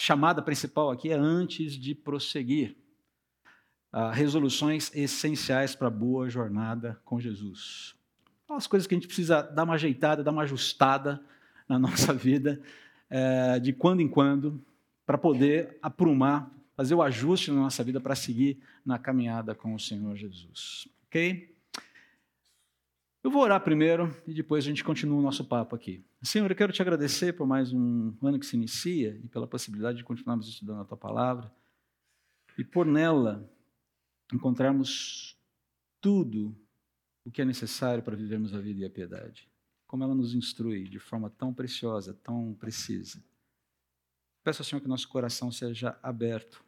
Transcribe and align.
chamada 0.00 0.40
principal 0.40 0.90
aqui 0.90 1.10
é 1.10 1.14
antes 1.14 1.74
de 1.74 1.94
prosseguir. 1.94 2.74
Ah, 3.92 4.10
resoluções 4.10 4.90
essenciais 4.94 5.74
para 5.74 5.88
a 5.88 5.90
boa 5.90 6.30
jornada 6.30 6.98
com 7.04 7.20
Jesus. 7.20 7.94
As 8.48 8.66
coisas 8.66 8.86
que 8.86 8.94
a 8.94 8.96
gente 8.96 9.06
precisa 9.06 9.42
dar 9.42 9.64
uma 9.64 9.74
ajeitada, 9.74 10.24
dar 10.24 10.30
uma 10.30 10.42
ajustada 10.42 11.22
na 11.68 11.76
nossa 11.78 12.14
vida, 12.14 12.60
é, 13.10 13.60
de 13.60 13.74
quando 13.74 14.00
em 14.00 14.08
quando, 14.08 14.64
para 15.04 15.18
poder 15.18 15.76
aprumar, 15.82 16.50
fazer 16.74 16.94
o 16.94 17.02
ajuste 17.02 17.50
na 17.50 17.60
nossa 17.60 17.84
vida 17.84 18.00
para 18.00 18.14
seguir 18.14 18.58
na 18.86 18.98
caminhada 18.98 19.54
com 19.54 19.74
o 19.74 19.78
Senhor 19.78 20.16
Jesus. 20.16 20.88
Ok? 21.08 21.49
Eu 23.22 23.30
vou 23.30 23.42
orar 23.42 23.62
primeiro 23.62 24.16
e 24.26 24.32
depois 24.32 24.64
a 24.64 24.68
gente 24.68 24.82
continua 24.82 25.18
o 25.18 25.22
nosso 25.22 25.44
papo 25.44 25.76
aqui. 25.76 26.02
Senhor, 26.22 26.50
eu 26.50 26.56
quero 26.56 26.72
te 26.72 26.80
agradecer 26.80 27.34
por 27.34 27.46
mais 27.46 27.70
um 27.70 28.14
ano 28.22 28.38
que 28.38 28.46
se 28.46 28.56
inicia 28.56 29.20
e 29.22 29.28
pela 29.28 29.46
possibilidade 29.46 29.98
de 29.98 30.04
continuarmos 30.04 30.48
estudando 30.48 30.80
a 30.80 30.84
tua 30.86 30.96
palavra 30.96 31.52
e 32.56 32.64
por 32.64 32.86
nela 32.86 33.46
encontrarmos 34.32 35.38
tudo 36.00 36.56
o 37.22 37.30
que 37.30 37.42
é 37.42 37.44
necessário 37.44 38.02
para 38.02 38.16
vivermos 38.16 38.54
a 38.54 38.58
vida 38.58 38.80
e 38.80 38.84
a 38.86 38.90
piedade. 38.90 39.46
Como 39.86 40.02
ela 40.02 40.14
nos 40.14 40.34
instrui 40.34 40.88
de 40.88 40.98
forma 40.98 41.28
tão 41.28 41.52
preciosa, 41.52 42.14
tão 42.14 42.54
precisa. 42.54 43.22
Peço 44.42 44.62
ao 44.62 44.64
Senhor 44.64 44.80
que 44.80 44.88
nosso 44.88 45.06
coração 45.06 45.52
seja 45.52 45.98
aberto 46.02 46.64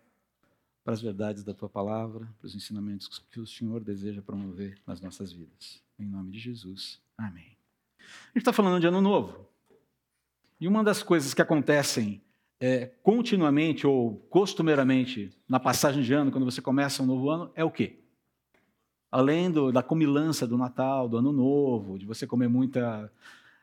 para 0.84 0.92
as 0.92 1.00
verdades 1.00 1.44
da 1.44 1.54
tua 1.54 1.68
palavra, 1.68 2.26
para 2.38 2.46
os 2.46 2.54
ensinamentos 2.54 3.18
que 3.30 3.40
o 3.40 3.46
Senhor 3.46 3.82
deseja 3.82 4.20
promover 4.20 4.78
nas 4.86 5.00
nossas 5.00 5.32
vidas. 5.32 5.82
Em 6.02 6.06
nome 6.06 6.32
de 6.32 6.40
Jesus. 6.40 7.00
Amém. 7.16 7.56
A 8.00 8.28
gente 8.30 8.38
está 8.38 8.52
falando 8.52 8.80
de 8.80 8.88
ano 8.88 9.00
novo. 9.00 9.48
E 10.60 10.66
uma 10.66 10.82
das 10.82 11.00
coisas 11.00 11.32
que 11.32 11.40
acontecem 11.40 12.20
é, 12.58 12.86
continuamente 13.04 13.86
ou 13.86 14.16
costumeiramente 14.28 15.30
na 15.48 15.60
passagem 15.60 16.02
de 16.02 16.12
ano, 16.12 16.32
quando 16.32 16.44
você 16.44 16.60
começa 16.60 17.04
um 17.04 17.06
novo 17.06 17.30
ano, 17.30 17.52
é 17.54 17.64
o 17.64 17.70
quê? 17.70 18.00
Além 19.12 19.48
do, 19.48 19.70
da 19.70 19.80
comilança 19.80 20.44
do 20.44 20.58
Natal, 20.58 21.08
do 21.08 21.18
Ano 21.18 21.32
Novo, 21.32 21.96
de 21.96 22.04
você 22.04 22.26
comer 22.26 22.48
muita, 22.48 23.08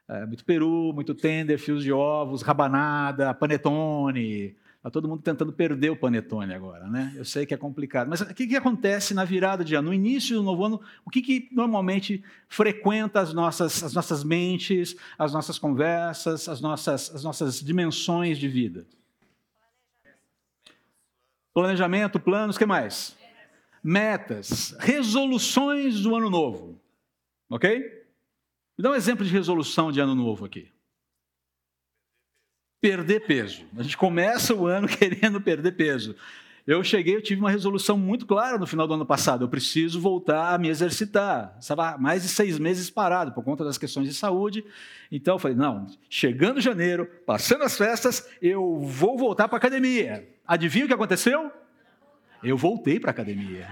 é, 0.07 0.25
muito 0.25 0.45
peru, 0.45 0.93
muito 0.93 1.13
tender, 1.13 1.59
fios 1.59 1.83
de 1.83 1.91
ovos, 1.91 2.41
rabanada, 2.41 3.33
panetone, 3.33 4.55
Está 4.79 4.89
todo 4.89 5.09
mundo 5.09 5.21
tentando 5.21 5.51
perder 5.51 5.89
o 5.89 5.95
panetone 5.97 6.53
agora, 6.53 6.87
né? 6.87 7.13
Eu 7.17 7.25
sei 7.25 7.45
que 7.45 7.53
é 7.53 7.57
complicado. 7.57 8.07
Mas 8.07 8.21
o 8.21 8.33
que, 8.33 8.47
que 8.47 8.55
acontece 8.55 9.13
na 9.13 9.25
virada 9.25 9.61
de 9.61 9.75
ano? 9.75 9.89
No 9.89 9.93
início 9.93 10.37
do 10.37 10.43
novo 10.43 10.63
ano, 10.63 10.81
o 11.03 11.09
que, 11.09 11.21
que 11.21 11.49
normalmente 11.51 12.23
frequenta 12.47 13.19
as 13.19 13.33
nossas, 13.33 13.83
as 13.83 13.93
nossas 13.93 14.23
mentes, 14.23 14.95
as 15.17 15.33
nossas 15.33 15.59
conversas, 15.59 16.47
as 16.47 16.61
nossas, 16.61 17.13
as 17.13 17.25
nossas 17.25 17.59
dimensões 17.59 18.37
de 18.37 18.47
vida? 18.47 18.87
Planejamento, 21.53 22.17
planos, 22.17 22.57
que 22.57 22.65
mais? 22.65 23.17
Metas, 23.83 24.73
resoluções 24.79 25.99
do 25.99 26.15
ano 26.15 26.29
novo. 26.29 26.79
Ok? 27.49 27.79
Me 28.77 28.83
dá 28.83 28.91
um 28.91 28.95
exemplo 28.95 29.25
de 29.25 29.31
resolução 29.33 29.91
de 29.91 29.99
ano 29.99 30.15
novo 30.15 30.45
aqui 30.45 30.71
perder 32.81 33.21
peso. 33.21 33.63
A 33.77 33.83
gente 33.83 33.97
começa 33.97 34.53
o 34.53 34.65
ano 34.65 34.87
querendo 34.89 35.41
perder 35.41 35.73
peso. 35.73 36.15
Eu 36.67 36.83
cheguei, 36.83 37.15
eu 37.15 37.21
tive 37.21 37.41
uma 37.41 37.49
resolução 37.49 37.97
muito 37.97 38.27
clara 38.27 38.57
no 38.57 38.67
final 38.67 38.87
do 38.87 38.93
ano 38.93 39.05
passado. 39.05 39.43
Eu 39.43 39.49
preciso 39.49 39.99
voltar 39.99 40.53
a 40.53 40.57
me 40.57 40.69
exercitar. 40.69 41.57
Estava 41.59 41.97
mais 41.97 42.21
de 42.21 42.29
seis 42.29 42.59
meses 42.59 42.91
parado 42.91 43.31
por 43.31 43.43
conta 43.43 43.63
das 43.63 43.77
questões 43.77 44.07
de 44.07 44.13
saúde. 44.13 44.63
Então 45.11 45.35
eu 45.35 45.39
falei: 45.39 45.57
não, 45.57 45.87
chegando 46.09 46.61
janeiro, 46.61 47.09
passando 47.25 47.63
as 47.63 47.75
festas, 47.75 48.29
eu 48.39 48.77
vou 48.79 49.17
voltar 49.17 49.47
para 49.47 49.55
a 49.55 49.57
academia. 49.57 50.29
Adivinha 50.45 50.85
o 50.85 50.87
que 50.87 50.93
aconteceu? 50.93 51.51
Eu 52.43 52.55
voltei 52.55 52.99
para 52.99 53.09
a 53.09 53.13
academia. 53.13 53.67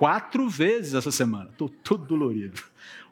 Quatro 0.00 0.48
vezes 0.48 0.94
essa 0.94 1.10
semana. 1.10 1.50
Estou 1.50 1.68
todo 1.68 2.06
dolorido. 2.06 2.58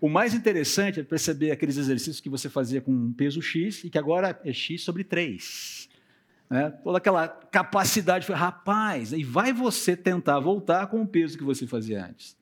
O 0.00 0.08
mais 0.08 0.32
interessante 0.32 0.98
é 0.98 1.02
perceber 1.02 1.50
aqueles 1.50 1.76
exercícios 1.76 2.18
que 2.18 2.30
você 2.30 2.48
fazia 2.48 2.80
com 2.80 2.90
um 2.90 3.12
peso 3.12 3.42
X 3.42 3.84
e 3.84 3.90
que 3.90 3.98
agora 3.98 4.40
é 4.42 4.54
X 4.54 4.84
sobre 4.84 5.04
3. 5.04 5.86
Né? 6.48 6.70
Toda 6.70 6.96
aquela 6.96 7.28
capacidade. 7.28 8.32
Rapaz, 8.32 9.12
e 9.12 9.22
vai 9.22 9.52
você 9.52 9.94
tentar 9.94 10.40
voltar 10.40 10.86
com 10.86 11.02
o 11.02 11.06
peso 11.06 11.36
que 11.36 11.44
você 11.44 11.66
fazia 11.66 12.06
antes. 12.06 12.34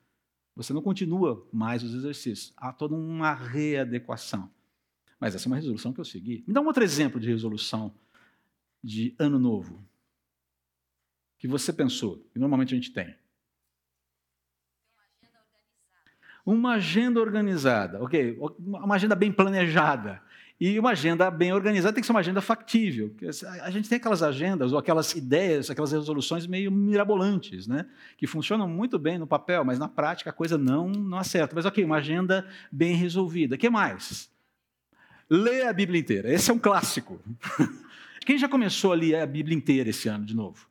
Você 0.54 0.72
não 0.72 0.80
continua 0.80 1.44
mais 1.52 1.82
os 1.82 1.92
exercícios. 1.92 2.52
Há 2.56 2.72
toda 2.72 2.94
uma 2.94 3.34
readequação. 3.34 4.48
Mas 5.18 5.34
essa 5.34 5.48
é 5.48 5.50
uma 5.50 5.56
resolução 5.56 5.92
que 5.92 5.98
eu 5.98 6.04
segui. 6.04 6.44
Me 6.46 6.54
dá 6.54 6.60
um 6.60 6.66
outro 6.66 6.84
exemplo 6.84 7.18
de 7.18 7.26
resolução 7.26 7.92
de 8.80 9.12
ano 9.18 9.40
novo. 9.40 9.84
Que 11.36 11.48
você 11.48 11.72
pensou, 11.72 12.24
que 12.32 12.38
normalmente 12.38 12.74
a 12.74 12.76
gente 12.76 12.92
tem. 12.92 13.12
Uma 16.46 16.74
agenda 16.74 17.20
organizada, 17.20 18.00
ok? 18.00 18.38
Uma 18.60 18.94
agenda 18.94 19.16
bem 19.16 19.32
planejada. 19.32 20.22
E 20.58 20.78
uma 20.78 20.90
agenda 20.90 21.30
bem 21.30 21.52
organizada 21.52 21.92
tem 21.92 22.00
que 22.00 22.06
ser 22.06 22.12
uma 22.12 22.20
agenda 22.20 22.40
factível. 22.40 23.14
A 23.62 23.70
gente 23.70 23.88
tem 23.90 23.96
aquelas 23.96 24.22
agendas 24.22 24.72
ou 24.72 24.78
aquelas 24.78 25.14
ideias, 25.14 25.68
aquelas 25.68 25.92
resoluções 25.92 26.46
meio 26.46 26.70
mirabolantes, 26.70 27.66
né? 27.66 27.84
que 28.16 28.26
funcionam 28.26 28.66
muito 28.66 28.98
bem 28.98 29.18
no 29.18 29.26
papel, 29.26 29.64
mas 29.64 29.78
na 29.78 29.88
prática 29.88 30.30
a 30.30 30.32
coisa 30.32 30.56
não, 30.56 30.88
não 30.88 31.18
acerta. 31.18 31.54
Mas 31.54 31.66
ok, 31.66 31.84
uma 31.84 31.96
agenda 31.96 32.46
bem 32.72 32.94
resolvida. 32.94 33.56
O 33.56 33.58
que 33.58 33.68
mais? 33.68 34.30
Ler 35.28 35.66
a 35.66 35.72
Bíblia 35.72 36.00
inteira. 36.00 36.32
Esse 36.32 36.50
é 36.50 36.54
um 36.54 36.58
clássico. 36.58 37.20
Quem 38.24 38.38
já 38.38 38.48
começou 38.48 38.92
a 38.92 38.96
ler 38.96 39.16
a 39.16 39.26
Bíblia 39.26 39.56
inteira 39.56 39.90
esse 39.90 40.08
ano 40.08 40.24
de 40.24 40.34
novo? 40.34 40.66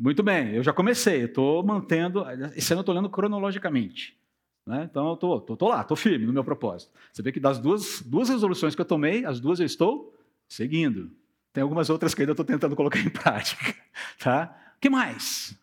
Muito 0.00 0.22
bem, 0.22 0.54
eu 0.54 0.62
já 0.62 0.72
comecei, 0.72 1.24
estou 1.24 1.62
mantendo. 1.62 2.24
Esse 2.56 2.72
ano 2.72 2.78
eu 2.78 2.80
estou 2.80 2.94
lendo 2.94 3.10
cronologicamente. 3.10 4.18
Né? 4.66 4.88
Então 4.90 5.08
eu 5.08 5.12
estou 5.12 5.40
tô, 5.42 5.46
tô, 5.48 5.56
tô 5.58 5.68
lá, 5.68 5.82
estou 5.82 5.94
firme 5.94 6.24
no 6.24 6.32
meu 6.32 6.42
propósito. 6.42 6.90
Você 7.12 7.20
vê 7.20 7.30
que 7.30 7.38
das 7.38 7.58
duas, 7.58 8.00
duas 8.00 8.30
resoluções 8.30 8.74
que 8.74 8.80
eu 8.80 8.86
tomei, 8.86 9.26
as 9.26 9.40
duas 9.40 9.60
eu 9.60 9.66
estou 9.66 10.18
seguindo. 10.48 11.10
Tem 11.52 11.60
algumas 11.60 11.90
outras 11.90 12.14
que 12.14 12.22
ainda 12.22 12.32
estou 12.32 12.46
tentando 12.46 12.74
colocar 12.74 12.98
em 12.98 13.10
prática. 13.12 13.74
Tá? 14.18 14.72
O 14.78 14.80
que 14.80 14.88
mais? 14.88 15.54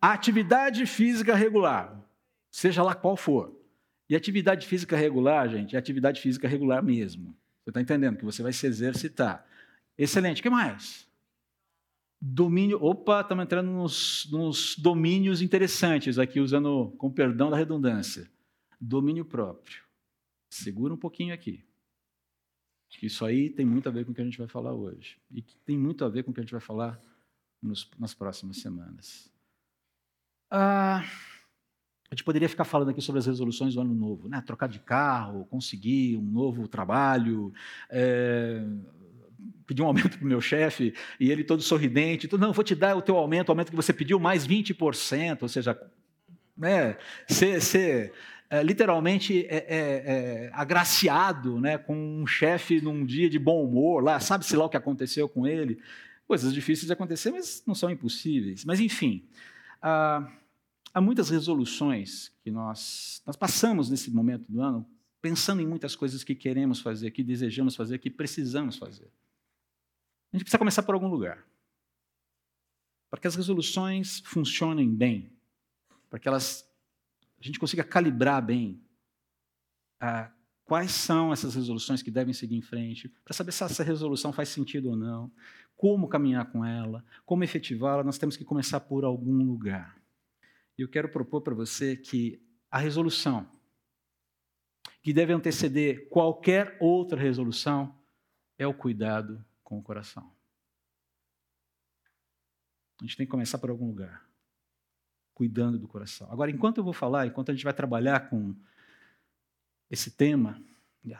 Atividade 0.00 0.86
física 0.86 1.34
regular, 1.34 2.00
seja 2.52 2.84
lá 2.84 2.94
qual 2.94 3.16
for. 3.16 3.52
E 4.08 4.14
atividade 4.14 4.64
física 4.64 4.96
regular, 4.96 5.48
gente, 5.48 5.74
é 5.74 5.78
atividade 5.78 6.20
física 6.20 6.46
regular 6.46 6.84
mesmo. 6.84 7.34
Você 7.64 7.70
está 7.70 7.80
entendendo 7.80 8.16
que 8.16 8.24
você 8.24 8.44
vai 8.44 8.52
se 8.52 8.64
exercitar. 8.64 9.44
Excelente. 9.98 10.38
O 10.38 10.42
que 10.44 10.50
mais? 10.50 11.12
Domínio. 12.26 12.82
Opa, 12.82 13.20
estamos 13.20 13.44
entrando 13.44 13.70
nos, 13.70 14.26
nos 14.32 14.78
domínios 14.78 15.42
interessantes 15.42 16.18
aqui, 16.18 16.40
usando, 16.40 16.94
com 16.96 17.10
perdão 17.10 17.50
da 17.50 17.56
redundância. 17.58 18.30
Domínio 18.80 19.26
próprio. 19.26 19.82
Segura 20.48 20.94
um 20.94 20.96
pouquinho 20.96 21.34
aqui. 21.34 21.62
Isso 23.02 23.26
aí 23.26 23.50
tem 23.50 23.66
muito 23.66 23.90
a 23.90 23.92
ver 23.92 24.06
com 24.06 24.12
o 24.12 24.14
que 24.14 24.22
a 24.22 24.24
gente 24.24 24.38
vai 24.38 24.48
falar 24.48 24.72
hoje. 24.72 25.18
E 25.30 25.42
tem 25.42 25.76
muito 25.76 26.02
a 26.02 26.08
ver 26.08 26.22
com 26.22 26.30
o 26.30 26.34
que 26.34 26.40
a 26.40 26.42
gente 26.42 26.52
vai 26.52 26.62
falar 26.62 26.98
nos, 27.60 27.90
nas 27.98 28.14
próximas 28.14 28.56
semanas. 28.56 29.30
Ah, 30.50 31.04
a 32.10 32.14
gente 32.14 32.24
poderia 32.24 32.48
ficar 32.48 32.64
falando 32.64 32.88
aqui 32.88 33.02
sobre 33.02 33.18
as 33.18 33.26
resoluções 33.26 33.74
do 33.74 33.82
ano 33.82 33.94
novo, 33.94 34.30
né? 34.30 34.40
Trocar 34.40 34.68
de 34.68 34.78
carro, 34.78 35.44
conseguir 35.44 36.16
um 36.16 36.24
novo 36.24 36.66
trabalho, 36.66 37.52
é, 37.90 38.64
pedi 39.66 39.82
um 39.82 39.86
aumento 39.86 40.18
para 40.18 40.24
o 40.24 40.28
meu 40.28 40.40
chefe, 40.40 40.94
e 41.18 41.30
ele 41.30 41.44
todo 41.44 41.62
sorridente, 41.62 42.28
tudo, 42.28 42.40
não, 42.40 42.52
vou 42.52 42.64
te 42.64 42.74
dar 42.74 42.96
o 42.96 43.02
teu 43.02 43.16
aumento, 43.16 43.48
o 43.48 43.52
aumento 43.52 43.70
que 43.70 43.76
você 43.76 43.92
pediu, 43.92 44.18
mais 44.18 44.46
20%, 44.46 45.42
ou 45.42 45.48
seja, 45.48 45.78
né, 46.56 46.96
ser, 47.26 47.60
ser 47.60 48.12
é, 48.50 48.62
literalmente 48.62 49.46
é, 49.46 49.56
é, 49.56 49.66
é, 49.68 50.50
agraciado 50.52 51.60
né, 51.60 51.78
com 51.78 51.96
um 51.96 52.26
chefe 52.26 52.80
num 52.80 53.04
dia 53.04 53.28
de 53.28 53.38
bom 53.38 53.64
humor, 53.64 54.02
lá, 54.02 54.20
sabe-se 54.20 54.54
lá 54.56 54.64
o 54.64 54.68
que 54.68 54.76
aconteceu 54.76 55.28
com 55.28 55.46
ele. 55.46 55.80
Coisas 56.26 56.54
difíceis 56.54 56.86
de 56.86 56.92
acontecer, 56.92 57.30
mas 57.30 57.62
não 57.66 57.74
são 57.74 57.90
impossíveis. 57.90 58.64
Mas, 58.64 58.80
enfim, 58.80 59.24
há, 59.82 60.26
há 60.92 61.00
muitas 61.00 61.30
resoluções 61.30 62.32
que 62.42 62.50
nós, 62.50 63.22
nós 63.26 63.36
passamos 63.36 63.90
nesse 63.90 64.10
momento 64.10 64.44
do 64.48 64.60
ano 64.60 64.86
pensando 65.20 65.62
em 65.62 65.66
muitas 65.66 65.96
coisas 65.96 66.22
que 66.22 66.34
queremos 66.34 66.80
fazer, 66.80 67.10
que 67.10 67.22
desejamos 67.22 67.74
fazer, 67.74 67.98
que 67.98 68.10
precisamos 68.10 68.76
fazer. 68.76 69.10
A 70.34 70.36
gente 70.36 70.46
precisa 70.46 70.58
começar 70.58 70.82
por 70.82 70.96
algum 70.96 71.06
lugar. 71.06 71.46
Para 73.08 73.20
que 73.20 73.28
as 73.28 73.36
resoluções 73.36 74.18
funcionem 74.26 74.92
bem, 74.92 75.32
para 76.10 76.18
que 76.18 76.26
elas, 76.26 76.68
a 77.38 77.44
gente 77.44 77.56
consiga 77.56 77.84
calibrar 77.84 78.44
bem 78.44 78.82
ah, 80.00 80.32
quais 80.64 80.90
são 80.90 81.32
essas 81.32 81.54
resoluções 81.54 82.02
que 82.02 82.10
devem 82.10 82.34
seguir 82.34 82.56
em 82.56 82.60
frente, 82.60 83.08
para 83.24 83.32
saber 83.32 83.52
se 83.52 83.62
essa 83.62 83.84
resolução 83.84 84.32
faz 84.32 84.48
sentido 84.48 84.90
ou 84.90 84.96
não, 84.96 85.30
como 85.76 86.08
caminhar 86.08 86.50
com 86.50 86.64
ela, 86.64 87.04
como 87.24 87.44
efetivá-la, 87.44 88.02
nós 88.02 88.18
temos 88.18 88.36
que 88.36 88.44
começar 88.44 88.80
por 88.80 89.04
algum 89.04 89.44
lugar. 89.44 90.02
E 90.76 90.82
eu 90.82 90.88
quero 90.88 91.08
propor 91.08 91.42
para 91.42 91.54
você 91.54 91.96
que 91.96 92.42
a 92.68 92.78
resolução 92.78 93.48
que 95.00 95.12
deve 95.12 95.32
anteceder 95.32 96.08
qualquer 96.08 96.76
outra 96.80 97.20
resolução 97.20 97.96
é 98.58 98.66
o 98.66 98.74
cuidado 98.74 99.44
com 99.64 99.78
o 99.78 99.82
coração. 99.82 100.30
A 103.00 103.04
gente 103.04 103.16
tem 103.16 103.26
que 103.26 103.30
começar 103.30 103.58
por 103.58 103.70
algum 103.70 103.86
lugar. 103.86 104.24
Cuidando 105.32 105.78
do 105.78 105.88
coração. 105.88 106.30
Agora, 106.30 106.50
enquanto 106.50 106.78
eu 106.78 106.84
vou 106.84 106.92
falar, 106.92 107.26
enquanto 107.26 107.50
a 107.50 107.54
gente 107.54 107.64
vai 107.64 107.74
trabalhar 107.74 108.30
com 108.30 108.54
esse 109.90 110.12
tema, 110.12 110.62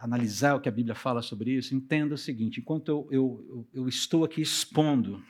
analisar 0.01 0.55
o 0.55 0.61
que 0.61 0.69
a 0.69 0.73
Bíblia 0.73 0.95
fala 0.95 1.21
sobre 1.21 1.51
isso, 1.51 1.75
entenda 1.75 2.15
o 2.15 2.19
seguinte: 2.19 2.61
enquanto 2.61 2.89
eu, 2.89 3.09
eu, 3.11 3.69
eu 3.73 3.89
estou 3.89 4.25
aqui 4.25 4.41
expondo, 4.41 5.21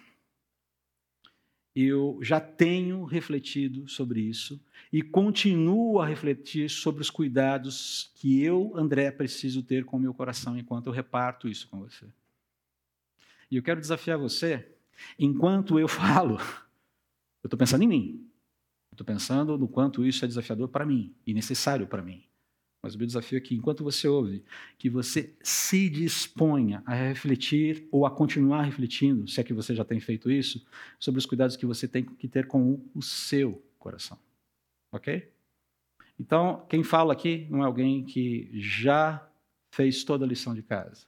eu 1.75 2.19
já 2.23 2.39
tenho 2.41 3.05
refletido 3.05 3.89
sobre 3.89 4.21
isso 4.21 4.63
e 4.93 5.03
continuo 5.03 5.99
a 5.99 6.07
refletir 6.07 6.71
sobre 6.71 7.03
os 7.03 7.11
cuidados 7.11 8.13
que 8.15 8.41
eu, 8.43 8.73
André, 8.77 9.11
preciso 9.11 9.63
ter 9.63 9.85
com 9.85 9.97
o 9.97 10.01
meu 10.01 10.15
coração 10.15 10.57
enquanto 10.57 10.87
eu 10.87 10.93
reparto 10.93 11.49
isso 11.49 11.67
com 11.69 11.81
você. 11.81 12.07
E 13.51 13.57
eu 13.57 13.63
quero 13.63 13.81
desafiar 13.81 14.19
você, 14.19 14.67
enquanto 15.19 15.79
eu 15.79 15.87
falo, 15.89 16.39
eu 17.43 17.47
estou 17.47 17.59
pensando 17.59 17.85
em 17.85 17.89
mim, 17.89 18.31
estou 18.93 19.05
pensando 19.05 19.59
no 19.59 19.69
quanto 19.69 20.05
isso 20.05 20.25
é 20.25 20.29
desafiador 20.29 20.69
para 20.69 20.87
mim 20.87 21.15
e 21.27 21.35
necessário 21.35 21.87
para 21.87 22.03
mim. 22.03 22.25
Mas 22.85 22.95
o 22.95 22.99
meu 22.99 23.07
desafio 23.07 23.39
é 23.39 23.41
que, 23.41 23.55
enquanto 23.55 23.83
você 23.83 24.07
ouve, 24.07 24.45
que 24.77 24.91
você 24.91 25.35
se 25.43 25.89
disponha 25.89 26.83
a 26.85 26.95
refletir 26.95 27.89
ou 27.91 28.05
a 28.05 28.11
continuar 28.11 28.61
refletindo, 28.61 29.27
se 29.27 29.41
é 29.41 29.45
que 29.45 29.55
você 29.55 29.75
já 29.75 29.87
tem 29.87 29.99
feito 30.01 30.31
isso, 30.31 30.63
sobre 31.01 31.19
os 31.19 31.25
cuidados 31.25 31.57
que 31.57 31.65
você 31.65 31.89
tem 31.89 32.05
que 32.05 32.29
ter 32.29 32.47
com 32.47 32.85
o 32.95 33.01
seu 33.01 33.65
coração. 33.79 34.19
Ok? 34.93 35.33
Então, 36.21 36.67
quem 36.69 36.85
fala 36.85 37.15
aqui 37.15 37.47
não 37.51 37.63
é 37.63 37.67
alguém 37.67 38.05
que 38.05 38.51
já 38.53 39.27
fez 39.71 40.05
toda 40.05 40.27
a 40.27 40.29
lição 40.29 40.55
de 40.55 40.63
casa. 40.63 41.07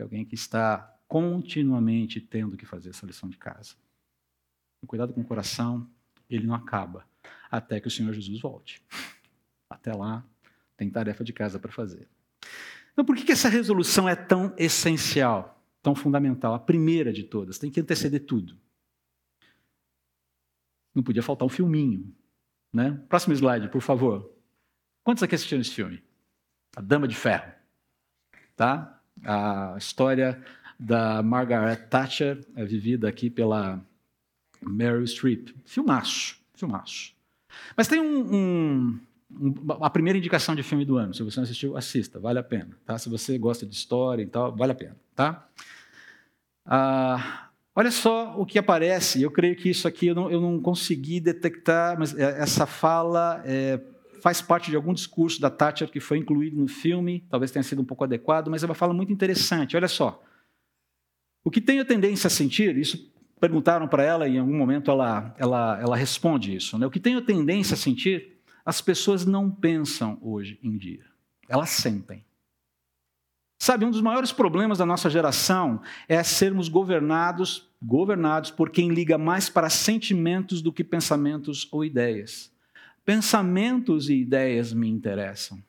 É 0.00 0.02
alguém 0.02 0.24
que 0.24 0.34
está 0.34 0.91
continuamente 1.12 2.22
tendo 2.22 2.56
que 2.56 2.64
fazer 2.64 2.88
essa 2.88 3.04
lição 3.04 3.28
de 3.28 3.36
casa. 3.36 3.74
O 4.80 4.86
cuidado 4.86 5.12
com 5.12 5.20
o 5.20 5.24
coração, 5.24 5.86
ele 6.30 6.46
não 6.46 6.54
acaba 6.54 7.06
até 7.50 7.78
que 7.78 7.86
o 7.86 7.90
Senhor 7.90 8.14
Jesus 8.14 8.40
volte. 8.40 8.82
Até 9.68 9.92
lá, 9.92 10.24
tem 10.74 10.88
tarefa 10.88 11.22
de 11.22 11.30
casa 11.30 11.58
para 11.58 11.70
fazer. 11.70 12.08
Então, 12.94 13.04
por 13.04 13.14
que, 13.14 13.30
essa 13.30 13.50
resolução 13.50 14.08
é 14.08 14.16
tão 14.16 14.54
essencial, 14.56 15.62
tão 15.82 15.94
fundamental? 15.94 16.54
A 16.54 16.58
primeira 16.58 17.12
de 17.12 17.24
todas, 17.24 17.58
tem 17.58 17.70
que 17.70 17.78
anteceder 17.78 18.24
tudo. 18.24 18.56
Não 20.94 21.02
podia 21.02 21.22
faltar 21.22 21.44
um 21.44 21.50
filminho. 21.50 22.10
Né? 22.72 22.90
Próximo 23.06 23.34
slide, 23.34 23.68
por 23.68 23.82
favor. 23.82 24.34
Quantos 25.04 25.22
aqui 25.22 25.34
assistiram 25.34 25.60
esse 25.60 25.72
filme? 25.72 26.02
A 26.74 26.80
Dama 26.80 27.06
de 27.06 27.14
Ferro. 27.14 27.52
Tá? 28.56 28.98
A 29.22 29.74
história 29.76 30.42
da 30.82 31.22
Margaret 31.22 31.76
Thatcher, 31.88 32.44
é 32.56 32.64
vivida 32.64 33.08
aqui 33.08 33.30
pela 33.30 33.80
Meryl 34.60 35.06
Streep. 35.06 35.50
Filmaço, 35.64 36.36
filmaço. 36.54 37.14
Mas 37.76 37.86
tem 37.86 38.00
um, 38.00 38.98
um, 39.30 39.54
a 39.80 39.88
primeira 39.88 40.18
indicação 40.18 40.56
de 40.56 40.62
filme 40.62 40.84
do 40.84 40.96
ano. 40.96 41.14
Se 41.14 41.22
você 41.22 41.38
não 41.38 41.44
assistiu, 41.44 41.76
assista, 41.76 42.18
vale 42.18 42.40
a 42.40 42.42
pena. 42.42 42.76
Tá? 42.84 42.98
Se 42.98 43.08
você 43.08 43.38
gosta 43.38 43.64
de 43.64 43.74
história 43.74 44.22
e 44.22 44.26
tal, 44.26 44.54
vale 44.56 44.72
a 44.72 44.74
pena. 44.74 44.96
Tá? 45.14 45.46
Ah, 46.66 47.50
olha 47.76 47.92
só 47.92 48.34
o 48.36 48.44
que 48.44 48.58
aparece. 48.58 49.22
Eu 49.22 49.30
creio 49.30 49.54
que 49.54 49.70
isso 49.70 49.86
aqui 49.86 50.08
eu 50.08 50.16
não, 50.16 50.30
eu 50.32 50.40
não 50.40 50.60
consegui 50.60 51.20
detectar, 51.20 51.96
mas 51.96 52.12
é, 52.18 52.40
essa 52.40 52.66
fala 52.66 53.40
é, 53.44 53.80
faz 54.20 54.42
parte 54.42 54.68
de 54.68 54.74
algum 54.74 54.92
discurso 54.92 55.40
da 55.40 55.48
Thatcher 55.48 55.88
que 55.88 56.00
foi 56.00 56.18
incluído 56.18 56.56
no 56.56 56.66
filme. 56.66 57.24
Talvez 57.30 57.52
tenha 57.52 57.62
sido 57.62 57.82
um 57.82 57.84
pouco 57.84 58.02
adequado, 58.02 58.48
mas 58.48 58.64
é 58.64 58.66
uma 58.66 58.74
fala 58.74 58.92
muito 58.92 59.12
interessante. 59.12 59.76
Olha 59.76 59.86
só. 59.86 60.20
O 61.44 61.50
que 61.50 61.60
tenho 61.60 61.84
tendência 61.84 62.28
a 62.28 62.30
sentir, 62.30 62.76
isso 62.76 63.10
perguntaram 63.40 63.88
para 63.88 64.04
ela 64.04 64.28
e 64.28 64.36
em 64.36 64.38
algum 64.38 64.56
momento 64.56 64.90
ela, 64.90 65.34
ela, 65.36 65.78
ela 65.80 65.96
responde 65.96 66.54
isso. 66.54 66.78
Né? 66.78 66.86
O 66.86 66.90
que 66.90 67.00
tenho 67.00 67.20
tendência 67.22 67.74
a 67.74 67.76
sentir 67.76 68.40
as 68.64 68.80
pessoas 68.80 69.26
não 69.26 69.50
pensam 69.50 70.18
hoje 70.22 70.58
em 70.62 70.76
dia, 70.76 71.04
elas 71.48 71.70
sentem. 71.70 72.24
Sabe, 73.58 73.84
um 73.84 73.90
dos 73.90 74.00
maiores 74.00 74.32
problemas 74.32 74.78
da 74.78 74.86
nossa 74.86 75.08
geração 75.08 75.80
é 76.08 76.20
sermos 76.24 76.68
governados, 76.68 77.68
governados 77.80 78.50
por 78.50 78.70
quem 78.70 78.88
liga 78.88 79.16
mais 79.16 79.48
para 79.48 79.70
sentimentos 79.70 80.60
do 80.60 80.72
que 80.72 80.82
pensamentos 80.82 81.68
ou 81.70 81.84
ideias. 81.84 82.52
Pensamentos 83.04 84.08
e 84.08 84.14
ideias 84.14 84.72
me 84.72 84.88
interessam. 84.88 85.62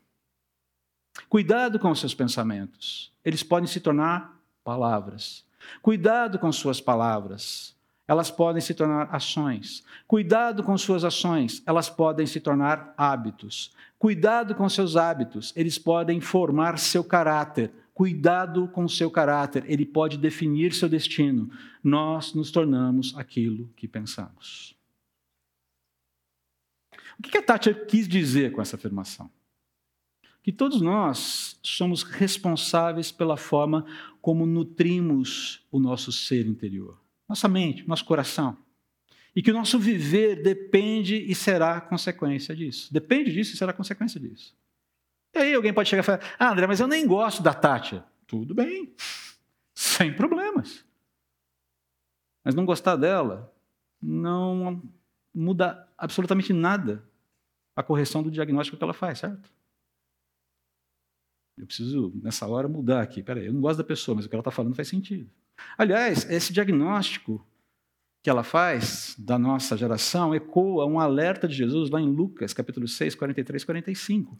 Cuidado 1.30 1.78
com 1.78 1.92
os 1.92 2.00
seus 2.00 2.16
pensamentos. 2.16 3.12
Eles 3.24 3.44
podem 3.44 3.68
se 3.68 3.80
tornar 3.80 4.40
palavras. 4.64 5.46
Cuidado 5.82 6.40
com 6.40 6.52
suas 6.52 6.80
palavras 6.80 7.74
elas 8.08 8.30
podem 8.30 8.62
se 8.62 8.74
tornar 8.74 9.08
ações. 9.14 9.84
Cuidado 10.08 10.64
com 10.64 10.78
suas 10.78 11.04
ações, 11.04 11.64
elas 11.66 11.90
podem 11.90 12.26
se 12.26 12.40
tornar 12.40 12.94
hábitos. 12.98 13.72
Cuidado 13.98 14.54
com 14.56 14.68
seus 14.68 14.98
hábitos, 14.98 15.54
eles 15.56 15.78
podem 15.78 16.20
formar 16.20 16.78
seu 16.78 17.04
caráter. 17.04 17.72
Cuidado 17.94 18.68
com 18.68 18.88
seu 18.88 19.10
caráter, 19.10 19.64
ele 19.68 19.86
pode 19.86 20.18
definir 20.18 20.74
seu 20.74 20.90
destino. 20.90 21.50
Nós 21.84 22.34
nos 22.34 22.52
tornamos 22.52 23.16
aquilo 23.16 23.70
que 23.76 23.88
pensamos. 23.88 24.76
O 27.18 27.22
que 27.22 27.38
a 27.38 27.42
Thatcher 27.42 27.86
quis 27.86 28.08
dizer 28.08 28.52
com 28.52 28.62
essa 28.62 28.76
afirmação? 28.76 29.30
Que 30.44 30.52
todos 30.52 30.82
nós 30.82 31.58
somos 31.64 32.04
responsáveis 32.04 33.12
pela 33.12 33.38
forma 33.38 33.86
como 34.22 34.46
nutrimos 34.46 35.66
o 35.72 35.80
nosso 35.80 36.12
ser 36.12 36.46
interior 36.46 37.04
nossa 37.34 37.48
mente, 37.48 37.88
nosso 37.88 38.06
coração. 38.06 38.58
E 39.36 39.42
que 39.42 39.50
o 39.50 39.54
nosso 39.54 39.80
viver 39.80 40.44
depende 40.44 41.16
e 41.16 41.34
será 41.34 41.82
consequência 41.82 42.56
disso. 42.56 42.94
Depende 42.94 43.34
disso 43.34 43.54
e 43.54 43.58
será 43.58 43.74
consequência 43.74 44.20
disso. 44.20 44.56
E 45.34 45.40
aí 45.40 45.54
alguém 45.56 45.74
pode 45.74 45.90
chegar 45.90 46.04
e 46.04 46.06
falar: 46.06 46.36
Ah, 46.38 46.52
André, 46.52 46.68
mas 46.68 46.80
eu 46.80 46.88
nem 46.88 47.08
gosto 47.08 47.42
da 47.42 47.54
Tátia. 47.54 48.06
Tudo 48.28 48.54
bem, 48.54 48.94
sem 49.74 50.14
problemas. 50.14 50.86
Mas 52.44 52.54
não 52.54 52.66
gostar 52.66 52.96
dela 52.96 53.52
não 54.00 54.84
muda 55.34 55.88
absolutamente 55.98 56.54
nada 56.54 57.04
a 57.76 57.82
correção 57.82 58.22
do 58.22 58.30
diagnóstico 58.30 58.78
que 58.78 58.84
ela 58.84 58.94
faz, 58.94 59.20
certo? 59.20 59.50
Eu 61.58 61.66
preciso, 61.66 62.12
nessa 62.22 62.48
hora, 62.48 62.68
mudar 62.68 63.02
aqui. 63.02 63.22
Peraí, 63.22 63.46
eu 63.46 63.54
não 63.54 63.62
gosto 63.62 63.78
da 63.78 63.84
pessoa, 63.84 64.16
mas 64.16 64.26
o 64.26 64.30
que 64.30 64.36
ela 64.36 64.42
está 64.42 64.52
falando 64.52 64.76
faz 64.76 64.88
sentido. 64.88 65.30
Aliás, 65.78 66.30
esse 66.30 66.52
diagnóstico 66.52 67.46
que 68.24 68.30
ela 68.30 68.44
faz 68.44 69.16
da 69.20 69.38
nossa 69.38 69.76
geração 69.76 70.34
ecoa 70.34 70.86
um 70.86 71.00
alerta 71.00 71.48
de 71.48 71.54
Jesus 71.54 71.90
lá 71.90 72.00
em 72.00 72.10
Lucas, 72.10 72.54
capítulo 72.54 72.88
6, 72.88 73.16
43 73.16 73.64
45. 73.66 74.40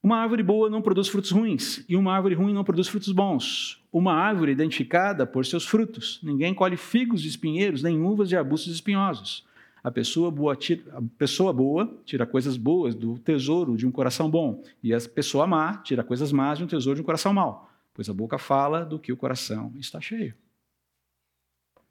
Uma 0.00 0.18
árvore 0.18 0.42
boa 0.42 0.70
não 0.70 0.82
produz 0.82 1.08
frutos 1.08 1.30
ruins, 1.30 1.84
e 1.88 1.96
uma 1.96 2.14
árvore 2.14 2.34
ruim 2.34 2.52
não 2.52 2.62
produz 2.62 2.88
frutos 2.88 3.10
bons. 3.10 3.82
Uma 3.90 4.12
árvore 4.12 4.52
identificada 4.52 5.26
por 5.26 5.44
seus 5.46 5.66
frutos. 5.66 6.20
Ninguém 6.22 6.54
colhe 6.54 6.76
figos 6.76 7.22
de 7.22 7.28
espinheiros, 7.28 7.82
nem 7.82 8.02
uvas 8.02 8.28
de 8.28 8.36
arbustos 8.36 8.74
espinhosos. 8.74 9.46
A 9.84 9.90
pessoa 9.90 10.30
boa, 10.30 10.56
tira, 10.56 10.82
a 10.96 11.02
pessoa 11.18 11.52
boa 11.52 12.00
tira 12.04 12.26
coisas 12.26 12.56
boas 12.56 12.94
do 12.94 13.18
tesouro 13.18 13.76
de 13.76 13.86
um 13.86 13.92
coração 13.92 14.28
bom, 14.30 14.64
e 14.82 14.92
a 14.92 14.98
pessoa 14.98 15.46
má 15.46 15.76
tira 15.76 16.02
coisas 16.02 16.32
más 16.32 16.58
de 16.58 16.64
um 16.64 16.66
tesouro 16.66 16.96
de 16.96 17.02
um 17.02 17.04
coração 17.04 17.32
mau 17.32 17.70
pois 17.94 18.10
a 18.10 18.12
boca 18.12 18.36
fala 18.36 18.84
do 18.84 18.98
que 18.98 19.12
o 19.12 19.16
coração 19.16 19.72
está 19.78 20.00
cheio. 20.00 20.34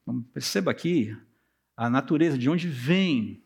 Então, 0.01 0.21
perceba 0.33 0.69
aqui 0.69 1.17
a 1.77 1.89
natureza, 1.89 2.37
de 2.37 2.49
onde 2.49 2.67
vem 2.67 3.41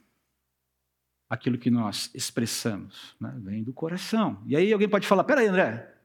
aquilo 1.30 1.58
que 1.58 1.70
nós 1.70 2.10
expressamos. 2.16 3.16
Né? 3.22 3.32
Vem 3.38 3.64
do 3.64 3.72
coração. 3.72 4.42
E 4.48 4.56
aí 4.56 4.74
alguém 4.74 4.90
pode 4.90 5.08
falar: 5.08 5.24
peraí, 5.24 5.48
André, 5.48 5.96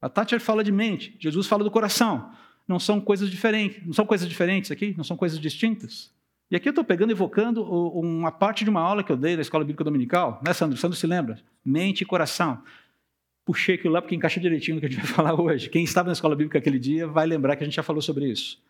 a 0.00 0.08
Thatcher 0.10 0.40
fala 0.40 0.62
de 0.62 0.70
mente, 0.70 1.16
Jesus 1.18 1.46
fala 1.46 1.64
do 1.64 1.70
coração. 1.70 2.30
Não 2.68 2.78
são 2.78 3.00
coisas 3.00 3.30
diferentes, 3.30 3.84
não 3.84 3.92
são 3.92 4.06
coisas 4.06 4.28
diferentes 4.28 4.70
aqui, 4.70 4.94
não 4.96 5.04
são 5.04 5.16
coisas 5.16 5.38
distintas. 5.38 6.13
E 6.54 6.56
aqui 6.56 6.68
eu 6.68 6.70
estou 6.70 6.84
pegando, 6.84 7.10
evocando 7.10 7.64
uma 7.64 8.30
parte 8.30 8.62
de 8.62 8.70
uma 8.70 8.80
aula 8.80 9.02
que 9.02 9.10
eu 9.10 9.16
dei 9.16 9.34
na 9.34 9.42
Escola 9.42 9.64
Bíblica 9.64 9.82
Dominical, 9.82 10.40
né, 10.46 10.52
Sandro? 10.52 10.78
Sandro 10.78 10.96
se 10.96 11.04
lembra? 11.04 11.42
Mente 11.64 12.02
e 12.02 12.04
coração 12.06 12.62
puxei 13.44 13.74
aquilo 13.74 13.92
lá 13.92 14.00
porque 14.00 14.14
encaixa 14.14 14.38
direitinho 14.38 14.76
no 14.76 14.80
que 14.80 14.86
a 14.86 14.88
gente 14.88 15.00
vai 15.00 15.10
falar 15.12 15.34
hoje. 15.34 15.68
Quem 15.68 15.82
estava 15.82 16.06
na 16.06 16.12
escola 16.12 16.36
bíblica 16.36 16.56
aquele 16.56 16.78
dia 16.78 17.08
vai 17.08 17.26
lembrar 17.26 17.56
que 17.56 17.64
a 17.64 17.66
gente 17.66 17.74
já 17.74 17.82
falou 17.82 18.00
sobre 18.00 18.30
isso. 18.30 18.62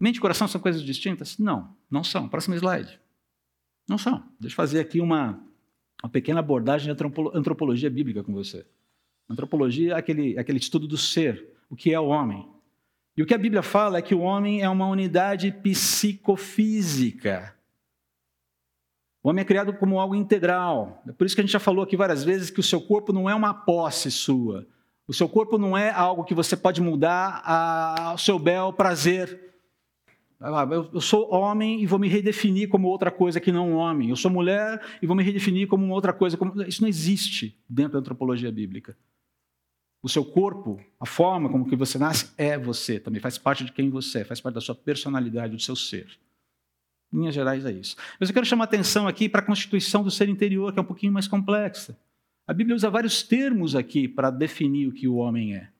Mente 0.00 0.16
e 0.16 0.20
coração 0.20 0.48
são 0.48 0.60
coisas 0.60 0.82
distintas? 0.82 1.38
Não, 1.38 1.76
não 1.88 2.02
são. 2.02 2.28
Próximo 2.28 2.56
slide. 2.56 2.98
Não 3.88 3.96
são. 3.96 4.24
Deixa 4.40 4.54
eu 4.54 4.56
fazer 4.56 4.80
aqui 4.80 5.00
uma, 5.00 5.40
uma 6.02 6.10
pequena 6.10 6.40
abordagem 6.40 6.92
de 6.92 7.04
antropologia 7.34 7.88
bíblica 7.88 8.24
com 8.24 8.32
você. 8.32 8.66
Antropologia 9.30 9.92
é 9.92 9.96
aquele, 9.96 10.36
é 10.36 10.40
aquele 10.40 10.58
estudo 10.58 10.88
do 10.88 10.96
ser, 10.96 11.56
o 11.70 11.76
que 11.76 11.94
é 11.94 12.00
o 12.00 12.06
homem. 12.06 12.48
E 13.18 13.22
o 13.22 13.26
que 13.26 13.34
a 13.34 13.38
Bíblia 13.38 13.64
fala 13.64 13.98
é 13.98 14.02
que 14.02 14.14
o 14.14 14.20
homem 14.20 14.62
é 14.62 14.68
uma 14.68 14.86
unidade 14.86 15.50
psicofísica. 15.50 17.52
O 19.20 19.28
homem 19.28 19.42
é 19.42 19.44
criado 19.44 19.72
como 19.72 19.98
algo 19.98 20.14
integral. 20.14 21.02
É 21.04 21.10
por 21.10 21.26
isso 21.26 21.34
que 21.34 21.40
a 21.40 21.44
gente 21.44 21.52
já 21.52 21.58
falou 21.58 21.82
aqui 21.82 21.96
várias 21.96 22.22
vezes 22.22 22.48
que 22.48 22.60
o 22.60 22.62
seu 22.62 22.80
corpo 22.80 23.12
não 23.12 23.28
é 23.28 23.34
uma 23.34 23.52
posse 23.52 24.08
sua. 24.08 24.68
O 25.04 25.12
seu 25.12 25.28
corpo 25.28 25.58
não 25.58 25.76
é 25.76 25.90
algo 25.90 26.22
que 26.22 26.32
você 26.32 26.56
pode 26.56 26.80
mudar 26.80 27.42
ao 27.44 28.16
seu 28.16 28.38
bel 28.38 28.72
prazer. 28.72 29.52
Eu 30.94 31.00
sou 31.00 31.28
homem 31.34 31.82
e 31.82 31.86
vou 31.86 31.98
me 31.98 32.06
redefinir 32.06 32.68
como 32.68 32.86
outra 32.86 33.10
coisa 33.10 33.40
que 33.40 33.50
não 33.50 33.72
homem. 33.72 34.10
Eu 34.10 34.16
sou 34.16 34.30
mulher 34.30 34.80
e 35.02 35.08
vou 35.08 35.16
me 35.16 35.24
redefinir 35.24 35.66
como 35.66 35.92
outra 35.92 36.12
coisa. 36.12 36.38
Isso 36.68 36.82
não 36.82 36.88
existe 36.88 37.60
dentro 37.68 37.94
da 37.94 37.98
antropologia 37.98 38.52
bíblica. 38.52 38.96
O 40.02 40.08
seu 40.08 40.24
corpo, 40.24 40.80
a 41.00 41.06
forma 41.06 41.48
como 41.48 41.68
que 41.68 41.74
você 41.74 41.98
nasce, 41.98 42.32
é 42.38 42.56
você 42.56 43.00
também, 43.00 43.20
faz 43.20 43.36
parte 43.36 43.64
de 43.64 43.72
quem 43.72 43.90
você 43.90 44.20
é, 44.20 44.24
faz 44.24 44.40
parte 44.40 44.54
da 44.54 44.60
sua 44.60 44.74
personalidade, 44.74 45.56
do 45.56 45.62
seu 45.62 45.74
ser. 45.74 46.08
Em 47.12 47.18
linhas 47.18 47.34
gerais 47.34 47.64
é 47.64 47.72
isso. 47.72 47.96
Mas 48.20 48.28
eu 48.28 48.34
quero 48.34 48.46
chamar 48.46 48.64
atenção 48.64 49.08
aqui 49.08 49.28
para 49.28 49.40
a 49.40 49.44
constituição 49.44 50.04
do 50.04 50.10
ser 50.10 50.28
interior, 50.28 50.72
que 50.72 50.78
é 50.78 50.82
um 50.82 50.86
pouquinho 50.86 51.12
mais 51.12 51.26
complexa. 51.26 51.98
A 52.46 52.52
Bíblia 52.52 52.76
usa 52.76 52.88
vários 52.88 53.22
termos 53.22 53.74
aqui 53.74 54.06
para 54.06 54.30
definir 54.30 54.88
o 54.88 54.92
que 54.92 55.08
o 55.08 55.16
homem 55.16 55.54
é. 55.54 55.70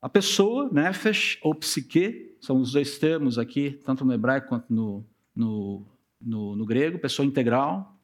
A 0.00 0.08
pessoa, 0.08 0.68
nefesh 0.72 1.38
ou 1.42 1.54
psique, 1.54 2.36
são 2.40 2.60
os 2.60 2.72
dois 2.72 2.98
termos 2.98 3.38
aqui, 3.38 3.80
tanto 3.84 4.04
no 4.04 4.12
hebraico 4.12 4.48
quanto 4.48 4.72
no, 4.72 5.06
no, 5.34 5.86
no, 6.20 6.56
no 6.56 6.66
grego, 6.66 6.98
pessoa 6.98 7.24
integral. 7.24 7.96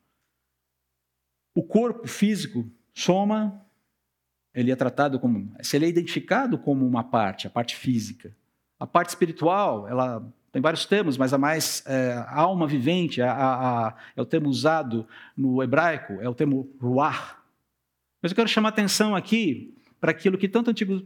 O 1.55 1.63
corpo 1.63 2.07
físico, 2.07 2.71
soma, 2.95 3.61
ele 4.59 4.73
é 4.73 4.77
tratado 4.77 5.21
como, 5.21 5.53
se 5.63 5.77
ele 5.77 5.87
é 5.87 5.89
identificado 5.89 6.59
como 6.59 6.85
uma 6.85 7.05
parte, 7.05 7.47
a 7.47 7.51
parte 7.51 7.77
física. 7.77 8.35
A 8.79 8.87
parte 8.87 9.11
espiritual, 9.11 9.87
ela 9.87 10.21
tem 10.51 10.61
vários 10.61 10.85
termos, 10.85 11.17
mas 11.17 11.33
a 11.33 11.39
mais 11.39 11.85
é, 11.87 12.25
alma 12.29 12.67
vivente, 12.67 13.23
a, 13.23 13.33
a, 13.33 13.89
a, 13.89 13.95
é 14.17 14.21
o 14.21 14.27
termo 14.27 14.49
usado 14.49 15.07
no 15.37 15.63
hebraico, 15.63 16.15
é 16.21 16.29
o 16.29 16.35
termo 16.35 16.69
ruach. 16.81 17.37
Mas 18.21 18.33
eu 18.33 18.37
quero 18.37 18.49
chamar 18.49 18.71
atenção 18.71 19.15
aqui 19.15 19.75
para 20.01 20.11
aquilo 20.11 20.37
que 20.37 20.49
tanto 20.49 20.67
o 20.67 20.71
Antigo 20.73 21.05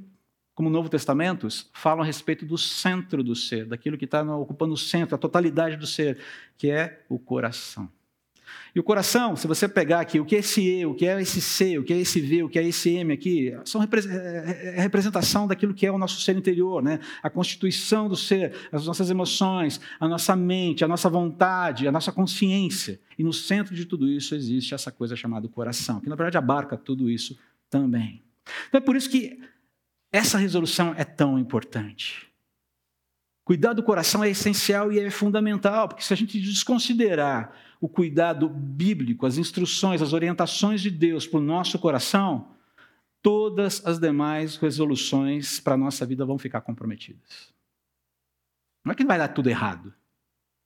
como 0.54 0.68
o 0.68 0.72
Novo 0.72 0.88
Testamento, 0.88 1.48
falam 1.72 2.02
a 2.02 2.06
respeito 2.06 2.44
do 2.44 2.56
centro 2.56 3.22
do 3.22 3.34
ser, 3.34 3.66
daquilo 3.66 3.96
que 3.98 4.04
está 4.04 4.22
ocupando 4.36 4.74
o 4.74 4.78
centro, 4.78 5.14
a 5.14 5.18
totalidade 5.18 5.76
do 5.76 5.86
ser, 5.86 6.18
que 6.56 6.70
é 6.70 7.04
o 7.08 7.18
coração. 7.18 7.90
E 8.74 8.80
o 8.80 8.82
coração, 8.82 9.36
se 9.36 9.46
você 9.46 9.68
pegar 9.68 10.00
aqui 10.00 10.18
o 10.18 10.24
que 10.24 10.36
é 10.36 10.38
esse 10.38 10.62
E, 10.62 10.86
o 10.86 10.94
que 10.94 11.06
é 11.06 11.20
esse 11.20 11.40
C, 11.40 11.78
o 11.78 11.84
que 11.84 11.92
é 11.92 11.98
esse 11.98 12.20
V, 12.20 12.42
o 12.44 12.48
que 12.48 12.58
é 12.58 12.66
esse 12.66 12.90
M 12.90 13.12
aqui, 13.12 13.54
são 13.64 13.82
é, 13.82 13.86
é, 13.86 14.74
é 14.76 14.80
representação 14.80 15.46
daquilo 15.46 15.74
que 15.74 15.86
é 15.86 15.92
o 15.92 15.98
nosso 15.98 16.20
ser 16.20 16.36
interior, 16.36 16.82
né? 16.82 17.00
a 17.22 17.28
constituição 17.28 18.08
do 18.08 18.16
ser, 18.16 18.54
as 18.72 18.86
nossas 18.86 19.10
emoções, 19.10 19.80
a 20.00 20.08
nossa 20.08 20.34
mente, 20.34 20.84
a 20.84 20.88
nossa 20.88 21.10
vontade, 21.10 21.86
a 21.86 21.92
nossa 21.92 22.10
consciência. 22.10 22.98
E 23.18 23.22
no 23.22 23.32
centro 23.32 23.74
de 23.74 23.84
tudo 23.84 24.08
isso 24.08 24.34
existe 24.34 24.74
essa 24.74 24.90
coisa 24.90 25.14
chamada 25.14 25.46
coração, 25.48 26.00
que 26.00 26.08
na 26.08 26.16
verdade 26.16 26.38
abarca 26.38 26.76
tudo 26.76 27.10
isso 27.10 27.38
também. 27.68 28.22
Então 28.68 28.78
é 28.78 28.82
por 28.82 28.96
isso 28.96 29.10
que 29.10 29.38
essa 30.10 30.38
resolução 30.38 30.94
é 30.96 31.04
tão 31.04 31.38
importante. 31.38 32.32
Cuidar 33.44 33.72
do 33.72 33.82
coração 33.82 34.22
é 34.22 34.30
essencial 34.30 34.92
e 34.92 35.00
é 35.00 35.10
fundamental, 35.10 35.88
porque 35.88 36.02
se 36.02 36.12
a 36.12 36.16
gente 36.16 36.40
desconsiderar 36.40 37.52
o 37.82 37.88
cuidado 37.88 38.48
bíblico, 38.48 39.26
as 39.26 39.38
instruções, 39.38 40.00
as 40.00 40.12
orientações 40.12 40.80
de 40.80 40.88
Deus 40.88 41.26
para 41.26 41.40
o 41.40 41.42
nosso 41.42 41.80
coração, 41.80 42.54
todas 43.20 43.84
as 43.84 43.98
demais 43.98 44.54
resoluções 44.54 45.58
para 45.58 45.74
a 45.74 45.76
nossa 45.76 46.06
vida 46.06 46.24
vão 46.24 46.38
ficar 46.38 46.60
comprometidas. 46.60 47.52
Não 48.84 48.92
é 48.92 48.94
que 48.94 49.04
vai 49.04 49.18
dar 49.18 49.26
tudo 49.26 49.50
errado, 49.50 49.92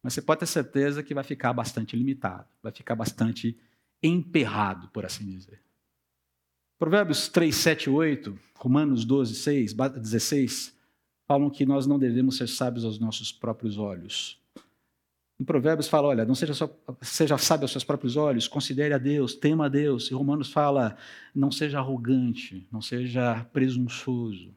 mas 0.03 0.13
você 0.13 0.21
pode 0.21 0.41
ter 0.41 0.47
certeza 0.47 1.03
que 1.03 1.15
vai 1.15 1.25
ficar 1.25 1.55
bastante 1.55 1.97
limitado, 1.97 2.47
vai 2.63 2.71
ficar 2.71 2.95
bastante 2.95 3.59
emperrado, 4.03 4.89
por 4.89 5.07
assim 5.07 5.25
dizer. 5.25 5.63
Provérbios 6.79 7.29
3, 7.29 7.57
7 7.57 7.89
8, 7.89 8.39
Romanos 8.57 9.07
12, 9.07 9.37
6, 9.37 9.73
16, 9.73 10.77
falam 11.27 11.49
que 11.49 11.65
nós 11.65 11.87
não 11.87 11.99
devemos 11.99 12.37
ser 12.37 12.47
sábios 12.47 12.85
aos 12.85 12.99
nossos 12.99 13.33
próprios 13.33 13.79
olhos. 13.79 14.39
Em 15.39 15.45
Provérbios 15.45 15.87
fala, 15.87 16.09
olha, 16.09 16.25
não 16.25 16.35
seja, 16.35 16.55
só, 16.55 16.75
seja 17.03 17.37
sábio 17.37 17.65
aos 17.65 17.71
seus 17.71 17.85
próprios 17.85 18.17
olhos, 18.17 18.49
considere 18.49 18.95
a 18.95 18.99
Deus, 18.99 19.35
tema 19.35 19.67
a 19.67 19.69
Deus. 19.69 20.11
E 20.11 20.15
Romanos 20.15 20.51
fala, 20.51 20.97
não 21.35 21.51
seja 21.51 21.79
arrogante, 21.79 22.67
não 22.73 22.81
seja 22.81 23.45
presunçoso. 23.53 24.55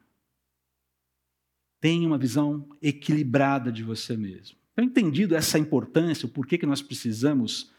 Tenha 1.80 2.06
uma 2.06 2.16
visão 2.16 2.66
equilibrada 2.80 3.70
de 3.70 3.82
você 3.82 4.16
mesmo. 4.16 4.56
Então, 4.72 4.84
entendido 4.84 5.34
essa 5.34 5.58
importância, 5.58 6.24
o 6.24 6.30
porquê 6.30 6.56
que 6.56 6.66
nós 6.66 6.80
precisamos 6.80 7.70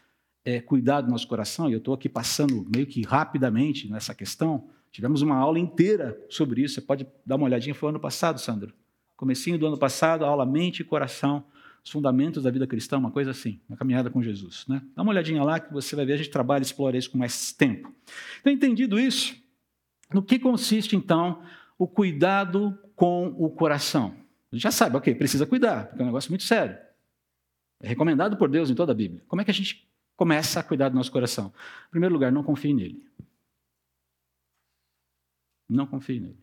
é, 0.44 0.60
cuidar 0.60 1.00
do 1.00 1.10
nosso 1.10 1.26
coração, 1.26 1.68
e 1.68 1.72
eu 1.72 1.78
estou 1.78 1.94
aqui 1.94 2.08
passando 2.08 2.66
meio 2.72 2.86
que 2.86 3.02
rapidamente 3.02 3.90
nessa 3.90 4.14
questão, 4.14 4.68
tivemos 4.92 5.22
uma 5.22 5.36
aula 5.36 5.58
inteira 5.58 6.20
sobre 6.28 6.62
isso, 6.62 6.74
você 6.74 6.80
pode 6.80 7.06
dar 7.26 7.34
uma 7.34 7.46
olhadinha, 7.46 7.74
foi 7.74 7.88
ano 7.88 8.00
passado, 8.00 8.40
Sandro. 8.40 8.72
Comecinho 9.16 9.58
do 9.58 9.66
ano 9.66 9.78
passado, 9.78 10.24
aula 10.24 10.46
mente 10.46 10.80
e 10.80 10.84
coração, 10.84 11.44
os 11.84 11.90
fundamentos 11.90 12.44
da 12.44 12.50
vida 12.50 12.66
cristã, 12.66 12.98
uma 12.98 13.10
coisa 13.10 13.32
assim, 13.32 13.60
uma 13.68 13.76
caminhada 13.76 14.08
com 14.10 14.22
Jesus. 14.22 14.64
Né? 14.68 14.82
Dá 14.94 15.02
uma 15.02 15.10
olhadinha 15.10 15.42
lá 15.42 15.58
que 15.58 15.72
você 15.72 15.96
vai 15.96 16.06
ver, 16.06 16.14
a 16.14 16.16
gente 16.16 16.30
trabalha 16.30 16.62
e 16.62 16.66
explora 16.66 16.96
isso 16.96 17.10
com 17.10 17.18
mais 17.18 17.52
tempo. 17.52 17.92
Então, 18.40 18.52
entendido 18.52 18.98
isso, 18.98 19.36
no 20.12 20.22
que 20.22 20.38
consiste 20.38 20.94
então 20.94 21.42
o 21.78 21.88
cuidado 21.88 22.78
com 22.94 23.34
o 23.38 23.50
coração? 23.50 24.14
A 24.50 24.54
gente 24.54 24.62
já 24.62 24.70
sabe, 24.70 24.96
ok, 24.96 25.14
precisa 25.14 25.46
cuidar, 25.46 25.86
porque 25.86 26.02
é 26.02 26.04
um 26.04 26.08
negócio 26.08 26.30
muito 26.30 26.44
sério. 26.44 26.76
É 27.80 27.88
recomendado 27.88 28.36
por 28.36 28.48
Deus 28.48 28.70
em 28.70 28.74
toda 28.74 28.92
a 28.92 28.94
Bíblia. 28.94 29.24
Como 29.26 29.42
é 29.42 29.44
que 29.44 29.50
a 29.50 29.54
gente 29.54 29.88
começa 30.22 30.60
a 30.60 30.62
cuidar 30.62 30.88
do 30.88 30.94
nosso 30.94 31.10
coração. 31.10 31.52
Em 31.88 31.90
primeiro 31.90 32.14
lugar, 32.14 32.30
não 32.30 32.44
confie 32.44 32.72
nele. 32.72 33.04
Não 35.68 35.84
confie 35.84 36.20
nele. 36.20 36.38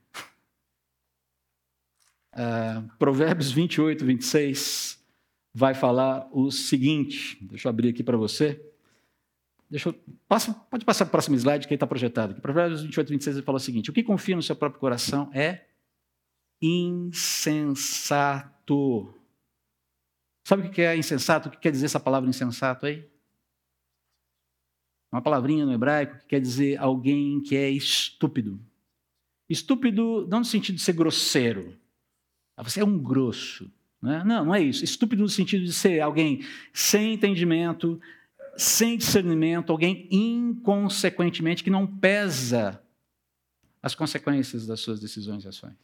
Uh, 2.33 2.89
Provérbios 2.99 3.51
28, 3.51 4.03
26 4.03 4.98
vai 5.59 5.73
falar 5.73 6.29
o 6.31 6.49
seguinte. 6.49 7.37
Deixa 7.41 7.67
eu 7.67 7.69
abrir 7.69 7.89
aqui 7.89 8.01
para 8.01 8.15
você. 8.15 8.65
Deixa 9.69 9.89
eu, 9.89 9.95
passa, 10.25 10.53
pode 10.53 10.85
passar 10.85 11.03
para 11.03 11.09
o 11.09 11.11
próximo 11.11 11.35
slide 11.35 11.67
que 11.67 11.73
está 11.73 11.85
projetado. 11.85 12.31
Aqui. 12.31 12.39
Provérbios 12.39 12.81
28, 12.81 13.09
26 13.09 13.35
ele 13.35 13.45
fala 13.45 13.57
o 13.57 13.59
seguinte: 13.59 13.89
O 13.89 13.93
que 13.93 14.01
confia 14.01 14.37
no 14.37 14.41
seu 14.41 14.55
próprio 14.55 14.79
coração 14.79 15.29
é 15.33 15.65
insensato. 16.61 17.83
Sabe 20.45 20.69
o 20.69 20.71
que 20.71 20.81
é 20.81 20.95
insensato? 20.95 21.49
O 21.49 21.51
que 21.51 21.57
quer 21.57 21.71
dizer 21.71 21.87
essa 21.87 21.99
palavra 21.99 22.29
insensato 22.29 22.85
aí? 22.85 23.05
Uma 25.11 25.21
palavrinha 25.21 25.65
no 25.65 25.73
hebraico 25.73 26.19
que 26.19 26.27
quer 26.27 26.39
dizer 26.39 26.79
alguém 26.79 27.41
que 27.41 27.57
é 27.57 27.69
estúpido. 27.69 28.57
Estúpido 29.49 30.25
não 30.29 30.39
no 30.39 30.45
sentido 30.45 30.75
de 30.75 30.81
ser 30.81 30.93
grosseiro. 30.93 31.77
Você 32.57 32.79
é 32.79 32.85
um 32.85 32.97
grosso. 32.97 33.69
Né? 34.01 34.23
Não, 34.25 34.45
não 34.45 34.55
é 34.55 34.61
isso. 34.61 34.83
Estúpido 34.83 35.21
no 35.21 35.29
sentido 35.29 35.63
de 35.63 35.73
ser 35.73 35.99
alguém 35.99 36.43
sem 36.73 37.13
entendimento, 37.13 37.99
sem 38.55 38.97
discernimento, 38.97 39.71
alguém 39.71 40.07
inconsequentemente 40.11 41.63
que 41.63 41.69
não 41.69 41.85
pesa 41.85 42.81
as 43.81 43.95
consequências 43.95 44.67
das 44.67 44.79
suas 44.79 44.99
decisões 44.99 45.45
e 45.45 45.47
ações. 45.47 45.77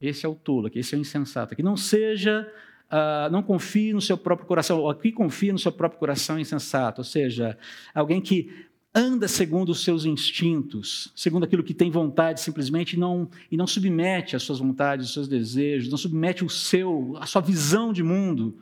Esse 0.00 0.24
é 0.24 0.28
o 0.28 0.34
tolo, 0.34 0.70
esse 0.74 0.94
é 0.94 0.98
o 0.98 1.00
insensato. 1.00 1.54
Que 1.54 1.62
não 1.62 1.76
seja 1.76 2.50
Uh, 2.90 3.30
não 3.30 3.40
confie 3.40 3.92
no 3.92 4.00
seu 4.00 4.18
próprio 4.18 4.48
coração. 4.48 4.88
Aqui 4.88 5.12
confia 5.12 5.52
no 5.52 5.58
seu 5.60 5.70
próprio 5.70 6.00
coração 6.00 6.40
insensato, 6.40 7.02
ou 7.02 7.04
seja, 7.04 7.56
alguém 7.94 8.20
que 8.20 8.66
anda 8.94 9.28
segundo 9.28 9.70
os 9.70 9.84
seus 9.84 10.04
instintos, 10.04 11.12
segundo 11.14 11.44
aquilo 11.44 11.62
que 11.62 11.74
tem 11.74 11.90
vontade 11.90 12.40
simplesmente 12.40 12.94
e 12.94 12.98
não, 12.98 13.30
e 13.50 13.56
não 13.56 13.66
submete 13.66 14.34
as 14.34 14.42
suas 14.42 14.58
vontades, 14.58 15.06
os 15.06 15.12
seus 15.12 15.28
desejos, 15.28 15.90
não 15.90 15.98
submete 15.98 16.44
o 16.44 16.50
seu, 16.50 17.16
a 17.18 17.26
sua 17.26 17.40
visão 17.40 17.92
de 17.92 18.02
mundo 18.02 18.60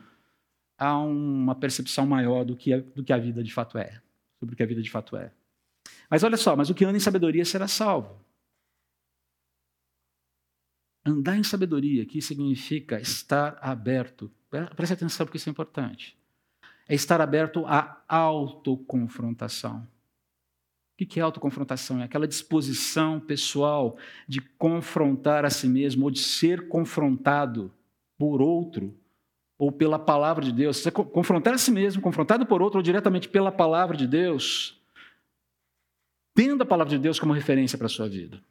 a 0.77 0.97
uma 0.99 1.55
percepção 1.55 2.07
maior 2.07 2.45
do 2.45 2.55
que, 2.55 2.77
do 2.77 3.03
que 3.03 3.13
a 3.13 3.19
vida 3.19 3.43
de 3.43 3.53
fato 3.53 3.79
é, 3.79 4.01
sobre 4.39 4.55
o 4.55 4.57
que 4.57 4.63
a 4.63 4.67
vida 4.67 4.83
de 4.83 4.91
fato 4.91 5.17
é. 5.17 5.33
Mas 6.11 6.23
olha 6.23 6.37
só, 6.37 6.55
mas 6.55 6.71
o 6.71 6.75
que 6.75 6.85
anda 6.85 6.97
em 6.97 7.01
sabedoria 7.01 7.45
será 7.45 7.67
salvo. 7.67 8.25
Andar 11.05 11.37
em 11.37 11.43
sabedoria 11.43 12.03
aqui 12.03 12.21
significa 12.21 13.01
estar 13.01 13.59
aberto. 13.63 14.31
Preste 14.77 14.93
atenção 14.93 15.25
porque 15.25 15.39
isso 15.39 15.49
é 15.49 15.53
importante. 15.53 16.17
É 16.87 16.95
estar 16.95 17.21
aberto 17.21 17.65
à 17.67 18.03
autoconfrontação. 18.07 19.87
O 21.01 21.07
que 21.07 21.21
é 21.21 21.23
autoconfrontação? 21.23 22.01
É 22.01 22.05
aquela 22.05 22.27
disposição 22.27 23.21
pessoal 23.21 23.97
de 24.27 24.41
confrontar 24.41 25.45
a 25.45 25.51
si 25.51 25.69
mesmo 25.69 26.05
ou 26.05 26.11
de 26.11 26.19
ser 26.19 26.67
confrontado 26.67 27.73
por 28.19 28.43
outro 28.43 28.93
ou 29.57 29.71
pela 29.71 29.99
palavra 29.99 30.45
de 30.45 30.53
Deus. 30.53 30.79
Você 30.79 30.91
confrontar 30.91 31.55
a 31.55 31.59
si 31.59 31.71
mesmo, 31.71 32.03
confrontado 32.03 32.45
por 32.45 32.61
outro 32.61 32.79
ou 32.79 32.83
diretamente 32.83 33.29
pela 33.29 33.53
palavra 33.53 33.97
de 33.97 34.09
Deus, 34.09 34.77
tendo 36.35 36.63
a 36.63 36.67
palavra 36.67 36.91
de 36.91 36.99
Deus 36.99 37.21
como 37.21 37.33
referência 37.33 37.79
para 37.79 37.87
a 37.87 37.91
sua 37.91 38.09
vida. 38.09 38.43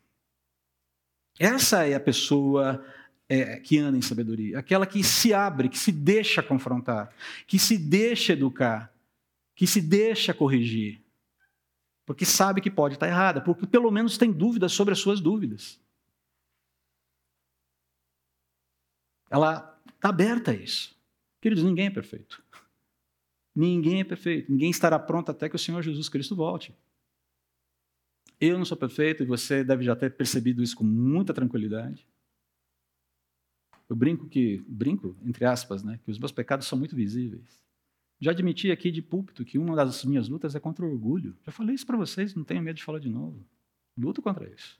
Essa 1.37 1.85
é 1.85 1.95
a 1.95 1.99
pessoa 1.99 2.83
é, 3.27 3.57
que 3.59 3.77
anda 3.77 3.97
em 3.97 4.01
sabedoria, 4.01 4.57
aquela 4.57 4.85
que 4.85 5.03
se 5.03 5.33
abre, 5.33 5.67
que 5.67 5.77
se 5.77 5.91
deixa 5.91 6.41
confrontar, 6.41 7.13
que 7.45 7.59
se 7.59 7.77
deixa 7.77 8.33
educar, 8.33 8.91
que 9.53 9.67
se 9.67 9.81
deixa 9.81 10.33
corrigir. 10.33 11.01
Porque 12.07 12.23
sabe 12.23 12.61
que 12.61 12.71
pode 12.71 12.95
estar 12.95 13.05
errada, 13.05 13.41
porque 13.41 13.67
pelo 13.67 13.91
menos 13.91 14.17
tem 14.17 14.31
dúvidas 14.31 14.71
sobre 14.71 14.93
as 14.93 14.99
suas 14.99 15.19
dúvidas. 15.19 15.77
Ela 19.29 19.77
está 19.93 20.07
aberta 20.07 20.51
a 20.51 20.53
isso. 20.53 20.97
Queridos, 21.41 21.65
ninguém 21.65 21.87
é 21.87 21.89
perfeito. 21.89 22.41
Ninguém 23.53 23.99
é 23.99 24.03
perfeito. 24.05 24.49
Ninguém 24.49 24.69
estará 24.69 24.97
pronto 24.97 25.31
até 25.31 25.49
que 25.49 25.57
o 25.57 25.59
Senhor 25.59 25.81
Jesus 25.81 26.07
Cristo 26.07 26.33
volte. 26.33 26.73
Eu 28.39 28.57
não 28.57 28.63
sou 28.63 28.77
perfeito 28.77 29.23
e 29.23 29.25
você 29.25 29.61
deve 29.61 29.83
já 29.83 29.93
ter 29.93 30.15
percebido 30.15 30.63
isso 30.63 30.77
com 30.77 30.85
muita 30.85 31.33
tranquilidade. 31.33 32.07
Eu 33.89 33.97
brinco 33.97 34.29
que, 34.29 34.63
brinco, 34.65 35.17
entre 35.25 35.43
aspas, 35.43 35.83
né, 35.83 35.99
que 36.05 36.11
os 36.11 36.17
meus 36.17 36.31
pecados 36.31 36.67
são 36.67 36.79
muito 36.79 36.95
visíveis. 36.95 37.66
Já 38.19 38.31
admiti 38.31 38.71
aqui 38.71 38.89
de 38.89 39.01
púlpito 39.01 39.45
que 39.45 39.57
uma 39.57 39.75
das 39.75 40.03
minhas 40.03 40.27
lutas 40.27 40.55
é 40.55 40.59
contra 40.59 40.83
o 40.83 40.91
orgulho. 40.91 41.37
Já 41.45 41.51
falei 41.51 41.75
isso 41.75 41.85
para 41.85 41.97
vocês, 41.97 42.33
não 42.33 42.43
tenho 42.43 42.61
medo 42.61 42.77
de 42.77 42.83
falar 42.83 42.99
de 42.99 43.09
novo. 43.09 43.45
Luto 43.95 44.21
contra 44.21 44.49
isso. 44.49 44.79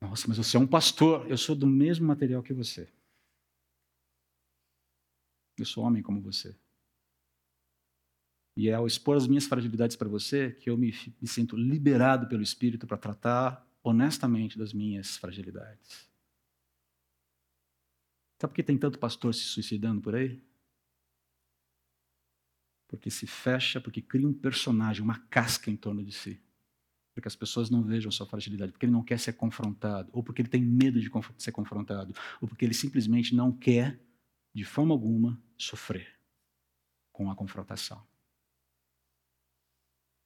Nossa, 0.00 0.28
mas 0.28 0.36
você 0.36 0.56
é 0.56 0.60
um 0.60 0.66
pastor. 0.66 1.26
Eu 1.30 1.38
sou 1.38 1.56
do 1.56 1.66
mesmo 1.66 2.06
material 2.06 2.42
que 2.42 2.52
você. 2.52 2.92
Eu 5.56 5.64
sou 5.64 5.84
homem 5.84 6.02
como 6.02 6.20
você. 6.20 6.54
E 8.56 8.68
é 8.68 8.74
ao 8.74 8.86
expor 8.86 9.16
as 9.16 9.26
minhas 9.26 9.46
fragilidades 9.46 9.96
para 9.96 10.08
você 10.08 10.52
que 10.52 10.68
eu 10.68 10.76
me, 10.76 10.92
me 11.20 11.26
sinto 11.26 11.56
liberado 11.56 12.28
pelo 12.28 12.42
Espírito 12.42 12.86
para 12.86 12.98
tratar 12.98 13.66
honestamente 13.82 14.58
das 14.58 14.72
minhas 14.72 15.16
fragilidades. 15.16 16.08
Sabe 18.40 18.52
por 18.52 18.54
que 18.54 18.62
tem 18.62 18.78
tanto 18.78 18.98
pastor 18.98 19.34
se 19.34 19.40
suicidando 19.40 20.00
por 20.00 20.14
aí? 20.14 20.42
Porque 22.86 23.10
se 23.10 23.26
fecha, 23.26 23.80
porque 23.80 24.00
cria 24.02 24.28
um 24.28 24.32
personagem, 24.32 25.02
uma 25.02 25.18
casca 25.18 25.70
em 25.70 25.76
torno 25.76 26.04
de 26.04 26.12
si. 26.12 26.40
Porque 27.14 27.28
as 27.28 27.36
pessoas 27.36 27.70
não 27.70 27.82
vejam 27.82 28.10
sua 28.10 28.26
fragilidade, 28.26 28.72
porque 28.72 28.86
ele 28.86 28.92
não 28.92 29.02
quer 29.02 29.18
ser 29.18 29.34
confrontado, 29.34 30.10
ou 30.12 30.22
porque 30.22 30.42
ele 30.42 30.48
tem 30.48 30.62
medo 30.62 31.00
de 31.00 31.10
ser 31.38 31.52
confrontado, 31.52 32.12
ou 32.40 32.48
porque 32.48 32.64
ele 32.64 32.74
simplesmente 32.74 33.34
não 33.34 33.52
quer, 33.52 34.00
de 34.52 34.64
forma 34.64 34.92
alguma, 34.92 35.40
sofrer 35.56 36.18
com 37.12 37.30
a 37.30 37.36
confrontação. 37.36 38.04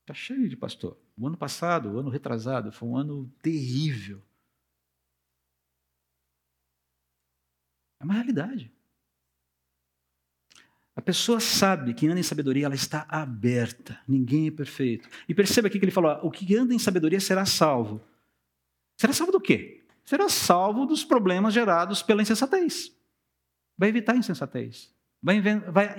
Está 0.01 0.15
cheio 0.15 0.49
de 0.49 0.57
pastor. 0.57 0.99
O 1.19 1.27
ano 1.27 1.37
passado, 1.37 1.91
o 1.91 1.99
ano 1.99 2.09
retrasado, 2.09 2.73
foi 2.73 2.89
um 2.89 2.97
ano 2.97 3.31
terrível. 3.43 4.23
É 8.01 8.05
uma 8.05 8.15
realidade. 8.15 8.73
A 10.99 11.01
pessoa 11.01 11.39
sabe 11.39 11.95
que 11.95 12.09
anda 12.09 12.19
em 12.19 12.25
sabedoria, 12.25 12.67
ela 12.67 12.75
está 12.75 13.07
aberta. 13.09 14.01
Ninguém 14.09 14.49
é 14.49 14.51
perfeito. 14.51 15.09
E 15.29 15.33
perceba 15.33 15.69
aqui 15.69 15.79
que 15.79 15.85
ele 15.85 15.93
falou: 15.93 16.19
o 16.25 16.29
que 16.29 16.57
anda 16.57 16.75
em 16.75 16.79
sabedoria 16.79 17.21
será 17.21 17.47
salvo. 17.47 18.01
Será 18.97 19.13
salvo 19.13 19.31
do 19.31 19.41
quê? 19.41 19.85
Será 20.05 20.29
salvo 20.29 20.87
dos 20.87 21.05
problemas 21.05 21.55
gerados 21.55 22.03
pela 22.03 22.21
insensatez. 22.21 22.93
Vai 23.77 23.91
evitar 23.91 24.15
a 24.15 24.17
insensatez. 24.17 24.93
Vai, 25.23 25.41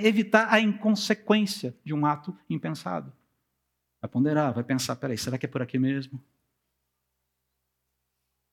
evitar 0.05 0.53
a 0.53 0.59
inconsequência 0.59 1.73
de 1.81 1.93
um 1.93 2.05
ato 2.05 2.37
impensado. 2.49 3.13
Vai 4.01 4.11
ponderar, 4.11 4.53
vai 4.53 4.65
pensar: 4.65 4.97
peraí, 4.97 5.17
será 5.17 5.37
que 5.37 5.45
é 5.45 5.49
por 5.49 5.61
aqui 5.61 5.79
mesmo? 5.79 6.21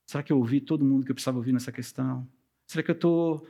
Será 0.05 0.23
que 0.23 0.31
eu 0.31 0.37
ouvi 0.37 0.61
todo 0.61 0.85
mundo 0.85 1.03
que 1.03 1.11
eu 1.11 1.15
precisava 1.15 1.39
ouvir 1.39 1.51
nessa 1.51 1.73
questão? 1.73 2.25
Será 2.65 2.81
que 2.81 2.91
eu 2.91 2.95
estou. 2.95 3.45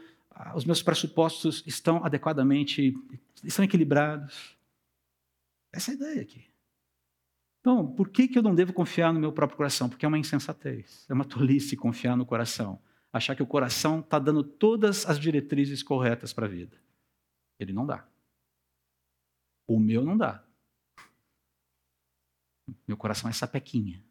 Os 0.56 0.66
meus 0.66 0.84
pressupostos 0.84 1.64
estão 1.66 2.04
adequadamente. 2.04 2.94
estão 3.44 3.66
equilibrados? 3.66 4.58
Essa 5.72 5.92
é 5.92 5.94
a 5.94 5.96
ideia 5.96 6.22
aqui. 6.22 6.46
Então, 7.60 7.86
por 7.94 8.10
que, 8.10 8.28
que 8.28 8.38
eu 8.38 8.44
não 8.44 8.56
devo 8.56 8.72
confiar 8.72 9.12
no 9.12 9.20
meu 9.20 9.34
próprio 9.34 9.58
coração? 9.58 9.90
Porque 9.90 10.06
é 10.06 10.08
uma 10.08 10.18
insensatez, 10.18 11.06
é 11.10 11.14
uma 11.14 11.26
tolice 11.26 11.76
confiar 11.76 12.16
no 12.16 12.26
coração. 12.26 12.82
Achar 13.12 13.36
que 13.36 13.44
o 13.44 13.48
coração 13.48 14.00
está 14.00 14.20
dando 14.20 14.44
todas 14.44 15.06
as 15.06 15.20
diretrizes 15.20 15.82
corretas 15.82 16.32
para 16.32 16.46
a 16.46 16.50
vida. 16.50 16.78
Ele 17.60 17.74
não 17.74 17.86
dá. 17.86 18.08
O 19.68 19.80
meu 19.80 20.04
não 20.04 20.18
dá. 20.18 20.44
Meu 22.88 22.96
coração 22.96 23.30
é 23.30 23.34
sapequinha. 23.34 24.04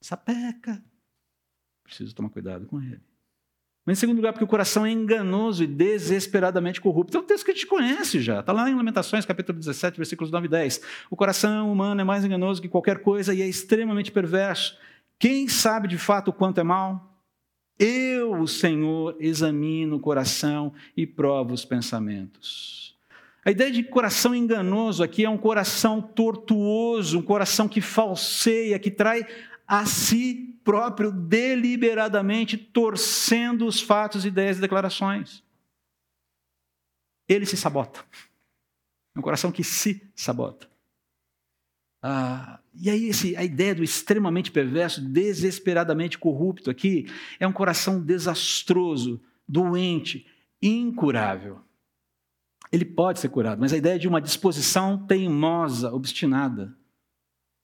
Sapeca. 0.00 0.82
Preciso 1.84 2.14
tomar 2.14 2.30
cuidado 2.30 2.66
com 2.66 2.80
ele. 2.80 3.11
Mas 3.84 3.98
em 3.98 4.00
segundo 4.00 4.16
lugar, 4.16 4.32
porque 4.32 4.44
o 4.44 4.48
coração 4.48 4.86
é 4.86 4.90
enganoso 4.92 5.64
e 5.64 5.66
desesperadamente 5.66 6.80
corrupto. 6.80 7.16
É 7.16 7.20
um 7.20 7.24
texto 7.24 7.44
que 7.44 7.50
a 7.50 7.54
gente 7.54 7.66
conhece 7.66 8.20
já. 8.20 8.38
Está 8.38 8.52
lá 8.52 8.70
em 8.70 8.76
Lamentações, 8.76 9.26
capítulo 9.26 9.58
17, 9.58 9.96
versículos 9.96 10.30
9 10.30 10.46
e 10.46 10.50
10. 10.50 10.80
O 11.10 11.16
coração 11.16 11.72
humano 11.72 12.00
é 12.00 12.04
mais 12.04 12.24
enganoso 12.24 12.62
que 12.62 12.68
qualquer 12.68 13.00
coisa 13.00 13.34
e 13.34 13.42
é 13.42 13.48
extremamente 13.48 14.12
perverso. 14.12 14.78
Quem 15.18 15.48
sabe 15.48 15.88
de 15.88 15.98
fato 15.98 16.28
o 16.28 16.32
quanto 16.32 16.60
é 16.60 16.62
mal? 16.62 17.12
Eu, 17.76 18.34
o 18.34 18.46
Senhor, 18.46 19.16
examino 19.18 19.96
o 19.96 20.00
coração 20.00 20.72
e 20.96 21.04
provo 21.04 21.52
os 21.52 21.64
pensamentos. 21.64 22.96
A 23.44 23.50
ideia 23.50 23.72
de 23.72 23.82
coração 23.82 24.32
enganoso 24.32 25.02
aqui 25.02 25.24
é 25.24 25.28
um 25.28 25.36
coração 25.36 26.00
tortuoso, 26.00 27.18
um 27.18 27.22
coração 27.22 27.66
que 27.66 27.80
falseia, 27.80 28.78
que 28.78 28.90
trai 28.90 29.26
a 29.66 29.86
si 29.86 30.58
próprio 30.64 31.10
deliberadamente, 31.10 32.56
torcendo 32.56 33.66
os 33.66 33.80
fatos, 33.80 34.24
ideias 34.24 34.58
e 34.58 34.60
declarações. 34.60 35.42
Ele 37.28 37.46
se 37.46 37.56
sabota. 37.56 38.04
É 39.14 39.18
um 39.18 39.22
coração 39.22 39.50
que 39.50 39.64
se 39.64 40.10
sabota. 40.14 40.68
Ah, 42.02 42.60
e 42.74 42.90
aí, 42.90 43.06
esse, 43.06 43.36
a 43.36 43.44
ideia 43.44 43.74
do 43.74 43.84
extremamente 43.84 44.50
perverso, 44.50 45.00
desesperadamente 45.00 46.18
corrupto 46.18 46.70
aqui, 46.70 47.06
é 47.38 47.46
um 47.46 47.52
coração 47.52 48.00
desastroso, 48.00 49.22
doente, 49.46 50.26
incurável 50.60 51.62
ele 52.72 52.86
pode 52.86 53.20
ser 53.20 53.28
curado, 53.28 53.60
mas 53.60 53.74
a 53.74 53.76
ideia 53.76 53.98
de 53.98 54.08
uma 54.08 54.20
disposição 54.20 55.06
teimosa, 55.06 55.92
obstinada, 55.92 56.74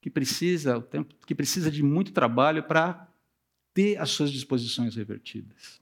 que 0.01 0.11
precisa, 0.11 0.87
que 1.27 1.35
precisa 1.35 1.71
de 1.71 1.83
muito 1.83 2.13
trabalho 2.13 2.63
para 2.63 3.09
ter 3.75 3.97
as 3.99 4.11
suas 4.11 4.31
disposições 4.31 4.95
revertidas. 4.97 5.81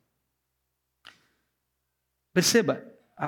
Perceba, 2.33 2.85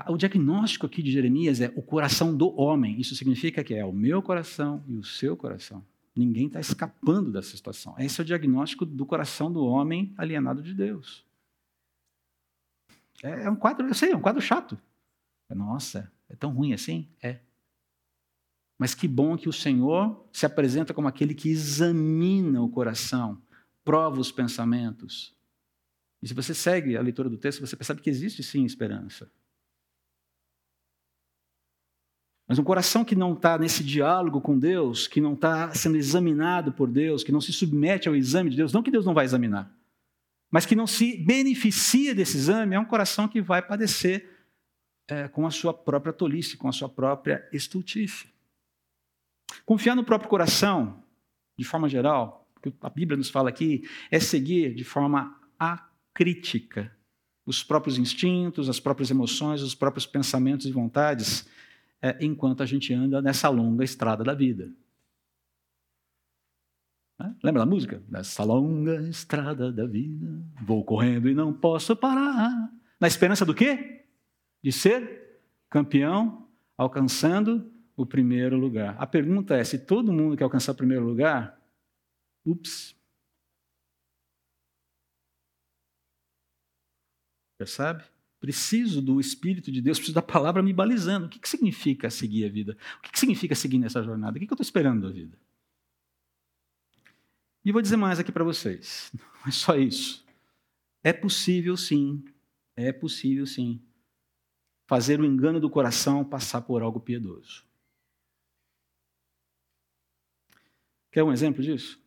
o 0.09 0.17
diagnóstico 0.17 0.85
aqui 0.85 1.03
de 1.03 1.11
Jeremias 1.11 1.61
é 1.61 1.73
o 1.75 1.83
coração 1.83 2.37
do 2.37 2.55
homem. 2.61 3.01
Isso 3.01 3.15
significa 3.15 3.65
que 3.65 3.75
é 3.75 3.85
o 3.85 3.93
meu 3.93 4.21
coração 4.21 4.85
e 4.87 4.97
o 4.97 5.03
seu 5.03 5.37
coração. 5.37 5.85
Ninguém 6.15 6.49
está 6.49 6.61
escapando 6.61 7.33
dessa 7.33 7.57
situação. 7.57 7.95
Esse 7.99 8.21
é 8.21 8.23
o 8.23 8.27
diagnóstico 8.27 8.85
do 8.85 9.07
coração 9.07 9.51
do 9.51 9.65
homem 9.65 10.13
alienado 10.19 10.63
de 10.63 10.75
Deus. 10.75 11.25
É, 13.23 13.45
é 13.45 13.51
um 13.51 13.57
quadro, 13.57 13.87
eu 13.87 13.95
sei, 13.95 14.13
é 14.13 14.17
um 14.17 14.21
quadro 14.21 14.43
chato. 14.43 14.79
Nossa, 15.49 16.13
é 16.29 16.37
tão 16.37 16.53
ruim 16.53 16.75
assim? 16.75 17.09
É. 17.23 17.39
Mas 18.79 18.95
que 18.95 19.09
bom 19.09 19.37
que 19.37 19.49
o 19.49 19.53
Senhor 19.53 20.25
se 20.33 20.47
apresenta 20.47 20.95
como 20.95 21.09
aquele 21.09 21.35
que 21.35 21.51
examina 21.51 22.63
o 22.63 22.69
coração, 22.69 23.43
prova 23.85 24.21
os 24.21 24.31
pensamentos. 24.31 25.35
E 26.23 26.29
se 26.29 26.35
você 26.35 26.55
segue 26.55 26.97
a 26.97 27.03
leitura 27.03 27.29
do 27.29 27.37
texto, 27.37 27.61
você 27.61 27.77
percebe 27.77 28.01
que 28.01 28.11
existe 28.11 28.43
sim 28.43 28.65
esperança. 28.65 29.31
Mas 32.47 32.59
um 32.59 32.65
coração 32.65 33.05
que 33.05 33.15
não 33.15 33.35
está 33.35 33.59
nesse 33.59 33.85
diálogo 33.85 34.41
com 34.41 34.59
Deus, 34.59 35.07
que 35.07 35.21
não 35.21 35.35
está 35.35 35.75
sendo 35.75 35.99
examinado 35.99 36.73
por 36.73 36.89
Deus, 36.89 37.23
que 37.23 37.31
não 37.31 37.43
se 37.43 37.53
submete 37.53 38.09
ao 38.09 38.17
exame 38.17 38.49
de 38.49 38.57
Deus, 38.57 38.73
não 38.73 38.83
que 38.83 38.91
Deus 38.91 39.05
não 39.05 39.13
vai 39.13 39.27
examinar, 39.27 39.71
mas 40.51 40.65
que 40.65 40.75
não 40.75 40.87
se 40.87 41.19
beneficia 41.19 42.15
desse 42.15 42.39
exame, 42.39 42.75
é 42.75 42.81
um 42.81 42.87
coração 42.87 43.29
que 43.29 43.43
vai 43.43 43.61
padecer 43.61 44.31
é, 45.07 45.29
com 45.29 45.47
a 45.47 45.51
sua 45.51 45.75
própria 45.75 46.13
tolice, 46.13 46.57
com 46.57 46.69
a 46.69 46.73
sua 46.73 46.89
própria 46.89 47.47
estultice. 47.53 48.29
Confiar 49.69 49.95
no 49.95 50.03
próprio 50.03 50.31
coração, 50.31 51.03
de 51.55 51.63
forma 51.63 51.87
geral, 51.91 52.49
que 52.63 52.73
a 52.81 52.89
Bíblia 52.89 53.19
nos 53.19 53.29
fala 53.29 53.51
aqui, 53.51 53.87
é 54.11 54.19
seguir 54.19 54.75
de 54.75 54.83
forma 54.83 55.39
acrítica 55.59 56.91
os 57.45 57.63
próprios 57.63 57.99
instintos, 57.99 58.71
as 58.71 58.81
próprias 58.81 59.11
emoções, 59.11 59.61
os 59.61 59.75
próprios 59.75 60.07
pensamentos 60.07 60.65
e 60.65 60.73
vontades, 60.73 61.47
é, 62.01 62.17
enquanto 62.25 62.63
a 62.63 62.67
gente 62.67 62.95
anda 62.95 63.21
nessa 63.21 63.51
longa 63.51 63.85
estrada 63.85 64.25
da 64.25 64.33
vida. 64.33 64.73
Lembra 67.43 67.65
da 67.65 67.67
música? 67.67 68.03
Nessa 68.09 68.45
longa 68.45 69.03
estrada 69.03 69.71
da 69.71 69.85
vida, 69.85 70.41
vou 70.63 70.83
correndo 70.83 71.29
e 71.29 71.35
não 71.35 71.53
posso 71.53 71.95
parar. 71.95 72.73
Na 72.99 73.07
esperança 73.07 73.45
do 73.45 73.55
quê? 73.55 73.99
de 74.63 74.73
ser 74.73 75.41
campeão, 75.71 76.47
alcançando 76.77 77.71
o 77.99 78.07
primeiro 78.07 78.57
lugar. 78.57 78.97
A 78.99 79.07
pergunta 79.07 79.57
é: 79.57 79.65
se 79.65 79.79
todo 79.79 80.13
mundo 80.13 80.37
quer 80.37 80.45
alcançar 80.45 80.73
o 80.73 80.77
primeiro 80.77 81.05
lugar, 81.05 81.61
ups. 82.47 82.97
Percebe? 87.59 88.05
Preciso 88.39 89.03
do 89.03 89.19
Espírito 89.19 89.73
de 89.73 89.83
Deus, 89.83 89.99
preciso 89.99 90.15
da 90.15 90.23
palavra 90.23 90.63
me 90.63 90.73
balizando. 90.73 91.27
O 91.27 91.29
que, 91.29 91.41
que 91.41 91.49
significa 91.49 92.09
seguir 92.09 92.45
a 92.45 92.49
vida? 92.49 92.77
O 92.99 93.03
que, 93.03 93.11
que 93.11 93.19
significa 93.19 93.55
seguir 93.57 93.79
nessa 93.79 94.01
jornada? 94.01 94.37
O 94.37 94.41
que, 94.41 94.47
que 94.47 94.53
eu 94.53 94.55
estou 94.55 94.63
esperando 94.63 95.03
da 95.03 95.13
vida? 95.13 95.37
E 97.65 97.73
vou 97.73 97.83
dizer 97.83 97.97
mais 97.97 98.21
aqui 98.21 98.31
para 98.31 98.45
vocês. 98.45 99.11
Não 99.13 99.49
é 99.49 99.51
só 99.51 99.77
isso. 99.77 100.25
É 101.03 101.13
possível 101.13 101.77
sim, 101.77 102.25
é 102.77 102.93
possível 102.93 103.45
sim, 103.45 103.81
fazer 104.87 105.21
o 105.21 105.25
engano 105.25 105.61
do 105.61 105.69
coração 105.69 106.25
passar 106.25 106.63
por 106.63 106.83
algo 106.83 107.01
piedoso. 107.01 107.68
Quer 111.11 111.23
um 111.23 111.33
exemplo 111.33 111.63
disso? 111.63 112.01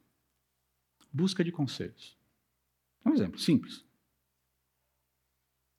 Busca 1.12 1.44
de 1.44 1.52
conselhos. 1.52 2.18
É 3.04 3.10
um 3.10 3.14
exemplo 3.14 3.40
simples. 3.40 3.84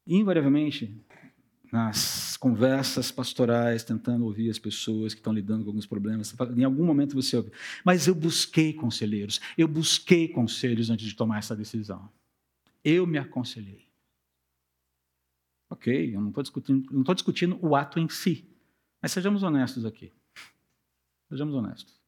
Invariavelmente, 0.06 1.00
nas 1.72 2.36
conversas 2.36 3.12
pastorais, 3.12 3.84
tentando 3.84 4.24
ouvir 4.24 4.50
as 4.50 4.58
pessoas 4.58 5.14
que 5.14 5.20
estão 5.20 5.32
lidando 5.32 5.64
com 5.64 5.70
alguns 5.70 5.86
problemas, 5.86 6.34
em 6.56 6.64
algum 6.64 6.84
momento 6.84 7.14
você 7.14 7.36
ouve, 7.36 7.52
mas 7.84 8.08
eu 8.08 8.14
busquei 8.14 8.72
conselheiros, 8.72 9.40
eu 9.56 9.68
busquei 9.68 10.28
conselhos 10.28 10.90
antes 10.90 11.06
de 11.06 11.14
tomar 11.14 11.38
essa 11.38 11.54
decisão. 11.54 12.10
Eu 12.84 13.06
me 13.06 13.16
aconselhei. 13.16 13.88
Ok, 15.70 16.14
eu 16.14 16.20
não 16.20 16.28
estou 16.28 16.42
discutindo, 16.42 17.14
discutindo 17.14 17.58
o 17.64 17.74
ato 17.74 17.98
em 17.98 18.08
si, 18.08 18.44
mas 19.00 19.12
sejamos 19.12 19.42
honestos 19.42 19.86
aqui. 19.86 20.12
Sejamos 21.30 21.54
honestos. 21.54 22.01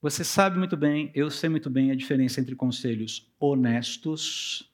Você 0.00 0.22
sabe 0.22 0.56
muito 0.58 0.76
bem, 0.76 1.10
eu 1.12 1.28
sei 1.28 1.48
muito 1.48 1.68
bem 1.68 1.90
a 1.90 1.96
diferença 1.96 2.40
entre 2.40 2.54
conselhos 2.54 3.28
honestos 3.38 4.72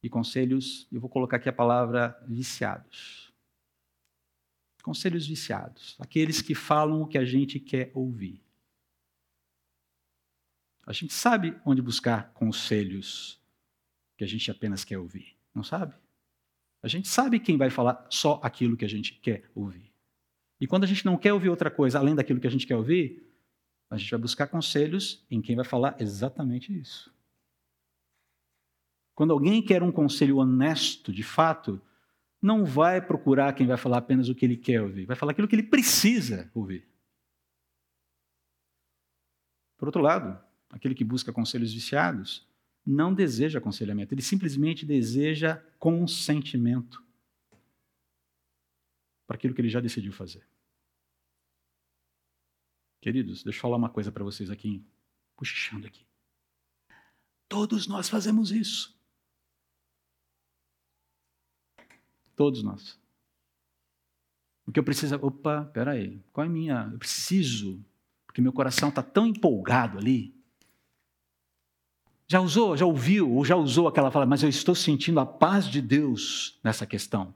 e 0.00 0.08
conselhos, 0.08 0.86
eu 0.92 1.00
vou 1.00 1.10
colocar 1.10 1.38
aqui 1.38 1.48
a 1.48 1.52
palavra 1.52 2.16
viciados. 2.28 3.32
Conselhos 4.80 5.26
viciados, 5.26 5.96
aqueles 5.98 6.40
que 6.40 6.54
falam 6.54 7.02
o 7.02 7.08
que 7.08 7.18
a 7.18 7.24
gente 7.24 7.58
quer 7.58 7.90
ouvir. 7.92 8.40
A 10.86 10.92
gente 10.92 11.12
sabe 11.12 11.56
onde 11.64 11.82
buscar 11.82 12.32
conselhos 12.32 13.40
que 14.16 14.22
a 14.22 14.28
gente 14.28 14.48
apenas 14.48 14.84
quer 14.84 14.98
ouvir, 14.98 15.36
não 15.52 15.64
sabe? 15.64 15.94
A 16.80 16.88
gente 16.88 17.08
sabe 17.08 17.40
quem 17.40 17.56
vai 17.56 17.70
falar 17.70 18.06
só 18.10 18.40
aquilo 18.44 18.76
que 18.76 18.84
a 18.84 18.88
gente 18.88 19.14
quer 19.14 19.50
ouvir. 19.56 19.92
E 20.60 20.68
quando 20.68 20.84
a 20.84 20.86
gente 20.86 21.04
não 21.04 21.16
quer 21.16 21.32
ouvir 21.32 21.48
outra 21.48 21.70
coisa 21.70 21.98
além 21.98 22.14
daquilo 22.14 22.40
que 22.40 22.46
a 22.46 22.50
gente 22.50 22.66
quer 22.66 22.76
ouvir, 22.76 23.31
a 23.92 23.98
gente 23.98 24.10
vai 24.10 24.20
buscar 24.20 24.46
conselhos 24.46 25.22
em 25.30 25.42
quem 25.42 25.54
vai 25.54 25.66
falar 25.66 25.94
exatamente 26.00 26.74
isso. 26.74 27.12
Quando 29.14 29.34
alguém 29.34 29.62
quer 29.62 29.82
um 29.82 29.92
conselho 29.92 30.38
honesto, 30.38 31.12
de 31.12 31.22
fato, 31.22 31.78
não 32.40 32.64
vai 32.64 33.02
procurar 33.02 33.52
quem 33.52 33.66
vai 33.66 33.76
falar 33.76 33.98
apenas 33.98 34.30
o 34.30 34.34
que 34.34 34.46
ele 34.46 34.56
quer 34.56 34.80
ouvir, 34.80 35.04
vai 35.04 35.14
falar 35.14 35.32
aquilo 35.32 35.46
que 35.46 35.54
ele 35.54 35.64
precisa 35.64 36.50
ouvir. 36.54 36.88
Por 39.76 39.88
outro 39.88 40.00
lado, 40.00 40.42
aquele 40.70 40.94
que 40.94 41.04
busca 41.04 41.30
conselhos 41.30 41.74
viciados 41.74 42.48
não 42.86 43.12
deseja 43.12 43.58
aconselhamento, 43.58 44.14
ele 44.14 44.22
simplesmente 44.22 44.86
deseja 44.86 45.62
consentimento 45.78 47.04
para 49.26 49.36
aquilo 49.36 49.52
que 49.52 49.60
ele 49.60 49.68
já 49.68 49.80
decidiu 49.80 50.14
fazer. 50.14 50.51
Queridos, 53.02 53.42
deixa 53.42 53.58
eu 53.58 53.60
falar 53.60 53.76
uma 53.76 53.90
coisa 53.90 54.12
para 54.12 54.22
vocês 54.22 54.48
aqui, 54.48 54.80
puxando 55.36 55.86
aqui. 55.86 56.06
Todos 57.48 57.88
nós 57.88 58.08
fazemos 58.08 58.52
isso. 58.52 58.96
Todos 62.36 62.62
nós. 62.62 62.96
O 64.64 64.70
que 64.70 64.78
eu 64.78 64.84
preciso. 64.84 65.16
Opa, 65.16 65.64
peraí. 65.64 66.22
Qual 66.32 66.44
é 66.44 66.48
a 66.48 66.50
minha. 66.50 66.88
Eu 66.92 66.98
preciso. 66.98 67.84
Porque 68.24 68.40
meu 68.40 68.52
coração 68.52 68.88
está 68.88 69.02
tão 69.02 69.26
empolgado 69.26 69.98
ali. 69.98 70.32
Já 72.28 72.40
usou, 72.40 72.76
já 72.76 72.86
ouviu, 72.86 73.30
ou 73.32 73.44
já 73.44 73.56
usou 73.56 73.88
aquela 73.88 74.12
fala, 74.12 74.24
mas 74.24 74.44
eu 74.44 74.48
estou 74.48 74.76
sentindo 74.76 75.18
a 75.18 75.26
paz 75.26 75.68
de 75.68 75.82
Deus 75.82 76.58
nessa 76.62 76.86
questão. 76.86 77.34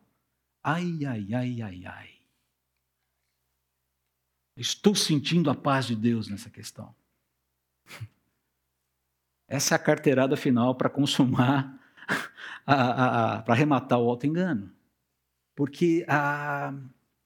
Ai, 0.62 1.04
ai, 1.04 1.34
ai, 1.34 1.60
ai, 1.60 1.84
ai. 1.84 2.15
Estou 4.56 4.94
sentindo 4.94 5.50
a 5.50 5.54
paz 5.54 5.86
de 5.86 5.94
Deus 5.94 6.28
nessa 6.28 6.48
questão. 6.48 6.94
Essa 9.46 9.74
é 9.74 9.76
a 9.76 9.78
carteirada 9.78 10.36
final 10.36 10.74
para 10.74 10.88
consumar, 10.88 11.78
para 12.64 13.44
arrematar 13.48 14.00
o 14.00 14.08
auto-engano. 14.08 14.72
Porque 15.54 16.04
a, 16.08 16.74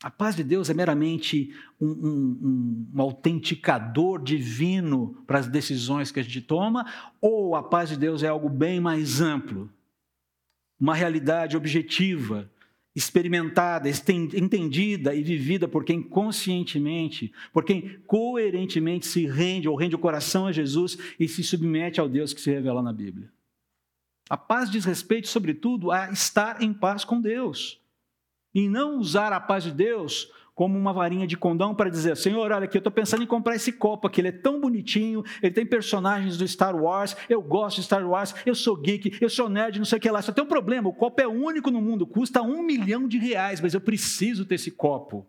a 0.03 0.11
paz 0.11 0.35
de 0.35 0.43
Deus 0.43 0.69
é 0.71 0.75
meramente 0.75 1.55
um, 1.81 1.89
um, 1.89 2.89
um, 2.95 3.01
autenticador 3.01 4.23
divino 4.23 5.15
para 5.27 5.39
as 5.39 5.47
decisões 5.47 6.11
que 6.11 6.21
a 6.21 6.23
gente 6.23 6.41
toma, 6.41 6.85
ou 7.21 7.55
a 7.55 7.63
paz 7.63 7.91
de 7.91 7.97
Deus 7.97 8.23
é 8.23 8.29
algo 8.29 8.49
bem 8.49 8.81
mais 8.81 9.21
amplo, 9.21 9.71
uma 10.79 10.95
realidade 10.95 11.57
objetiva 11.57 12.51
experimentada, 12.95 13.89
entendida 13.89 15.15
e 15.15 15.23
vivida 15.23 15.69
por 15.69 15.85
quem 15.85 16.03
conscientemente, 16.03 17.33
por 17.53 17.65
quem 17.65 18.01
coerentemente 18.07 19.07
se 19.07 19.27
rende 19.27 19.69
ou 19.69 19.77
rende 19.77 19.95
o 19.95 19.99
coração 19.99 20.47
a 20.47 20.53
Jesus 20.53 20.99
e 21.19 21.29
se 21.29 21.43
submete 21.43 22.01
ao 22.01 22.09
Deus 22.09 22.33
que 22.33 22.41
se 22.41 22.51
revela 22.51 22.83
na 22.83 22.93
Bíblia. 22.93 23.33
A 24.29 24.37
paz 24.37 24.71
diz 24.71 24.85
respeito, 24.85 25.29
sobretudo, 25.29 25.91
a 25.91 26.11
estar 26.11 26.63
em 26.63 26.73
paz 26.73 27.05
com 27.05 27.21
Deus. 27.21 27.81
E 28.55 28.69
não 28.69 28.99
usar 28.99 29.33
a 29.33 29.41
paz 29.41 29.65
de 29.65 29.73
Deus 29.73 30.31
como 30.61 30.79
uma 30.79 30.93
varinha 30.93 31.27
de 31.27 31.39
condão 31.39 31.75
para 31.75 31.89
dizer: 31.89 32.15
Senhor, 32.19 32.53
olha 32.53 32.65
aqui, 32.65 32.77
eu 32.77 32.81
estou 32.81 32.93
pensando 32.93 33.23
em 33.23 33.27
comprar 33.27 33.57
esse 33.57 33.73
copo 33.73 34.07
aqui, 34.07 34.21
ele 34.21 34.29
é 34.29 34.33
tão 34.33 34.61
bonitinho, 34.61 35.25
ele 35.43 35.55
tem 35.55 35.65
personagens 35.65 36.37
do 36.37 36.47
Star 36.47 36.77
Wars, 36.77 37.17
eu 37.31 37.41
gosto 37.41 37.77
de 37.77 37.85
Star 37.85 38.07
Wars, 38.07 38.35
eu 38.45 38.55
sou 38.55 38.77
geek, 38.77 39.17
eu 39.23 39.31
sou 39.31 39.49
nerd, 39.49 39.79
não 39.79 39.87
sei 39.87 39.97
o 39.97 40.01
que 40.03 40.11
lá. 40.11 40.21
Só 40.21 40.33
tem 40.33 40.45
um 40.45 40.47
problema: 40.47 40.87
o 40.87 40.93
copo 40.93 41.19
é 41.23 41.27
único 41.27 41.71
no 41.71 41.81
mundo, 41.81 42.07
custa 42.07 42.43
um 42.43 42.63
milhão 42.63 43.09
de 43.09 43.17
reais, 43.17 43.59
mas 43.59 43.73
eu 43.73 43.81
preciso 43.81 44.45
ter 44.45 44.57
esse 44.57 44.71
copo. 44.71 45.27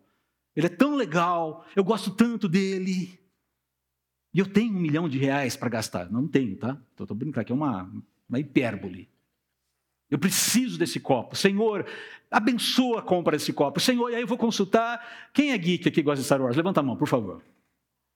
Ele 0.54 0.66
é 0.66 0.68
tão 0.68 0.96
legal, 0.96 1.64
eu 1.74 1.82
gosto 1.82 2.10
tanto 2.10 2.46
dele. 2.46 3.18
E 4.34 4.38
eu 4.38 4.44
tenho 4.44 4.74
um 4.74 4.80
milhão 4.80 5.08
de 5.08 5.16
reais 5.16 5.56
para 5.56 5.70
gastar. 5.70 6.12
Não 6.12 6.28
tenho, 6.28 6.58
tá? 6.58 6.76
Estou 6.90 7.16
brincando 7.16 7.40
aqui, 7.40 7.52
é 7.52 7.54
uma, 7.54 7.90
uma 8.28 8.38
hipérbole. 8.38 9.08
Eu 10.12 10.18
preciso 10.18 10.78
desse 10.78 11.00
copo. 11.00 11.34
Senhor, 11.34 11.86
abençoa 12.30 12.98
a 12.98 13.02
compra 13.02 13.34
desse 13.34 13.50
copo. 13.50 13.80
Senhor, 13.80 14.10
e 14.10 14.14
aí 14.14 14.20
eu 14.20 14.26
vou 14.26 14.36
consultar. 14.36 15.02
Quem 15.32 15.52
é 15.52 15.56
geek 15.56 15.88
aqui 15.88 15.90
que 15.90 16.02
gosta 16.02 16.20
de 16.20 16.26
Star 16.26 16.38
Wars? 16.38 16.54
Levanta 16.54 16.80
a 16.80 16.82
mão, 16.82 16.96
por 16.96 17.08
favor. 17.08 17.40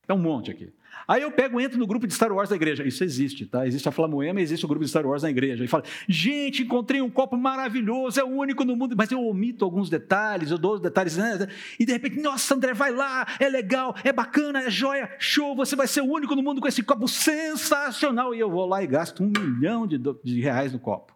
É 0.07 0.13
um 0.13 0.19
monte 0.19 0.51
aqui. 0.51 0.71
Aí 1.09 1.23
eu 1.23 1.31
pego, 1.31 1.59
entro 1.59 1.79
no 1.79 1.87
grupo 1.87 2.07
de 2.07 2.13
Star 2.13 2.31
Wars 2.31 2.51
da 2.51 2.57
igreja. 2.57 2.87
Isso 2.87 3.03
existe, 3.03 3.47
tá? 3.47 3.67
Existe 3.67 3.89
a 3.89 3.93
Flamoema, 3.93 4.43
existe 4.43 4.63
o 4.67 4.69
grupo 4.69 4.85
de 4.85 4.91
Star 4.91 5.07
Wars 5.07 5.23
na 5.23 5.31
igreja. 5.31 5.65
E 5.65 5.69
fala: 5.69 5.85
gente, 6.07 6.65
encontrei 6.65 7.01
um 7.01 7.09
copo 7.09 7.35
maravilhoso, 7.35 8.21
é 8.21 8.25
o 8.25 8.29
único 8.29 8.63
no 8.63 8.77
mundo. 8.77 8.95
Mas 8.95 9.11
eu 9.11 9.27
omito 9.27 9.65
alguns 9.65 9.89
detalhes, 9.89 10.51
eu 10.51 10.59
dou 10.59 10.75
os 10.75 10.81
detalhes. 10.83 11.17
Né? 11.17 11.49
E 11.81 11.87
de 11.87 11.93
repente, 11.93 12.21
nossa, 12.21 12.55
André, 12.55 12.75
vai 12.75 12.93
lá, 12.93 13.27
é 13.41 13.49
legal, 13.49 13.97
é 14.05 14.13
bacana, 14.13 14.65
é 14.65 14.71
joia, 14.71 15.11
show, 15.19 15.57
você 15.57 15.75
vai 15.75 15.87
ser 15.87 16.03
o 16.03 16.13
único 16.13 16.37
no 16.37 16.43
mundo 16.43 16.61
com 16.61 16.69
esse 16.69 16.83
copo 16.83 17.09
sensacional. 17.09 18.35
E 18.35 18.39
eu 18.39 18.51
vou 18.51 18.67
lá 18.67 18.83
e 18.83 18.87
gasto 18.87 19.25
um 19.25 19.33
milhão 19.35 19.87
de, 19.87 19.99
de 20.23 20.43
reais 20.43 20.75
no 20.75 20.79
copo. 20.79 21.16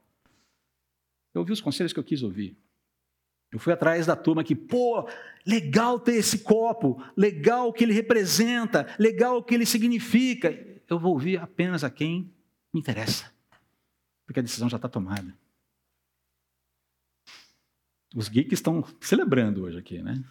Eu 1.34 1.40
ouvi 1.40 1.52
os 1.52 1.60
conselhos 1.60 1.92
que 1.92 1.98
eu 1.98 2.04
quis 2.04 2.22
ouvir. 2.22 2.56
Eu 3.52 3.58
fui 3.58 3.72
atrás 3.72 4.06
da 4.06 4.14
turma 4.14 4.44
que, 4.44 4.54
pô, 4.54 5.08
legal 5.44 5.98
ter 5.98 6.14
esse 6.14 6.38
copo, 6.38 7.02
legal 7.16 7.68
o 7.68 7.72
que 7.72 7.82
ele 7.82 7.92
representa, 7.92 8.86
legal 8.98 9.38
o 9.38 9.42
que 9.42 9.54
ele 9.54 9.66
significa. 9.66 10.50
Eu 10.88 10.98
vou 10.98 11.12
ouvir 11.12 11.38
apenas 11.38 11.82
a 11.82 11.90
quem 11.90 12.32
me 12.72 12.80
interessa, 12.80 13.32
porque 14.24 14.38
a 14.38 14.42
decisão 14.42 14.68
já 14.68 14.76
está 14.76 14.88
tomada. 14.88 15.36
Os 18.14 18.28
geeks 18.28 18.58
estão 18.58 18.84
celebrando 19.00 19.62
hoje 19.62 19.78
aqui, 19.78 20.02
né? 20.02 20.22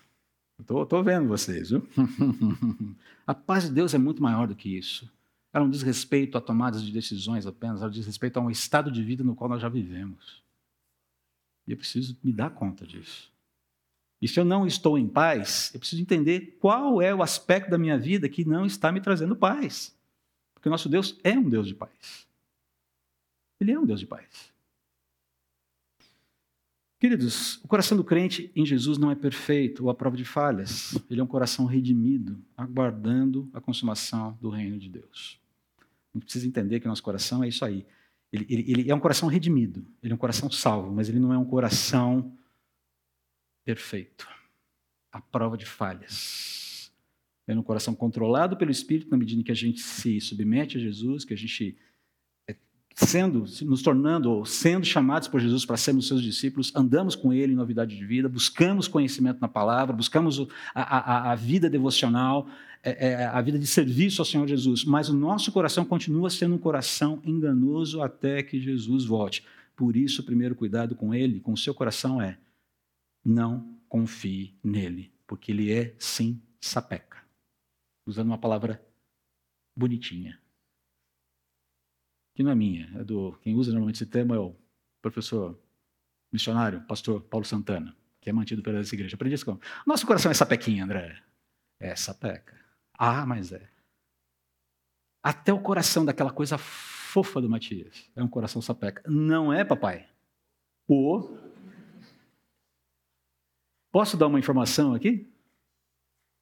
Estou 0.59 1.03
vendo 1.03 1.27
vocês, 1.27 1.69
viu? 1.69 1.87
a 3.25 3.33
paz 3.33 3.63
de 3.65 3.71
Deus 3.71 3.93
é 3.93 3.97
muito 3.97 4.21
maior 4.21 4.47
do 4.47 4.55
que 4.55 4.77
isso. 4.77 5.09
Ela 5.53 5.63
não 5.63 5.71
diz 5.71 5.81
respeito 5.81 6.37
a 6.37 6.41
tomadas 6.41 6.83
de 6.83 6.91
decisões 6.91 7.45
apenas, 7.45 7.81
ela 7.81 7.89
diz 7.89 8.05
respeito 8.05 8.37
a 8.37 8.41
um 8.41 8.51
estado 8.51 8.91
de 8.91 9.01
vida 9.01 9.23
no 9.23 9.35
qual 9.35 9.49
nós 9.49 9.61
já 9.61 9.69
vivemos. 9.69 10.43
E 11.69 11.71
eu 11.71 11.77
preciso 11.77 12.17
me 12.23 12.33
dar 12.33 12.49
conta 12.49 12.83
disso. 12.83 13.31
E 14.19 14.27
se 14.27 14.39
eu 14.39 14.43
não 14.43 14.65
estou 14.65 14.97
em 14.97 15.07
paz, 15.07 15.69
eu 15.71 15.79
preciso 15.79 16.01
entender 16.01 16.57
qual 16.59 16.99
é 16.99 17.13
o 17.13 17.21
aspecto 17.21 17.69
da 17.69 17.77
minha 17.77 17.95
vida 17.95 18.27
que 18.27 18.43
não 18.43 18.65
está 18.65 18.91
me 18.91 18.99
trazendo 18.99 19.35
paz. 19.35 19.95
Porque 20.55 20.67
o 20.67 20.71
nosso 20.71 20.89
Deus 20.89 21.19
é 21.23 21.37
um 21.37 21.47
Deus 21.47 21.67
de 21.67 21.75
paz. 21.75 22.27
Ele 23.59 23.71
é 23.71 23.79
um 23.79 23.85
Deus 23.85 23.99
de 23.99 24.07
paz. 24.07 24.51
Queridos, 26.99 27.63
o 27.63 27.67
coração 27.67 27.95
do 27.95 28.03
crente 28.03 28.51
em 28.55 28.65
Jesus 28.65 28.97
não 28.97 29.11
é 29.11 29.15
perfeito 29.15 29.83
ou 29.83 29.91
à 29.91 29.93
prova 29.93 30.17
de 30.17 30.25
falhas. 30.25 30.97
Ele 31.07 31.21
é 31.21 31.23
um 31.23 31.27
coração 31.27 31.65
redimido, 31.65 32.43
aguardando 32.57 33.47
a 33.53 33.61
consumação 33.61 34.35
do 34.41 34.49
reino 34.49 34.79
de 34.79 34.89
Deus. 34.89 35.39
A 35.79 36.17
gente 36.17 36.23
precisa 36.23 36.47
entender 36.47 36.79
que 36.79 36.87
o 36.87 36.89
nosso 36.89 37.03
coração 37.03 37.43
é 37.43 37.47
isso 37.47 37.63
aí. 37.63 37.85
Ele, 38.31 38.45
ele, 38.49 38.71
ele, 38.71 38.91
é 38.91 38.95
um 38.95 38.99
coração 38.99 39.27
redimido, 39.27 39.85
ele 40.03 40.13
é 40.13 40.15
um 40.15 40.19
coração 40.19 40.51
salvo, 40.51 40.91
mas 40.93 41.09
ele 41.09 41.19
não 41.19 41.33
é 41.33 41.37
um 41.37 41.45
coração 41.45 42.37
perfeito. 43.65 44.27
A 45.11 45.19
prova 45.19 45.57
de 45.57 45.65
falhas. 45.65 46.91
É 47.47 47.57
um 47.57 47.63
coração 47.63 47.95
controlado 47.95 48.55
pelo 48.55 48.69
Espírito, 48.69 49.09
na 49.09 49.17
medida 49.17 49.41
em 49.41 49.43
que 49.43 49.51
a 49.51 49.55
gente 49.55 49.81
se 49.81 50.21
submete 50.21 50.77
a 50.77 50.79
Jesus, 50.79 51.25
que 51.25 51.33
a 51.33 51.37
gente 51.37 51.75
sendo, 53.05 53.45
nos 53.61 53.81
tornando 53.81 54.29
ou 54.29 54.45
sendo 54.45 54.85
chamados 54.85 55.27
por 55.27 55.39
Jesus 55.39 55.65
para 55.65 55.77
sermos 55.77 56.07
seus 56.07 56.21
discípulos, 56.21 56.73
andamos 56.75 57.15
com 57.15 57.31
Ele 57.31 57.53
em 57.53 57.55
novidade 57.55 57.95
de 57.95 58.05
vida, 58.05 58.27
buscamos 58.27 58.87
conhecimento 58.87 59.39
na 59.39 59.47
palavra, 59.47 59.95
buscamos 59.95 60.47
a, 60.75 60.81
a, 60.81 61.31
a 61.31 61.35
vida 61.35 61.69
devocional, 61.69 62.47
é, 62.83 63.11
é, 63.11 63.25
a 63.25 63.41
vida 63.41 63.57
de 63.57 63.67
serviço 63.67 64.21
ao 64.21 64.25
Senhor 64.25 64.47
Jesus, 64.47 64.83
mas 64.83 65.07
o 65.07 65.13
nosso 65.13 65.51
coração 65.51 65.85
continua 65.85 66.29
sendo 66.29 66.55
um 66.55 66.59
coração 66.59 67.21
enganoso 67.23 68.01
até 68.01 68.43
que 68.43 68.59
Jesus 68.59 69.05
volte. 69.05 69.45
Por 69.75 69.95
isso, 69.95 70.21
o 70.21 70.25
primeiro 70.25 70.53
cuidado 70.53 70.93
com 70.93 71.13
Ele, 71.13 71.39
com 71.39 71.53
o 71.53 71.57
seu 71.57 71.73
coração, 71.73 72.21
é 72.21 72.37
não 73.23 73.77
confie 73.87 74.53
nele, 74.63 75.11
porque 75.25 75.51
Ele 75.51 75.71
é 75.71 75.93
sim 75.97 76.41
sapeca. 76.59 77.17
Usando 78.05 78.27
uma 78.27 78.37
palavra 78.37 78.81
bonitinha 79.75 80.38
que 82.39 82.43
não 82.43 82.51
é 82.51 82.55
minha, 82.55 82.89
é 82.95 83.03
do 83.03 83.33
quem 83.41 83.53
usa 83.53 83.69
normalmente 83.69 83.97
esse 83.97 84.05
termo 84.05 84.33
é 84.33 84.39
o 84.39 84.55
professor 85.01 85.59
missionário, 86.31 86.79
pastor 86.87 87.21
Paulo 87.23 87.45
Santana, 87.45 87.93
que 88.21 88.29
é 88.29 88.33
mantido 88.33 88.63
pela 88.63 88.79
essa 88.79 88.95
igreja. 88.95 89.15
Aprendi 89.15 89.35
isso 89.35 89.43
com. 89.43 89.59
Nosso 89.85 90.07
coração 90.07 90.31
é 90.31 90.33
sapequinha, 90.33 90.85
André. 90.85 91.21
É 91.81 91.93
sapeca. 91.97 92.57
Ah, 92.97 93.25
mas 93.25 93.51
é. 93.51 93.69
Até 95.21 95.51
o 95.51 95.59
coração 95.59 96.05
daquela 96.05 96.31
coisa 96.31 96.57
fofa 96.57 97.41
do 97.41 97.49
Matias 97.49 98.09
é 98.15 98.23
um 98.23 98.29
coração 98.29 98.61
sapeca. 98.61 99.03
Não 99.05 99.51
é, 99.51 99.65
papai? 99.65 100.07
O. 100.87 101.37
Posso 103.91 104.15
dar 104.15 104.27
uma 104.27 104.39
informação 104.39 104.93
aqui? 104.93 105.29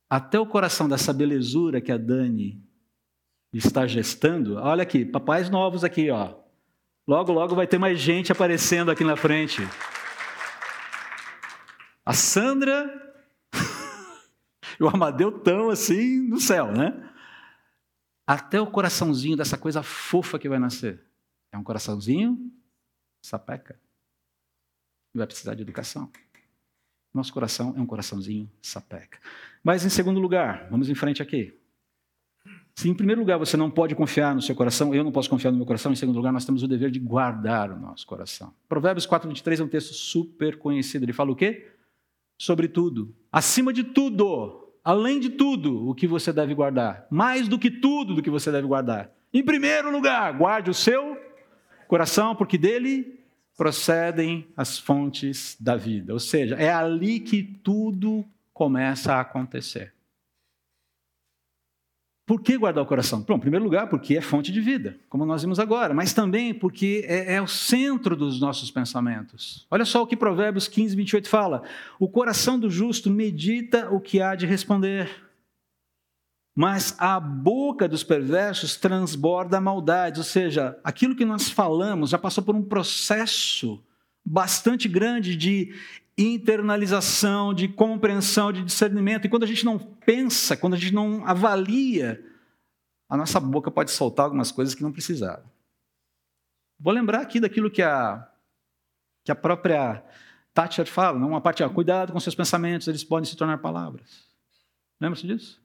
Até 0.08 0.40
o 0.40 0.46
coração 0.46 0.88
dessa 0.88 1.12
belezura 1.12 1.82
que 1.82 1.92
a 1.92 1.98
Dani 1.98 2.64
está 3.58 3.88
gestando, 3.88 4.56
olha 4.58 4.84
aqui, 4.84 5.06
papais 5.06 5.50
novos 5.50 5.84
aqui, 5.84 6.10
ó. 6.10 6.36
Logo, 7.08 7.32
logo 7.32 7.56
vai 7.56 7.66
ter 7.66 7.78
mais 7.78 8.00
gente 8.00 8.32
aparecendo 8.32 8.92
aqui 8.92 9.04
na 9.04 9.16
frente. 9.16 9.62
A 12.06 12.14
Sandra 12.14 12.86
e 14.80 14.84
o 14.84 14.90
Amadeu 14.90 15.30
estão 15.30 15.70
assim 15.70 16.28
no 16.28 16.40
céu, 16.40 16.72
né? 16.72 17.10
Até 18.26 18.60
o 18.60 18.68
coraçãozinho 18.68 19.38
dessa 19.38 19.58
coisa 19.58 19.82
fofa 19.82 20.38
que 20.38 20.50
vai 20.50 20.60
nascer. 20.60 21.02
É 21.52 21.58
um 21.58 21.64
coraçãozinho 21.64 22.52
sapeca. 23.22 23.80
Vai 25.16 25.26
precisar 25.26 25.56
de 25.56 25.62
educação. 25.62 26.12
Nosso 27.14 27.34
coração 27.34 27.74
é 27.78 27.82
um 27.82 27.86
coraçãozinho 27.86 28.52
sapeca. 28.62 29.20
Mas 29.64 29.86
em 29.86 29.90
segundo 29.90 30.20
lugar, 30.20 30.68
vamos 30.70 30.90
em 30.90 30.96
frente 30.96 31.22
aqui. 31.22 31.58
Se 32.78 32.88
em 32.88 32.94
primeiro 32.94 33.22
lugar 33.22 33.40
você 33.40 33.58
não 33.58 33.72
pode 33.72 33.96
confiar 33.96 34.36
no 34.36 34.42
seu 34.42 34.54
coração, 34.54 34.94
eu 34.94 35.04
não 35.04 35.12
posso 35.12 35.28
confiar 35.28 35.50
no 35.50 35.58
meu 35.58 35.66
coração, 35.66 35.92
em 35.92 35.96
segundo 35.96 36.16
lugar 36.18 36.32
nós 36.32 36.46
temos 36.46 36.62
o 36.62 36.68
dever 36.68 36.92
de 36.92 37.00
guardar 37.00 37.72
o 37.72 37.80
nosso 37.80 38.06
coração. 38.06 38.54
Provérbios 38.70 39.08
4, 39.08 39.28
23 39.28 39.60
é 39.60 39.64
um 39.64 39.68
texto 39.68 39.96
super 39.96 40.60
conhecido. 40.60 41.04
Ele 41.04 41.12
fala 41.12 41.32
o 41.32 41.36
quê? 41.36 41.72
Sobre 42.38 42.68
tudo. 42.68 43.16
Acima 43.32 43.74
de 43.74 43.84
tudo, 43.84 44.76
além 44.84 45.20
de 45.20 45.30
tudo, 45.30 45.90
o 45.90 45.96
que 45.96 46.06
você 46.06 46.32
deve 46.32 46.54
guardar. 46.54 47.08
Mais 47.10 47.48
do 47.48 47.58
que 47.58 47.72
tudo 47.72 48.14
do 48.14 48.22
que 48.22 48.30
você 48.30 48.52
deve 48.52 48.68
guardar. 48.68 49.10
Em 49.34 49.44
primeiro 49.44 49.92
lugar, 49.92 50.38
guarde 50.38 50.70
o 50.70 50.76
seu 50.76 51.18
coração, 51.88 52.36
porque 52.36 52.60
dele 52.60 53.20
procedem 53.58 54.50
as 54.56 54.78
fontes 54.78 55.58
da 55.60 55.76
vida. 55.76 56.14
Ou 56.14 56.20
seja, 56.20 56.54
é 56.54 56.72
ali 56.72 57.20
que 57.22 57.42
tudo 57.42 58.24
começa 58.54 59.16
a 59.16 59.22
acontecer. 59.22 59.97
Por 62.28 62.42
que 62.42 62.58
guardar 62.58 62.84
o 62.84 62.86
coração? 62.86 63.22
Bom, 63.22 63.36
em 63.36 63.40
primeiro 63.40 63.64
lugar, 63.64 63.88
porque 63.88 64.18
é 64.18 64.22
fonte 64.22 64.52
de 64.52 64.60
vida, 64.60 64.98
como 65.08 65.26
nós 65.26 65.44
vimos 65.44 65.60
agora, 65.60 65.94
mas 65.94 66.12
também 66.12 66.54
porque 66.54 67.06
é, 67.08 67.36
é, 67.36 67.42
o 67.42 67.48
centro 67.48 68.18
dos 68.18 68.38
nossos 68.42 68.70
pensamentos. 68.70 69.66
Olha 69.72 69.86
só 69.86 70.04
o 70.04 70.08
que 70.08 70.18
Provérbios 70.18 70.68
15, 70.68 70.94
28 70.94 71.30
fala: 71.30 71.64
O 71.98 72.10
coração 72.10 72.60
do 72.60 72.70
justo 72.70 73.10
medita 73.10 73.90
o 73.90 74.02
que 74.02 74.22
há 74.22 74.36
de 74.36 74.46
responder, 74.46 75.10
mas 76.54 76.94
a 77.00 77.18
boca 77.18 77.88
dos 77.88 78.04
perversos 78.04 78.76
transborda 78.76 79.60
a 79.60 79.62
maldade, 79.62 80.20
ou 80.20 80.26
seja, 80.26 80.78
aquilo 80.84 81.16
que 81.16 81.24
nós 81.24 81.50
falamos 81.50 82.10
já 82.10 82.18
passou 82.18 82.44
por 82.44 82.58
um 82.58 82.62
processo 82.62 83.82
bastante 84.26 84.90
grande 84.90 85.34
de 85.34 85.74
internalização, 86.18 87.54
de 87.54 87.68
compreensão, 87.68 88.52
de 88.52 88.64
discernimento. 88.64 89.26
E 89.26 89.30
quando 89.30 89.44
a 89.44 89.48
gente 89.48 89.64
não 89.64 89.78
pensa, 89.78 90.58
quando 90.58 90.74
a 90.74 90.78
gente 90.78 90.94
não 90.94 91.26
avalia, 91.28 92.24
a 93.08 93.16
nossa 93.16 93.40
boca 93.40 93.70
pode 93.70 93.92
soltar 93.92 94.26
algumas 94.26 94.52
coisas 94.52 94.74
que 94.74 94.82
não 94.82 94.92
precisava. 94.92 95.46
Vou 96.80 96.92
lembrar 96.92 97.22
aqui 97.22 97.40
daquilo 97.40 97.70
que 97.70 97.82
a, 97.82 98.28
que 99.24 99.32
a 99.32 99.36
própria 99.36 100.04
Thatcher 100.54 100.88
fala, 100.88 101.20
não? 101.20 101.30
uma 101.30 101.42
parte, 101.42 101.64
ó, 101.64 101.70
cuidado 101.70 102.12
com 102.12 102.20
seus 102.20 102.36
pensamentos, 102.36 102.88
eles 102.88 103.04
podem 103.04 103.30
se 103.30 103.36
tornar 103.36 103.60
palavras. 103.60 104.28
Lembra-se 105.00 105.28
disso? 105.28 105.62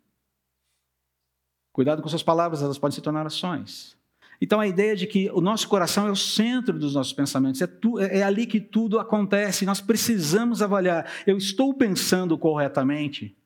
Cuidado 1.72 2.02
com 2.02 2.08
suas 2.08 2.22
palavras, 2.22 2.62
elas 2.62 2.78
podem 2.78 2.94
se 2.94 3.00
tornar 3.00 3.26
ações. 3.26 3.96
Então, 4.42 4.58
a 4.58 4.66
ideia 4.66 4.96
de 4.96 5.06
que 5.06 5.30
o 5.30 5.40
nosso 5.40 5.68
coração 5.68 6.08
é 6.08 6.10
o 6.10 6.16
centro 6.16 6.76
dos 6.76 6.94
nossos 6.94 7.12
pensamentos, 7.12 7.62
é, 7.62 7.66
tu, 7.68 8.00
é, 8.00 8.18
é 8.18 8.22
ali 8.24 8.44
que 8.44 8.60
tudo 8.60 8.98
acontece, 8.98 9.64
nós 9.64 9.80
precisamos 9.80 10.60
avaliar: 10.60 11.08
eu 11.24 11.38
estou 11.38 11.72
pensando 11.72 12.36
corretamente? 12.36 13.36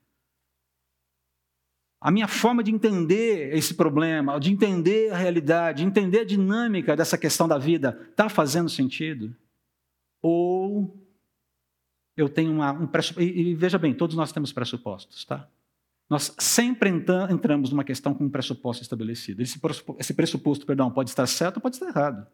A 2.01 2.11
minha 2.11 2.27
forma 2.27 2.63
de 2.63 2.71
entender 2.71 3.55
esse 3.55 3.75
problema, 3.75 4.41
de 4.41 4.51
entender 4.51 5.13
a 5.13 5.19
realidade, 5.19 5.83
de 5.83 5.87
entender 5.87 6.21
a 6.21 6.25
dinâmica 6.25 6.97
dessa 6.97 7.19
questão 7.19 7.47
da 7.47 7.59
vida, 7.59 8.09
está 8.11 8.31
fazendo 8.31 8.71
sentido? 8.71 9.37
Ou 10.23 10.97
eu 12.17 12.27
tenho 12.27 12.51
uma, 12.51 12.73
um 12.73 12.87
pressuposto. 12.87 13.23
E, 13.23 13.51
e 13.51 13.55
veja 13.55 13.79
bem, 13.79 13.93
todos 13.93 14.17
nós 14.17 14.33
temos 14.33 14.51
pressupostos, 14.51 15.27
tá? 15.27 15.47
Nós 16.09 16.35
sempre 16.39 16.89
entramos 16.89 17.71
numa 17.71 17.85
questão 17.85 18.15
com 18.15 18.25
um 18.25 18.31
pressuposto 18.31 18.83
estabelecido. 18.83 19.43
Esse 19.43 19.59
pressuposto, 19.59 20.01
esse 20.01 20.15
pressuposto 20.15 20.65
perdão, 20.65 20.91
pode 20.91 21.11
estar 21.11 21.27
certo 21.27 21.57
ou 21.57 21.63
pode 21.63 21.77
estar 21.77 21.89
errado. 21.89 22.27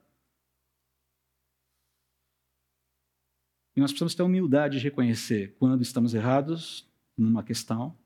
E 3.74 3.80
nós 3.80 3.90
precisamos 3.90 4.14
ter 4.14 4.22
a 4.22 4.26
humildade 4.26 4.78
de 4.78 4.84
reconhecer 4.84 5.56
quando 5.58 5.80
estamos 5.80 6.12
errados 6.12 6.86
numa 7.16 7.42
questão 7.42 7.96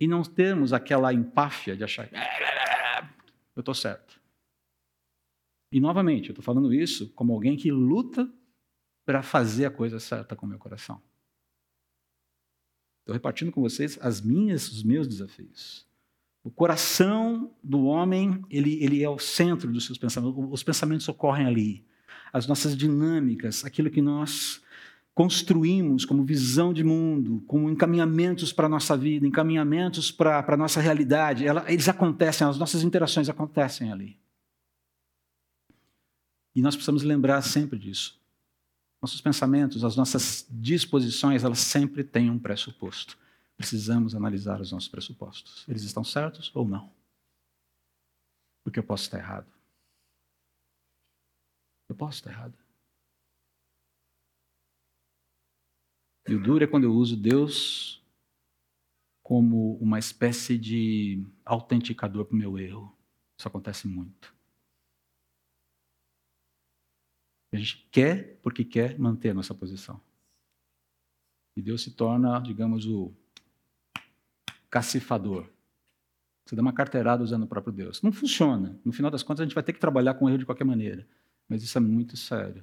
e 0.00 0.06
não 0.06 0.22
termos 0.22 0.72
aquela 0.72 1.12
empáfia 1.12 1.76
de 1.76 1.84
achar 1.84 2.08
eu 3.56 3.60
estou 3.60 3.74
certo. 3.74 4.20
E 5.72 5.80
novamente, 5.80 6.28
eu 6.28 6.32
estou 6.32 6.44
falando 6.44 6.72
isso 6.72 7.10
como 7.14 7.32
alguém 7.32 7.56
que 7.56 7.70
luta 7.70 8.30
para 9.04 9.22
fazer 9.22 9.64
a 9.64 9.70
coisa 9.70 9.98
certa 9.98 10.36
com 10.36 10.44
o 10.44 10.48
meu 10.48 10.58
coração. 10.58 11.02
Estou 13.06 13.14
repartindo 13.14 13.52
com 13.52 13.60
vocês 13.60 13.96
as 14.02 14.20
minhas, 14.20 14.68
os 14.68 14.82
meus 14.82 15.06
desafios. 15.06 15.86
O 16.42 16.50
coração 16.50 17.52
do 17.62 17.84
homem, 17.84 18.42
ele, 18.50 18.82
ele 18.82 19.00
é 19.00 19.08
o 19.08 19.16
centro 19.16 19.72
dos 19.72 19.86
seus 19.86 19.96
pensamentos. 19.96 20.44
Os 20.50 20.64
pensamentos 20.64 21.08
ocorrem 21.08 21.46
ali. 21.46 21.84
As 22.32 22.48
nossas 22.48 22.76
dinâmicas, 22.76 23.64
aquilo 23.64 23.92
que 23.92 24.02
nós 24.02 24.60
construímos 25.14 26.04
como 26.04 26.24
visão 26.24 26.72
de 26.72 26.82
mundo, 26.82 27.44
como 27.46 27.70
encaminhamentos 27.70 28.52
para 28.52 28.66
a 28.66 28.68
nossa 28.68 28.96
vida, 28.96 29.24
encaminhamentos 29.24 30.10
para, 30.10 30.44
a 30.44 30.56
nossa 30.56 30.80
realidade, 30.80 31.46
ela, 31.46 31.64
eles 31.72 31.88
acontecem, 31.88 32.44
as 32.44 32.58
nossas 32.58 32.82
interações 32.82 33.28
acontecem 33.28 33.92
ali. 33.92 34.18
E 36.56 36.60
nós 36.60 36.74
precisamos 36.74 37.04
lembrar 37.04 37.40
sempre 37.42 37.78
disso. 37.78 38.20
Nossos 39.00 39.20
pensamentos, 39.20 39.84
as 39.84 39.96
nossas 39.96 40.46
disposições, 40.50 41.44
elas 41.44 41.60
sempre 41.60 42.02
têm 42.02 42.30
um 42.30 42.38
pressuposto. 42.38 43.18
Precisamos 43.56 44.14
analisar 44.14 44.60
os 44.60 44.72
nossos 44.72 44.88
pressupostos. 44.88 45.64
Eles 45.68 45.82
estão 45.82 46.04
certos 46.04 46.50
ou 46.54 46.66
não? 46.66 46.92
Porque 48.64 48.78
eu 48.78 48.84
posso 48.84 49.04
estar 49.04 49.18
errado. 49.18 49.50
Eu 51.88 51.94
posso 51.94 52.18
estar 52.18 52.30
errado. 52.30 52.58
E 56.28 56.34
o 56.34 56.42
duro 56.42 56.64
é 56.64 56.66
quando 56.66 56.84
eu 56.84 56.92
uso 56.92 57.16
Deus 57.16 58.02
como 59.22 59.76
uma 59.78 59.98
espécie 59.98 60.58
de 60.58 61.24
autenticador 61.44 62.24
para 62.24 62.34
o 62.34 62.38
meu 62.38 62.58
erro. 62.58 62.96
Isso 63.38 63.48
acontece 63.48 63.86
muito. 63.88 64.35
A 67.56 67.58
gente 67.58 67.86
quer 67.90 68.38
porque 68.42 68.64
quer 68.64 68.98
manter 68.98 69.30
a 69.30 69.34
nossa 69.34 69.54
posição. 69.54 70.00
E 71.56 71.62
Deus 71.62 71.82
se 71.82 71.90
torna, 71.90 72.38
digamos, 72.38 72.86
o 72.86 73.12
cacifador. 74.70 75.48
Você 76.44 76.54
dá 76.54 76.62
uma 76.62 76.72
carteirada 76.72 77.24
usando 77.24 77.44
o 77.44 77.46
próprio 77.46 77.72
Deus. 77.72 78.02
Não 78.02 78.12
funciona. 78.12 78.78
No 78.84 78.92
final 78.92 79.10
das 79.10 79.22
contas, 79.22 79.40
a 79.40 79.44
gente 79.44 79.54
vai 79.54 79.64
ter 79.64 79.72
que 79.72 79.80
trabalhar 79.80 80.14
com 80.14 80.28
erro 80.28 80.38
de 80.38 80.46
qualquer 80.46 80.64
maneira. 80.64 81.06
Mas 81.48 81.62
isso 81.62 81.76
é 81.78 81.80
muito 81.80 82.16
sério. 82.16 82.62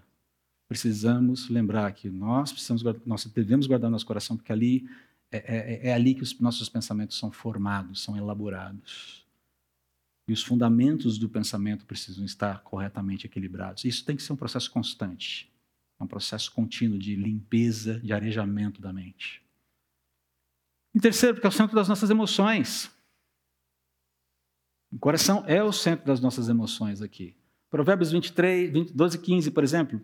precisamos 0.68 1.50
lembrar 1.50 1.92
que 1.92 2.10
nós 2.10 2.52
precisamos, 2.52 2.84
nós 3.06 3.26
devemos 3.26 3.66
guardar 3.66 3.90
nosso 3.90 4.06
coração, 4.06 4.38
porque 4.38 4.54
ali 4.54 4.88
é, 5.32 5.38
é, 5.38 5.90
é 5.90 5.94
ali 5.94 6.14
que 6.14 6.22
os 6.22 6.40
nossos 6.40 6.70
pensamentos 6.70 7.18
são 7.18 7.32
formados, 7.32 8.02
são 8.02 8.16
elaborados. 8.16 9.23
E 10.28 10.34
os 10.34 10.44
fundamentos 10.44 11.18
do 11.18 11.28
pensamento 11.28 11.86
precisam 11.86 12.24
estar 12.24 12.62
corretamente 12.64 13.26
equilibrados. 13.26 13.84
Isso 13.84 14.06
tem 14.06 14.16
que 14.16 14.24
ser 14.24 14.34
um 14.34 14.38
processo 14.38 14.72
constante, 14.72 15.52
um 16.00 16.08
processo 16.08 16.52
contínuo 16.52 16.98
de 16.98 17.16
limpeza, 17.16 18.00
de 18.00 18.14
arejamento 18.14 18.82
da 18.82 18.94
mente. 18.94 19.44
Em 20.96 21.00
terceiro, 21.00 21.36
porque 21.36 21.48
é 21.48 21.50
o 21.50 21.54
centro 21.54 21.76
das 21.76 21.88
nossas 21.88 22.10
emoções. 22.10 22.92
O 24.92 25.00
coração 25.00 25.44
é 25.48 25.64
o 25.64 25.72
centro 25.72 26.06
das 26.06 26.22
nossas 26.22 26.50
emoções 26.50 27.02
aqui. 27.02 27.36
Provérbios 27.70 28.12
23, 28.12 28.72
20, 28.72 28.94
12 28.94 29.18
15, 29.18 29.52
por 29.52 29.64
exemplo, 29.64 30.00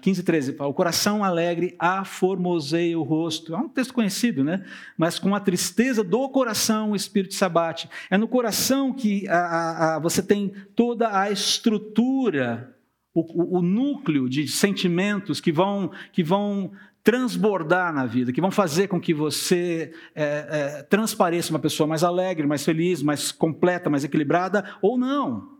15 0.00 0.20
e 0.20 0.24
13, 0.24 0.56
o 0.58 0.72
coração 0.72 1.22
alegre 1.22 1.76
aformoseia 1.78 2.98
o 2.98 3.02
rosto. 3.02 3.54
É 3.54 3.58
um 3.58 3.68
texto 3.68 3.92
conhecido, 3.92 4.42
né? 4.42 4.64
Mas 4.96 5.18
com 5.18 5.34
a 5.34 5.40
tristeza 5.40 6.02
do 6.02 6.28
coração 6.28 6.92
o 6.92 6.96
espírito 6.96 7.34
se 7.34 7.44
abate. 7.44 7.88
É 8.10 8.16
no 8.16 8.26
coração 8.26 8.92
que 8.92 9.28
a, 9.28 9.38
a, 9.38 9.96
a, 9.96 9.98
você 9.98 10.22
tem 10.22 10.52
toda 10.74 11.16
a 11.16 11.30
estrutura, 11.30 12.74
o, 13.14 13.20
o, 13.20 13.58
o, 13.58 13.62
núcleo 13.62 14.28
de 14.28 14.48
sentimentos 14.48 15.40
que 15.40 15.52
vão, 15.52 15.90
que 16.12 16.22
vão 16.22 16.72
transbordar 17.02 17.92
na 17.92 18.06
vida, 18.06 18.32
que 18.32 18.40
vão 18.40 18.50
fazer 18.50 18.88
com 18.88 19.00
que 19.00 19.12
você 19.12 19.92
é, 20.14 20.46
é, 20.48 20.82
transpareça 20.84 21.50
uma 21.50 21.58
pessoa 21.58 21.86
mais 21.86 22.02
alegre, 22.02 22.46
mais 22.46 22.64
feliz, 22.64 23.02
mais 23.02 23.30
completa, 23.30 23.90
mais 23.90 24.04
equilibrada, 24.04 24.64
ou 24.80 24.98
não. 24.98 25.59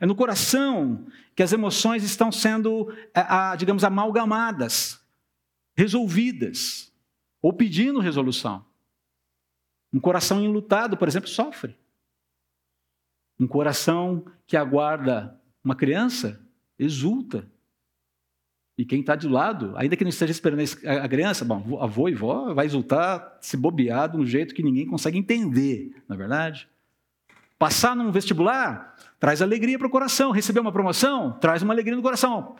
É 0.00 0.06
no 0.06 0.14
coração 0.14 1.06
que 1.36 1.42
as 1.42 1.52
emoções 1.52 2.02
estão 2.02 2.32
sendo, 2.32 2.90
é, 3.14 3.56
digamos, 3.56 3.84
amalgamadas, 3.84 4.98
resolvidas, 5.76 6.90
ou 7.42 7.52
pedindo 7.52 8.00
resolução. 8.00 8.64
Um 9.92 10.00
coração 10.00 10.42
enlutado, 10.42 10.96
por 10.96 11.06
exemplo, 11.06 11.28
sofre. 11.28 11.76
Um 13.38 13.46
coração 13.46 14.24
que 14.46 14.56
aguarda 14.56 15.38
uma 15.62 15.76
criança 15.76 16.40
exulta. 16.78 17.50
E 18.78 18.84
quem 18.84 19.00
está 19.00 19.14
de 19.14 19.28
lado, 19.28 19.74
ainda 19.76 19.96
que 19.96 20.04
não 20.04 20.08
esteja 20.08 20.32
esperando 20.32 20.62
a 20.86 21.08
criança, 21.08 21.44
bom, 21.44 21.78
avô 21.82 22.08
e 22.08 22.14
vó 22.14 22.54
vai 22.54 22.64
exultar, 22.64 23.38
se 23.42 23.56
bobear 23.56 24.10
de 24.10 24.16
um 24.16 24.24
jeito 24.24 24.54
que 24.54 24.62
ninguém 24.62 24.86
consegue 24.86 25.18
entender, 25.18 26.02
não 26.08 26.14
é 26.14 26.18
verdade? 26.18 26.68
Passar 27.60 27.94
num 27.94 28.10
vestibular 28.10 28.96
traz 29.18 29.42
alegria 29.42 29.78
para 29.78 29.86
o 29.86 29.90
coração. 29.90 30.30
Receber 30.30 30.60
uma 30.60 30.72
promoção 30.72 31.38
traz 31.38 31.62
uma 31.62 31.74
alegria 31.74 31.94
no 31.94 32.00
coração. 32.00 32.56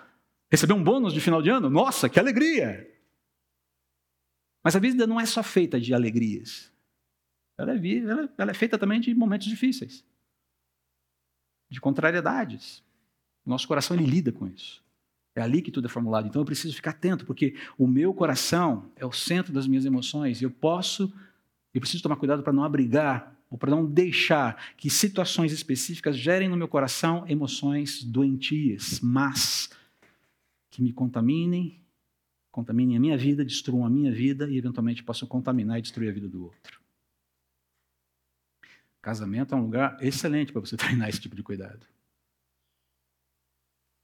Receber 0.50 0.74
um 0.74 0.84
bônus 0.84 1.14
de 1.14 1.22
final 1.22 1.40
de 1.40 1.48
ano, 1.48 1.70
nossa, 1.70 2.06
que 2.06 2.20
alegria! 2.20 2.86
Mas 4.62 4.76
a 4.76 4.78
vida 4.78 5.06
não 5.06 5.18
é 5.18 5.24
só 5.24 5.42
feita 5.42 5.80
de 5.80 5.94
alegrias. 5.94 6.70
Ela 7.56 7.72
é, 7.72 7.96
ela, 7.96 8.34
ela 8.36 8.50
é 8.50 8.54
feita 8.54 8.76
também 8.76 9.00
de 9.00 9.14
momentos 9.14 9.46
difíceis, 9.46 10.04
de 11.70 11.80
contrariedades. 11.80 12.84
O 13.46 13.48
nosso 13.48 13.66
coração 13.66 13.96
ele 13.96 14.04
lida 14.04 14.30
com 14.30 14.46
isso. 14.46 14.84
É 15.34 15.40
ali 15.40 15.62
que 15.62 15.70
tudo 15.70 15.86
é 15.86 15.88
formulado. 15.88 16.28
Então 16.28 16.42
eu 16.42 16.46
preciso 16.46 16.76
ficar 16.76 16.90
atento, 16.90 17.24
porque 17.24 17.56
o 17.78 17.86
meu 17.86 18.12
coração 18.12 18.92
é 18.96 19.06
o 19.06 19.12
centro 19.12 19.50
das 19.50 19.66
minhas 19.66 19.86
emoções. 19.86 20.42
E 20.42 20.44
eu 20.44 20.50
posso, 20.50 21.10
eu 21.72 21.80
preciso 21.80 22.02
tomar 22.02 22.16
cuidado 22.16 22.42
para 22.42 22.52
não 22.52 22.64
abrigar 22.64 23.39
ou 23.50 23.58
para 23.58 23.70
não 23.70 23.84
deixar 23.84 24.74
que 24.76 24.88
situações 24.88 25.52
específicas 25.52 26.16
gerem 26.16 26.48
no 26.48 26.56
meu 26.56 26.68
coração 26.68 27.26
emoções 27.28 28.04
doentias, 28.04 29.00
mas 29.00 29.68
que 30.70 30.80
me 30.80 30.92
contaminem, 30.92 31.82
contaminem 32.52 32.96
a 32.96 33.00
minha 33.00 33.18
vida, 33.18 33.44
destruam 33.44 33.84
a 33.84 33.90
minha 33.90 34.12
vida 34.12 34.48
e 34.48 34.56
eventualmente 34.56 35.02
possam 35.02 35.26
contaminar 35.26 35.80
e 35.80 35.82
destruir 35.82 36.08
a 36.08 36.12
vida 36.12 36.28
do 36.28 36.44
outro. 36.44 36.80
Casamento 39.02 39.54
é 39.54 39.58
um 39.58 39.62
lugar 39.62 39.96
excelente 40.00 40.52
para 40.52 40.60
você 40.60 40.76
treinar 40.78 41.08
esse 41.08 41.20
tipo 41.20 41.34
de 41.34 41.42
cuidado. 41.42 41.84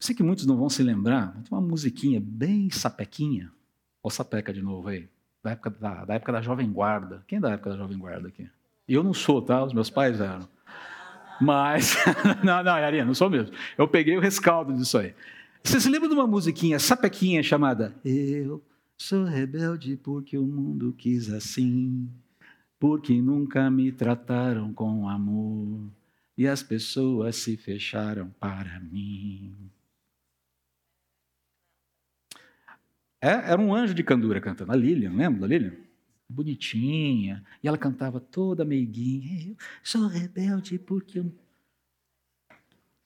Sei 0.00 0.14
que 0.14 0.22
muitos 0.22 0.44
não 0.44 0.56
vão 0.56 0.68
se 0.68 0.82
lembrar, 0.82 1.32
tem 1.42 1.52
uma 1.52 1.60
musiquinha 1.60 2.20
bem 2.20 2.68
sapequinha. 2.70 3.52
Ou 4.02 4.10
sapeca 4.10 4.52
de 4.52 4.62
novo 4.62 4.88
aí. 4.88 5.08
Da 5.42 5.52
época 5.52 5.70
da, 5.70 6.04
da 6.04 6.14
época 6.14 6.32
da 6.32 6.40
Jovem 6.40 6.70
Guarda. 6.70 7.24
Quem 7.26 7.38
é 7.38 7.40
da 7.40 7.50
época 7.50 7.70
da 7.70 7.76
Jovem 7.76 7.98
Guarda 7.98 8.28
aqui? 8.28 8.48
Eu 8.88 9.02
não 9.02 9.12
sou, 9.12 9.42
tá? 9.42 9.64
Os 9.64 9.72
meus 9.72 9.90
pais 9.90 10.20
eram. 10.20 10.48
Mas, 11.40 11.96
não, 12.44 12.62
não, 12.62 12.78
Yarinha, 12.78 13.04
não 13.04 13.14
sou 13.14 13.28
mesmo. 13.28 13.54
Eu 13.76 13.88
peguei 13.88 14.16
o 14.16 14.20
rescaldo 14.20 14.72
disso 14.72 14.98
aí. 14.98 15.14
Você 15.62 15.80
se 15.80 15.88
lembra 15.88 16.08
de 16.08 16.14
uma 16.14 16.26
musiquinha, 16.26 16.78
sapequinha, 16.78 17.42
chamada 17.42 17.92
Eu 18.04 18.62
sou 18.96 19.24
rebelde 19.24 19.96
porque 19.96 20.38
o 20.38 20.46
mundo 20.46 20.94
quis 20.96 21.28
assim, 21.32 22.08
porque 22.78 23.20
nunca 23.20 23.68
me 23.68 23.90
trataram 23.90 24.72
com 24.72 25.08
amor 25.08 25.90
e 26.38 26.46
as 26.46 26.62
pessoas 26.62 27.36
se 27.36 27.56
fecharam 27.56 28.30
para 28.38 28.78
mim. 28.78 29.54
É, 33.20 33.30
era 33.30 33.60
um 33.60 33.74
anjo 33.74 33.94
de 33.94 34.04
candura 34.04 34.40
cantando. 34.40 34.70
A 34.70 34.76
Lilian, 34.76 35.12
lembra 35.14 35.40
da 35.40 35.46
Lilian? 35.46 35.72
Bonitinha, 36.28 37.44
e 37.62 37.68
ela 37.68 37.78
cantava 37.78 38.20
toda 38.20 38.64
meiguinha. 38.64 39.50
Eu 39.50 39.56
sou 39.82 40.06
rebelde 40.06 40.78
porque 40.78 41.20
eu. 41.20 41.32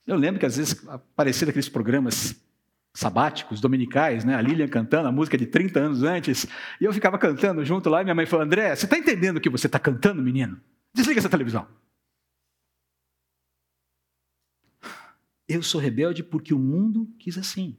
Eu 0.05 0.15
lembro 0.15 0.39
que 0.39 0.45
às 0.45 0.57
vezes 0.57 0.87
aparecia 0.87 1.47
aqueles 1.47 1.69
programas 1.69 2.35
sabáticos, 2.93 3.61
dominicais, 3.61 4.25
né? 4.25 4.35
a 4.35 4.41
Lilian 4.41 4.67
cantando 4.67 5.07
a 5.07 5.11
música 5.11 5.37
de 5.37 5.45
30 5.45 5.79
anos 5.79 6.03
antes, 6.03 6.45
e 6.79 6.83
eu 6.83 6.91
ficava 6.91 7.17
cantando 7.17 7.63
junto 7.63 7.89
lá, 7.89 8.01
e 8.01 8.03
minha 8.03 8.15
mãe 8.15 8.25
falou: 8.25 8.45
André, 8.45 8.75
você 8.75 8.85
está 8.85 8.97
entendendo 8.97 9.37
o 9.37 9.41
que 9.41 9.49
você 9.49 9.67
está 9.67 9.79
cantando, 9.79 10.21
menino? 10.21 10.59
Desliga 10.93 11.19
essa 11.19 11.29
televisão. 11.29 11.67
Eu 15.47 15.61
sou 15.61 15.81
rebelde 15.81 16.23
porque 16.23 16.53
o 16.53 16.59
mundo 16.59 17.13
quis 17.19 17.37
assim. 17.37 17.77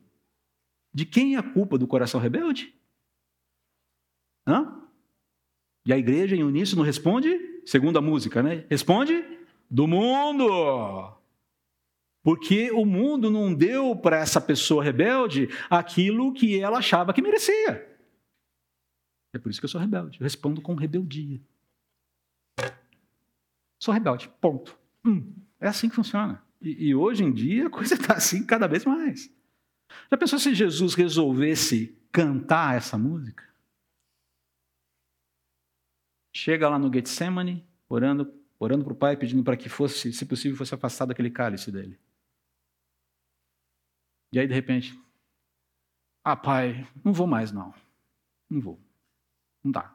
De 0.93 1.07
quem 1.07 1.37
é 1.37 1.39
a 1.39 1.43
culpa 1.43 1.79
do 1.79 1.87
coração 1.87 2.21
rebelde? 2.21 2.75
Hã? 4.47 4.82
E 5.85 5.93
a 5.93 5.99
igreja 5.99 6.37
em 6.37 6.45
uníssono 6.45 6.83
responde, 6.83 7.61
segundo 7.65 7.99
a 7.99 8.03
música, 8.03 8.43
né? 8.43 8.65
Responde 8.71 9.25
do 9.69 9.87
mundo. 9.87 11.13
Porque 12.23 12.71
o 12.71 12.85
mundo 12.85 13.31
não 13.31 13.53
deu 13.53 13.97
para 13.97 14.19
essa 14.19 14.41
pessoa 14.41 14.85
rebelde 14.85 15.49
aquilo 15.69 16.33
que 16.33 16.61
ela 16.61 16.79
achava 16.79 17.13
que 17.13 17.21
merecia. 17.21 17.89
É 19.33 19.39
por 19.39 19.51
isso 19.51 19.61
que 19.61 19.65
eu 19.65 19.69
sou 19.69 19.81
rebelde. 19.81 20.19
Eu 20.21 20.25
respondo 20.25 20.61
com 20.61 20.75
rebeldia. 20.75 21.41
Sou 23.79 23.93
rebelde, 23.93 24.31
ponto. 24.41 24.79
Hum, 25.05 25.33
é 25.61 25.67
assim 25.67 25.89
que 25.89 25.97
funciona. 25.97 26.41
E, 26.61 26.89
e 26.89 26.95
hoje 26.95 27.25
em 27.25 27.33
dia 27.33 27.67
a 27.67 27.71
coisa 27.71 27.95
está 27.95 28.15
assim 28.15 28.47
cada 28.47 28.69
vez 28.69 28.85
mais. 28.85 29.29
Já 30.11 30.17
pensou 30.17 30.39
se 30.39 30.55
Jesus 30.55 30.95
resolvesse 30.95 31.99
cantar 32.13 32.77
essa 32.77 32.97
música? 32.97 33.52
Chega 36.33 36.69
lá 36.69 36.79
no 36.79 36.93
Getsemane, 36.93 37.67
orando, 37.89 38.33
orando 38.59 38.85
para 38.85 38.93
o 38.93 38.97
Pai, 38.97 39.17
pedindo 39.17 39.45
para 39.45 39.57
que 39.57 39.69
fosse, 39.69 40.13
se 40.13 40.25
possível, 40.25 40.57
fosse 40.57 40.75
afastado 40.75 41.11
aquele 41.11 41.31
cálice 41.31 41.71
dele. 41.71 41.99
E 44.33 44.39
aí, 44.39 44.47
de 44.47 44.55
repente, 44.55 44.99
ah, 46.25 46.37
Pai, 46.37 46.87
não 47.05 47.13
vou 47.13 47.27
mais 47.27 47.53
não. 47.53 47.75
Não 48.49 48.61
vou. 48.61 48.81
Não 49.63 49.71
dá. 49.71 49.95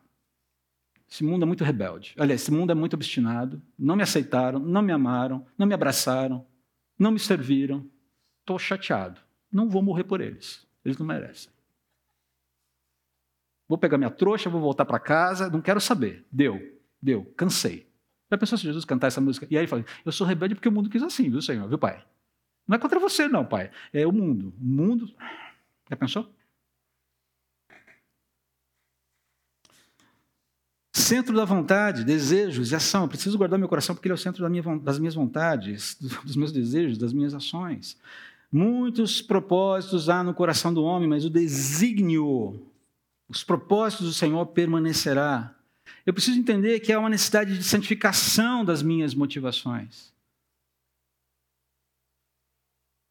Esse 1.10 1.23
mundo 1.23 1.43
é 1.43 1.45
muito 1.45 1.63
rebelde. 1.63 2.13
Aliás, 2.19 2.41
esse 2.41 2.52
mundo 2.52 2.71
é 2.71 2.76
muito 2.76 2.93
obstinado. 2.93 3.62
Não 3.80 3.95
me 3.95 4.04
aceitaram, 4.04 4.60
não 4.60 4.82
me 4.82 4.91
amaram, 4.91 5.45
não 5.58 5.65
me 5.65 5.73
abraçaram, 5.73 6.45
não 7.00 7.12
me 7.12 7.19
serviram. 7.19 7.89
Estou 8.41 8.60
chateado. 8.60 9.19
Não 9.52 9.69
vou 9.69 9.82
morrer 9.82 10.04
por 10.04 10.19
eles. 10.19 10.67
Eles 10.84 10.97
não 10.97 11.06
merecem. 11.06 11.52
Vou 13.67 13.77
pegar 13.77 13.97
minha 13.97 14.09
trouxa, 14.09 14.49
vou 14.49 14.61
voltar 14.61 14.85
para 14.85 14.99
casa, 14.99 15.49
não 15.49 15.61
quero 15.61 15.81
saber. 15.81 16.25
Deu, 16.31 16.59
deu, 17.01 17.25
cansei. 17.35 17.87
Já 18.31 18.37
pensou 18.37 18.57
se 18.57 18.63
Jesus 18.63 18.85
cantar 18.85 19.07
essa 19.07 19.21
música? 19.21 19.47
E 19.49 19.55
aí 19.55 19.61
ele 19.61 19.67
fala: 19.67 19.85
Eu 20.05 20.11
sou 20.11 20.25
rebelde 20.25 20.55
porque 20.55 20.69
o 20.69 20.71
mundo 20.71 20.89
quis 20.89 21.03
assim, 21.03 21.29
viu, 21.29 21.41
Senhor? 21.41 21.67
Viu, 21.67 21.77
Pai? 21.77 22.03
Não 22.67 22.75
é 22.75 22.79
contra 22.79 22.99
você, 22.99 23.27
não, 23.27 23.45
Pai. 23.45 23.71
É 23.93 24.05
o 24.05 24.11
mundo. 24.11 24.53
O 24.59 24.65
mundo. 24.65 25.13
Já 25.89 25.95
pensou? 25.95 26.29
Centro 30.93 31.33
da 31.35 31.45
vontade, 31.45 32.03
desejos 32.03 32.71
e 32.71 32.75
ação. 32.75 33.03
Eu 33.03 33.07
preciso 33.07 33.37
guardar 33.37 33.57
meu 33.57 33.69
coração 33.69 33.95
porque 33.95 34.07
ele 34.07 34.13
é 34.13 34.15
o 34.15 34.17
centro 34.17 34.43
da 34.43 34.49
minha, 34.49 34.63
das 34.79 34.99
minhas 34.99 35.15
vontades, 35.15 35.95
dos 36.25 36.35
meus 36.35 36.51
desejos, 36.51 36.97
das 36.97 37.13
minhas 37.13 37.33
ações. 37.33 37.97
Muitos 38.51 39.21
propósitos 39.21 40.09
há 40.09 40.21
no 40.21 40.33
coração 40.33 40.73
do 40.73 40.83
homem, 40.83 41.07
mas 41.07 41.23
o 41.23 41.29
desígnio 41.29 42.59
os 43.30 43.44
propósitos 43.44 44.08
do 44.08 44.13
Senhor 44.13 44.46
permanecerá. 44.48 45.54
Eu 46.06 46.13
preciso 46.13 46.40
entender 46.40 46.80
que 46.80 46.92
há 46.94 47.00
uma 47.00 47.10
necessidade 47.10 47.58
de 47.58 47.63
santificação 47.63 48.63
das 48.63 48.82
minhas 48.82 49.13
motivações. 49.13 50.13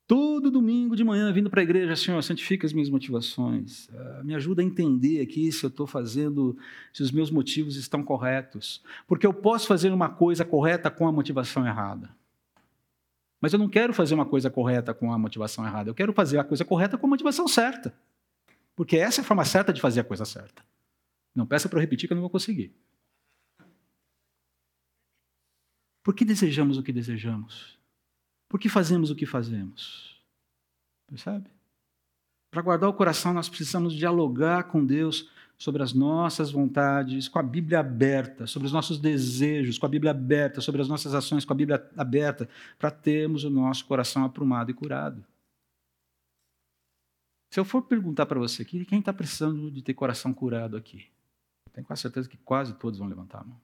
Todo 0.07 0.53
domingo 0.53 0.95
de 0.95 1.03
manhã, 1.03 1.33
vindo 1.33 1.51
para 1.51 1.61
a 1.61 1.65
igreja, 1.65 1.97
Senhor, 1.97 2.23
santifica 2.23 2.65
as 2.65 2.73
minhas 2.73 2.89
motivações. 2.89 3.89
Uh, 3.89 4.25
me 4.25 4.37
ajuda 4.37 4.63
a 4.63 4.65
entender 4.65 5.21
aqui 5.21 5.51
se 5.51 5.65
eu 5.65 5.69
estou 5.69 5.85
fazendo, 5.85 6.57
se 6.93 7.03
os 7.03 7.11
meus 7.11 7.29
motivos 7.29 7.75
estão 7.75 8.05
corretos. 8.05 8.83
Porque 9.09 9.27
eu 9.27 9.35
posso 9.35 9.67
fazer 9.67 9.91
uma 9.91 10.09
coisa 10.09 10.45
correta 10.45 10.91
com 10.93 11.09
a 11.09 11.13
motivação 11.13 11.67
errada. 11.67 12.09
Mas 13.41 13.53
eu 13.53 13.59
não 13.59 13.69
quero 13.69 13.93
fazer 13.93 14.15
uma 14.15 14.25
coisa 14.25 14.49
correta 14.49 14.95
com 14.95 15.13
a 15.13 15.19
motivação 15.19 15.67
errada. 15.67 15.91
Eu 15.91 15.95
quero 15.95 16.13
fazer 16.13 16.39
a 16.39 16.45
coisa 16.45 16.65
correta 16.65 16.97
com 16.97 17.07
a 17.07 17.11
motivação 17.11 17.49
certa. 17.49 17.93
Porque 18.77 18.99
essa 18.99 19.23
é 19.23 19.25
a 19.25 19.27
forma 19.27 19.45
certa 19.45 19.73
de 19.73 19.81
fazer 19.81 20.01
a 20.01 20.05
coisa 20.05 20.27
certa. 20.27 20.63
Não 21.35 21.47
peça 21.47 21.69
para 21.69 21.79
eu 21.79 21.81
repetir 21.81 22.07
que 22.07 22.13
eu 22.13 22.17
não 22.17 22.23
vou 22.23 22.31
conseguir. 22.31 22.73
Por 26.05 26.15
que 26.15 26.25
desejamos 26.25 26.79
o 26.79 26.83
que 26.83 26.93
desejamos? 26.93 27.77
Por 28.49 28.61
que 28.61 28.69
fazemos 28.69 29.11
o 29.11 29.17
que 29.17 29.27
fazemos? 29.27 30.23
Percebe? 31.09 31.51
Para 32.51 32.63
guardar 32.63 32.89
o 32.89 32.95
coração, 32.95 33.33
nós 33.33 33.49
precisamos 33.49 33.93
dialogar 33.93 34.65
com 34.65 34.85
Deus 34.85 35.29
sobre 35.59 35.83
as 35.83 35.93
nossas 35.93 36.51
vontades, 36.51 37.29
com 37.29 37.39
a 37.39 37.43
Bíblia 37.43 37.81
aberta, 37.81 38.47
sobre 38.47 38.67
os 38.67 38.73
nossos 38.73 38.99
desejos, 38.99 39.79
com 39.79 39.87
a 39.87 39.89
Bíblia 39.89 40.11
aberta, 40.11 40.61
sobre 40.61 40.83
as 40.83 40.89
nossas 40.89 41.15
ações, 41.15 41.45
com 41.45 41.53
a 41.53 41.57
Bíblia 41.57 41.91
aberta, 41.97 42.49
para 42.79 42.91
termos 42.91 43.45
o 43.45 43.51
nosso 43.51 43.85
coração 43.87 44.25
aprumado 44.25 44.71
e 44.71 44.75
curado. 44.75 45.25
Se 47.51 47.61
eu 47.61 47.65
for 47.65 47.83
perguntar 47.83 48.27
para 48.27 48.39
você 48.39 48.63
aqui, 48.63 48.85
quem 48.85 49.01
está 49.01 49.13
precisando 49.13 49.71
de 49.71 49.83
ter 49.83 49.95
coração 49.95 50.35
curado 50.35 50.77
aqui? 50.77 51.11
Tenho 51.73 51.87
quase 51.87 52.03
certeza 52.03 52.29
que 52.29 52.37
quase 52.39 52.75
todos 52.75 52.99
vão 52.99 53.09
levantar 53.09 53.41
a 53.41 53.45
mão. 53.45 53.61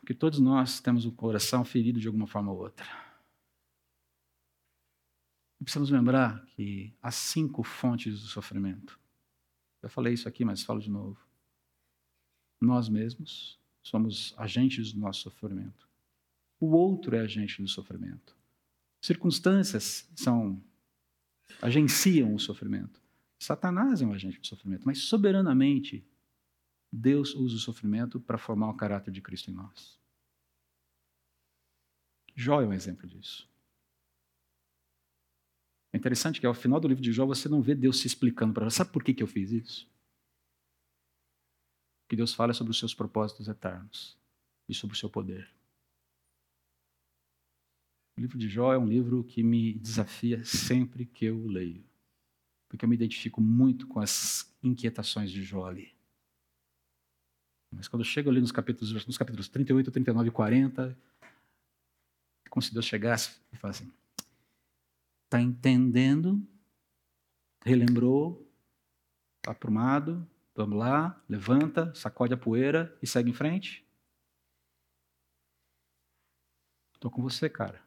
Porque 0.00 0.14
todos 0.14 0.38
nós 0.38 0.80
temos 0.80 1.06
o 1.06 1.12
coração 1.12 1.64
ferido 1.64 2.00
de 2.00 2.06
alguma 2.06 2.26
forma 2.26 2.52
ou 2.52 2.58
outra. 2.58 2.86
Precisamos 5.62 5.90
lembrar 5.90 6.44
que 6.46 6.92
há 7.00 7.10
cinco 7.10 7.62
fontes 7.62 8.20
do 8.20 8.26
sofrimento. 8.26 8.98
Eu 9.80 9.88
falei 9.88 10.14
isso 10.14 10.28
aqui, 10.28 10.44
mas 10.44 10.62
falo 10.62 10.80
de 10.80 10.90
novo. 10.90 11.18
Nós 12.60 12.88
mesmos 12.88 13.58
somos 13.82 14.34
agentes 14.36 14.92
do 14.92 15.00
nosso 15.00 15.22
sofrimento. 15.22 15.88
O 16.58 16.72
outro 16.76 17.16
é 17.16 17.20
agente 17.20 17.62
do 17.62 17.68
sofrimento. 17.68 18.36
Circunstâncias 19.00 20.08
são 20.14 20.62
agenciam 21.60 22.34
o 22.34 22.38
sofrimento. 22.38 23.00
Satanás 23.38 24.00
é 24.00 24.06
um 24.06 24.12
agente 24.12 24.40
do 24.40 24.46
sofrimento, 24.46 24.84
mas 24.86 24.98
soberanamente 24.98 26.06
Deus 26.92 27.34
usa 27.34 27.56
o 27.56 27.58
sofrimento 27.58 28.20
para 28.20 28.38
formar 28.38 28.70
o 28.70 28.76
caráter 28.76 29.10
de 29.10 29.20
Cristo 29.20 29.50
em 29.50 29.54
nós. 29.54 29.98
Jó 32.34 32.60
é 32.60 32.66
um 32.66 32.72
exemplo 32.72 33.06
disso. 33.06 33.48
É 35.92 35.98
interessante 35.98 36.40
que 36.40 36.46
ao 36.46 36.54
final 36.54 36.80
do 36.80 36.88
livro 36.88 37.02
de 37.02 37.12
Jó 37.12 37.26
você 37.26 37.48
não 37.48 37.60
vê 37.60 37.74
Deus 37.74 38.00
se 38.00 38.06
explicando 38.06 38.54
para 38.54 38.64
você. 38.64 38.78
Sabe 38.78 38.92
por 38.92 39.04
que, 39.04 39.12
que 39.12 39.22
eu 39.22 39.26
fiz 39.26 39.50
isso? 39.50 39.88
Que 42.08 42.16
Deus 42.16 42.32
fala 42.32 42.54
sobre 42.54 42.70
os 42.70 42.78
seus 42.78 42.94
propósitos 42.94 43.48
eternos 43.48 44.16
e 44.68 44.74
sobre 44.74 44.96
o 44.96 44.98
seu 44.98 45.10
poder. 45.10 45.50
O 48.22 48.24
livro 48.24 48.38
de 48.38 48.48
Jó 48.48 48.72
é 48.72 48.78
um 48.78 48.86
livro 48.86 49.24
que 49.24 49.42
me 49.42 49.74
desafia 49.74 50.44
sempre 50.44 51.04
que 51.04 51.24
eu 51.24 51.44
leio, 51.44 51.84
porque 52.68 52.84
eu 52.84 52.88
me 52.88 52.94
identifico 52.94 53.40
muito 53.40 53.84
com 53.88 53.98
as 53.98 54.48
inquietações 54.62 55.28
de 55.28 55.42
Jó 55.42 55.66
ali. 55.66 55.92
Mas 57.72 57.88
quando 57.88 58.02
eu 58.02 58.04
chego 58.04 58.30
ali 58.30 58.40
nos 58.40 58.52
capítulos, 58.52 58.92
nos 59.08 59.18
capítulos 59.18 59.48
38, 59.48 59.90
39 59.90 60.28
e 60.28 60.30
40, 60.30 60.96
é 62.44 62.48
como 62.48 62.62
se 62.62 62.72
Deus 62.72 62.84
chegasse 62.84 63.40
e 63.52 63.56
falasse 63.56 63.82
assim, 63.82 63.92
Está 65.24 65.40
entendendo? 65.40 66.46
Relembrou? 67.64 68.48
Está 69.38 69.50
aprumado? 69.50 70.24
Vamos 70.54 70.78
lá, 70.78 71.20
levanta, 71.28 71.92
sacode 71.92 72.32
a 72.32 72.36
poeira 72.36 72.96
e 73.02 73.06
segue 73.08 73.30
em 73.30 73.34
frente. 73.34 73.84
Estou 76.94 77.10
com 77.10 77.20
você, 77.20 77.50
cara. 77.50 77.82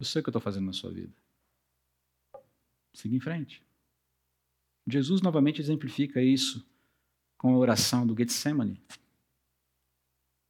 Eu 0.00 0.06
sei 0.06 0.20
o 0.20 0.22
que 0.24 0.30
eu 0.30 0.32
estou 0.32 0.40
fazendo 0.40 0.64
na 0.64 0.72
sua 0.72 0.90
vida. 0.90 1.12
Siga 2.94 3.14
em 3.14 3.20
frente. 3.20 3.62
Jesus 4.88 5.20
novamente 5.20 5.60
exemplifica 5.60 6.22
isso 6.22 6.66
com 7.36 7.54
a 7.54 7.58
oração 7.58 8.06
do 8.06 8.16
Getsemane. 8.16 8.80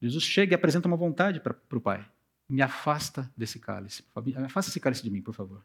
Jesus 0.00 0.22
chega 0.22 0.54
e 0.54 0.56
apresenta 0.56 0.86
uma 0.86 0.96
vontade 0.96 1.40
para 1.40 1.58
o 1.72 1.80
Pai. 1.80 2.08
Me 2.48 2.62
afasta 2.62 3.30
desse 3.36 3.58
cálice. 3.58 4.04
Afasta 4.44 4.70
esse 4.70 4.80
cálice 4.80 5.02
de 5.02 5.10
mim, 5.10 5.20
por 5.20 5.34
favor. 5.34 5.64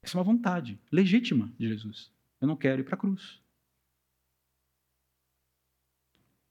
Essa 0.00 0.16
é 0.16 0.18
uma 0.18 0.24
vontade 0.24 0.80
legítima 0.90 1.52
de 1.58 1.66
Jesus. 1.68 2.12
Eu 2.40 2.46
não 2.46 2.56
quero 2.56 2.80
ir 2.80 2.84
para 2.84 2.94
a 2.94 2.98
cruz. 2.98 3.42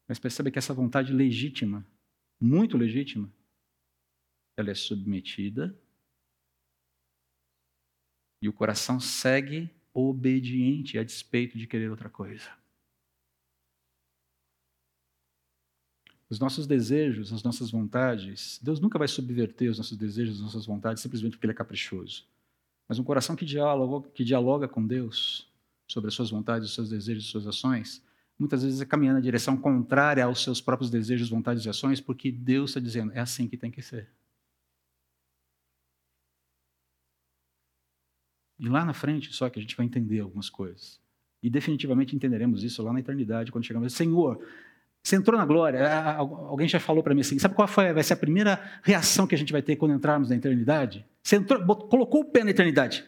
Mas 0.08 0.20
percebe 0.20 0.52
que 0.52 0.60
essa 0.60 0.74
vontade 0.74 1.14
legítima, 1.14 1.88
muito 2.40 2.78
legítima, 2.78 3.32
ela 4.58 4.70
é 4.70 4.76
submetida 4.76 5.76
e 8.44 8.50
o 8.50 8.52
coração 8.52 9.00
segue 9.00 9.70
obediente 9.94 11.00
a 11.00 11.04
despeito 11.04 11.58
de 11.58 11.66
querer 11.66 11.90
outra 11.90 12.10
coisa. 12.10 12.50
Os 16.30 16.40
nossos 16.40 16.68
desejos, 16.68 17.32
as 17.32 17.42
nossas 17.42 17.72
vontades, 17.72 18.60
Deus 18.62 18.82
nunca 18.82 19.00
vai 19.00 19.08
subverter 19.08 19.72
os 19.72 19.78
nossos 19.78 19.98
desejos, 19.98 20.36
as 20.36 20.42
nossas 20.42 20.66
vontades, 20.66 21.02
simplesmente 21.02 21.38
porque 21.38 21.46
Ele 21.46 21.54
é 21.54 21.56
caprichoso. 21.56 22.26
Mas 22.86 23.00
um 23.00 23.04
coração 23.06 23.34
que 23.34 23.46
dialoga, 23.46 24.10
que 24.10 24.26
dialoga 24.26 24.68
com 24.68 24.86
Deus 24.86 25.50
sobre 25.88 26.10
as 26.10 26.14
suas 26.14 26.30
vontades, 26.30 26.68
os 26.68 26.76
seus 26.76 26.90
desejos, 26.90 27.24
as 27.24 27.30
suas 27.30 27.48
ações, 27.48 28.04
muitas 28.38 28.62
vezes 28.62 28.82
é 28.82 28.86
caminhando 28.86 29.16
na 29.16 29.22
direção 29.22 29.56
contrária 29.56 30.26
aos 30.26 30.44
seus 30.44 30.60
próprios 30.60 30.92
desejos, 30.92 31.30
vontades 31.30 31.64
e 31.64 31.70
ações, 31.70 32.02
porque 32.02 32.30
Deus 32.30 32.72
está 32.72 32.82
dizendo, 32.82 33.14
é 33.14 33.22
assim 33.22 33.48
que 33.48 33.56
tem 33.56 33.72
que 33.72 33.82
ser. 33.82 34.10
E 38.60 38.68
lá 38.68 38.86
na 38.86 38.94
frente, 38.94 39.34
só 39.34 39.50
que 39.50 39.60
a 39.60 39.62
gente 39.62 39.76
vai 39.76 39.86
entender 39.86 40.20
algumas 40.20 40.50
coisas. 40.50 41.02
E 41.42 41.50
definitivamente 41.50 42.16
entenderemos 42.16 42.64
isso 42.64 42.82
lá 42.82 42.94
na 42.94 43.00
eternidade, 43.00 43.52
quando 43.52 43.66
chegamos. 43.66 43.92
Senhor, 43.94 44.40
você 45.04 45.18
entrou 45.18 45.38
na 45.38 45.46
glória. 45.46 45.86
Alguém 46.16 46.68
já 46.68 46.80
falou 46.80 47.04
para 47.04 47.14
mim 47.14 47.22
assim: 47.22 47.38
sabe 47.38 47.54
qual 47.54 47.68
foi, 47.68 47.92
vai 47.92 48.04
ser 48.04 48.14
a 48.14 48.18
primeira 48.18 48.80
reação 48.82 49.28
que 49.28 49.36
a 49.36 49.38
gente 49.38 49.52
vai 49.52 49.62
ter 49.62 49.76
quando 49.76 49.94
entrarmos 49.94 50.30
na 50.30 50.36
eternidade? 50.36 51.06
Você 51.22 51.36
entrou, 51.36 51.66
colocou 51.88 52.22
o 52.22 52.26
pé 52.26 52.44
na 52.44 52.52
eternidade. 52.52 53.06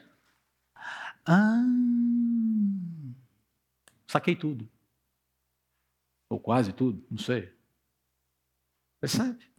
Ah, 1.26 1.64
saquei 4.08 4.36
tudo. 4.36 4.70
Ou 6.30 6.39
quase 6.39 6.74
tudo, 6.74 7.06
não 7.10 7.18
sei. 7.18 7.52
Percebe? 9.00 9.55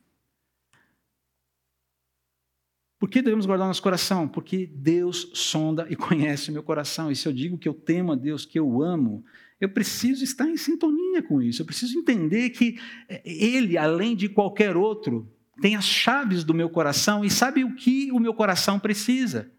Por 3.06 3.10
que 3.10 3.22
devemos 3.22 3.46
guardar 3.46 3.68
nosso 3.68 3.84
coração? 3.84 4.26
Porque 4.26 4.66
Deus 4.66 5.30
sonda 5.32 5.86
e 5.88 5.94
conhece 5.94 6.50
o 6.50 6.52
meu 6.52 6.64
coração. 6.64 7.08
E 7.08 7.14
se 7.14 7.28
eu 7.28 7.32
digo 7.32 7.56
que 7.56 7.68
eu 7.68 7.72
temo 7.72 8.10
a 8.10 8.16
Deus, 8.16 8.44
que 8.44 8.58
eu 8.58 8.82
amo, 8.82 9.24
eu 9.60 9.68
preciso 9.68 10.24
estar 10.24 10.48
em 10.48 10.56
sintonia 10.56 11.22
com 11.22 11.40
isso. 11.40 11.62
Eu 11.62 11.66
preciso 11.66 11.96
entender 11.96 12.50
que 12.50 12.80
eh, 13.08 13.22
Ele, 13.24 13.78
além 13.78 14.16
de 14.16 14.28
qualquer 14.28 14.76
outro, 14.76 15.32
tem 15.62 15.76
as 15.76 15.84
chaves 15.84 16.42
do 16.42 16.52
meu 16.52 16.68
coração 16.68 17.24
e 17.24 17.30
sabe 17.30 17.62
o 17.62 17.76
que 17.76 18.10
o 18.10 18.18
meu 18.18 18.34
coração 18.34 18.76
precisa. 18.76 19.52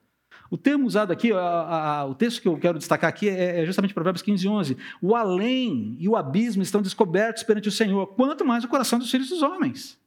O 0.51 0.57
termo 0.57 0.85
usado 0.85 1.13
aqui, 1.13 1.31
o 1.31 2.15
texto 2.15 2.41
que 2.41 2.49
eu 2.49 2.57
quero 2.57 2.77
destacar 2.77 3.09
aqui 3.09 3.29
é, 3.29 3.61
é 3.61 3.65
justamente 3.65 3.93
Provérbios 3.93 4.23
15, 4.23 4.45
11. 4.45 4.77
O 5.01 5.15
além 5.15 5.95
e 5.97 6.09
o 6.09 6.17
abismo 6.17 6.61
estão 6.61 6.81
descobertos 6.81 7.43
perante 7.43 7.69
o 7.69 7.71
Senhor, 7.71 8.07
quanto 8.07 8.43
mais 8.43 8.65
o 8.65 8.67
coração 8.67 8.99
dos 8.99 9.09
filhos 9.09 9.29
dos 9.29 9.41
homens. 9.41 9.97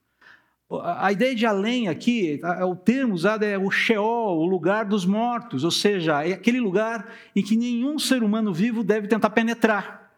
A 0.72 1.10
ideia 1.10 1.34
de 1.34 1.44
além 1.44 1.88
aqui, 1.88 2.40
o 2.68 2.76
termo 2.76 3.12
usado 3.12 3.44
é 3.44 3.58
o 3.58 3.70
Sheol, 3.72 4.38
o 4.38 4.46
lugar 4.46 4.84
dos 4.84 5.04
mortos, 5.04 5.64
ou 5.64 5.70
seja, 5.70 6.24
é 6.24 6.32
aquele 6.32 6.60
lugar 6.60 7.12
em 7.34 7.42
que 7.42 7.56
nenhum 7.56 7.98
ser 7.98 8.22
humano 8.22 8.54
vivo 8.54 8.84
deve 8.84 9.08
tentar 9.08 9.30
penetrar, 9.30 10.14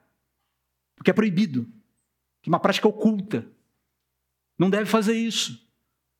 porque 0.94 1.10
é 1.10 1.14
proibido, 1.14 1.66
que 2.42 2.50
é 2.50 2.52
uma 2.52 2.60
prática 2.60 2.86
oculta. 2.86 3.46
Não 4.58 4.68
deve 4.68 4.84
fazer 4.84 5.14
isso. 5.14 5.66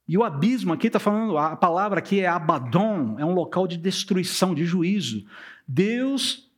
E 0.08 0.16
o 0.16 0.24
abismo 0.24 0.72
aqui 0.72 0.86
está 0.86 0.98
falando, 0.98 1.36
a 1.36 1.54
palavra 1.54 1.98
aqui 1.98 2.20
é 2.20 2.26
Abaddon, 2.26 3.18
é 3.18 3.24
um 3.26 3.34
local 3.34 3.66
de 3.66 3.76
destruição, 3.76 4.54
de 4.54 4.64
juízo. 4.64 5.26
Deus 5.68 6.50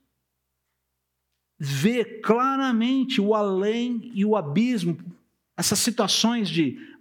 vê 1.58 2.04
claramente 2.04 3.20
o 3.20 3.34
além 3.34 4.12
e 4.14 4.24
o 4.24 4.36
abismo, 4.36 4.96
essas 5.56 5.80
situações 5.80 6.48
de 6.48 6.93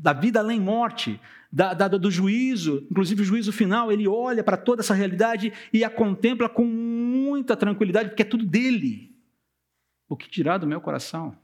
da 0.00 0.12
vida 0.12 0.40
além 0.40 0.58
morte, 0.58 1.20
da, 1.52 1.74
da, 1.74 1.88
do 1.88 2.10
juízo, 2.10 2.86
inclusive 2.90 3.22
o 3.22 3.24
juízo 3.24 3.52
final, 3.52 3.92
ele 3.92 4.08
olha 4.08 4.42
para 4.42 4.56
toda 4.56 4.80
essa 4.80 4.94
realidade 4.94 5.52
e 5.72 5.84
a 5.84 5.90
contempla 5.90 6.48
com 6.48 6.64
muita 6.64 7.56
tranquilidade, 7.56 8.10
porque 8.10 8.22
é 8.22 8.26
tudo 8.26 8.46
dele. 8.46 9.14
O 10.08 10.16
que 10.16 10.28
tirar 10.28 10.58
do 10.58 10.66
meu 10.66 10.80
coração? 10.80 11.36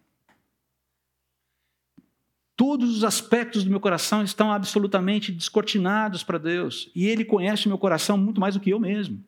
Todos 2.57 2.97
os 2.97 3.05
aspectos 3.05 3.65
do 3.65 3.71
meu 3.71 3.81
coração 3.81 4.23
estão 4.23 4.51
absolutamente 4.51 5.31
descortinados 5.31 6.25
para 6.25 6.39
Deus. 6.39 6.91
E 6.95 7.07
Ele 7.07 7.25
conhece 7.25 7.67
o 7.67 7.69
meu 7.69 7.79
coração 7.79 8.17
muito 8.17 8.41
mais 8.41 8.55
do 8.55 8.61
que 8.61 8.71
eu 8.71 8.81
mesmo. 8.81 9.23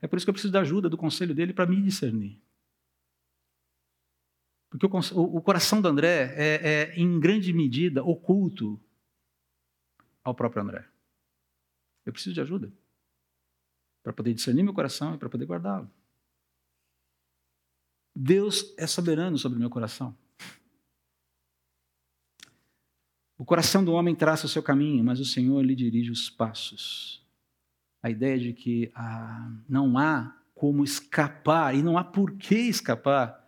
É 0.00 0.06
por 0.06 0.16
isso 0.16 0.24
que 0.24 0.30
eu 0.30 0.34
preciso 0.34 0.52
da 0.52 0.60
ajuda, 0.60 0.88
do 0.88 0.96
conselho 0.96 1.34
dele 1.34 1.52
para 1.52 1.66
me 1.66 1.82
discernir. 1.82 2.38
Porque 4.70 4.86
o, 4.86 5.20
o, 5.20 5.42
coração 5.42 5.82
do 5.82 5.88
André 5.88 6.32
é, 6.36 6.54
é, 6.62 6.94
em 6.94 7.18
grande 7.18 7.52
medida, 7.52 8.04
oculto 8.04 8.80
ao 10.22 10.32
próprio 10.32 10.62
André. 10.62 10.88
Eu 12.06 12.12
preciso 12.12 12.34
de 12.34 12.40
ajuda 12.40 12.72
para 14.02 14.12
poder 14.12 14.32
discernir 14.32 14.62
meu 14.62 14.72
coração 14.72 15.14
e 15.14 15.18
para 15.18 15.28
poder 15.28 15.44
guardá-lo. 15.44 15.90
Deus 18.14 18.72
é 18.78 18.86
soberano 18.86 19.36
sobre 19.36 19.58
meu 19.58 19.68
coração. 19.68 20.16
O 23.36 23.44
coração 23.44 23.84
do 23.84 23.92
homem 23.92 24.14
traça 24.14 24.46
o 24.46 24.48
seu 24.48 24.62
caminho, 24.62 25.02
mas 25.02 25.18
o 25.18 25.24
Senhor 25.24 25.62
lhe 25.62 25.74
dirige 25.74 26.10
os 26.10 26.30
passos. 26.30 27.26
A 28.02 28.08
ideia 28.08 28.38
de 28.38 28.52
que 28.52 28.90
ah, 28.94 29.50
não 29.68 29.98
há 29.98 30.36
como 30.54 30.84
escapar, 30.84 31.74
e 31.74 31.82
não 31.82 31.96
há 31.96 32.04
por 32.04 32.36
que 32.36 32.54
escapar 32.54 33.39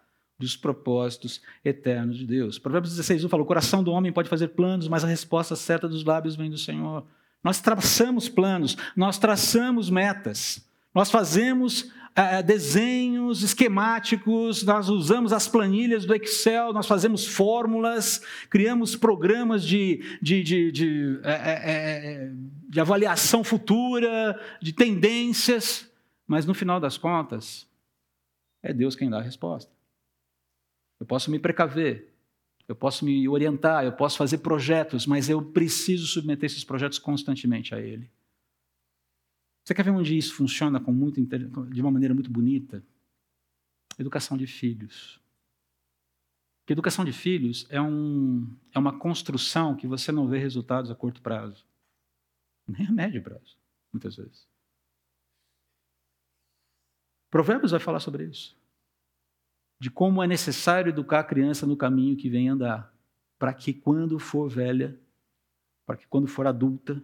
dos 0.43 0.57
propósitos 0.57 1.40
eternos 1.64 2.18
de 2.18 2.26
Deus. 2.26 2.59
Provérbios 2.59 2.93
16, 2.93 3.24
1 3.24 3.28
fala: 3.28 3.43
O 3.43 3.47
coração 3.47 3.82
do 3.82 3.93
homem 3.93 4.12
pode 4.12 4.28
fazer 4.28 4.49
planos, 4.49 4.88
mas 4.88 5.05
a 5.05 5.07
resposta 5.07 5.55
certa 5.55 5.88
dos 5.88 6.05
lábios 6.05 6.34
vem 6.34 6.51
do 6.51 6.59
Senhor. 6.59 7.05
Nós 7.43 7.61
traçamos 7.61 8.28
planos, 8.28 8.76
nós 8.97 9.18
traçamos 9.18 9.88
metas, 9.88 10.68
nós 10.95 11.11
fazemos 11.11 11.90
é, 12.14 12.43
desenhos 12.43 13.43
esquemáticos, 13.43 14.64
nós 14.64 14.88
usamos 14.88 15.32
as 15.32 15.49
planilhas 15.49 16.05
do 16.05 16.14
Excel, 16.14 16.72
nós 16.72 16.86
fazemos 16.86 17.26
fórmulas, 17.26 18.20
criamos 18.51 18.95
programas 18.97 19.64
de, 19.64 20.18
de, 20.20 20.43
de, 20.43 20.72
de, 20.72 21.20
é, 21.24 22.30
de 22.68 22.80
avaliação 22.80 23.43
futura, 23.43 24.38
de 24.61 24.72
tendências, 24.72 25.88
mas 26.26 26.45
no 26.47 26.55
final 26.55 26.78
das 26.78 26.97
contas, 26.99 27.66
é 28.62 28.72
Deus 28.72 28.95
quem 28.95 29.09
dá 29.09 29.18
a 29.18 29.22
resposta. 29.22 29.81
Eu 31.03 31.07
posso 31.07 31.32
me 31.32 31.38
precaver, 31.40 32.14
eu 32.68 32.76
posso 32.76 33.05
me 33.05 33.28
orientar, 33.28 33.84
eu 33.84 33.90
posso 33.90 34.16
fazer 34.16 34.38
projetos, 34.38 35.05
mas 35.05 35.28
eu 35.28 35.42
preciso 35.44 36.07
submeter 36.07 36.46
esses 36.46 36.62
projetos 36.62 36.96
constantemente 36.96 37.74
a 37.74 37.80
Ele. 37.80 38.09
Você 39.64 39.74
quer 39.74 39.82
ver 39.82 39.90
onde 39.90 40.16
isso 40.16 40.32
funciona 40.32 40.78
com 40.78 40.92
muito, 40.92 41.20
de 41.20 41.80
uma 41.80 41.90
maneira 41.90 42.14
muito 42.14 42.30
bonita? 42.30 42.84
Educação 43.98 44.36
de 44.36 44.46
filhos. 44.46 45.20
Porque 46.61 46.72
educação 46.72 47.05
de 47.05 47.12
filhos 47.12 47.66
é, 47.68 47.82
um, 47.82 48.48
é 48.72 48.78
uma 48.78 48.96
construção 48.96 49.74
que 49.74 49.88
você 49.88 50.12
não 50.12 50.28
vê 50.28 50.38
resultados 50.38 50.88
a 50.88 50.94
curto 50.94 51.20
prazo. 51.20 51.66
Nem 52.64 52.86
a 52.86 52.92
médio 52.92 53.20
prazo, 53.20 53.59
muitas 53.92 54.14
vezes. 54.14 54.46
Provérbios 57.28 57.72
vai 57.72 57.80
falar 57.80 57.98
sobre 57.98 58.24
isso. 58.24 58.57
De 59.82 59.90
como 59.90 60.22
é 60.22 60.28
necessário 60.28 60.90
educar 60.90 61.18
a 61.18 61.24
criança 61.24 61.66
no 61.66 61.76
caminho 61.76 62.16
que 62.16 62.30
vem 62.30 62.48
andar, 62.48 62.94
para 63.36 63.52
que 63.52 63.74
quando 63.74 64.16
for 64.16 64.48
velha, 64.48 64.96
para 65.84 65.96
que 65.96 66.06
quando 66.06 66.28
for 66.28 66.46
adulta, 66.46 67.02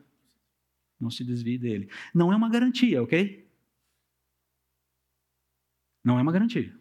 não 1.01 1.11
se 1.11 1.25
desvie 1.25 1.59
dele. 1.59 1.91
Não 2.15 2.33
é 2.33 2.37
uma 2.37 2.49
garantia, 2.49 3.03
ok? 3.03 3.51
Não 6.05 6.21
é 6.21 6.23
uma 6.23 6.31
garantia. 6.31 6.73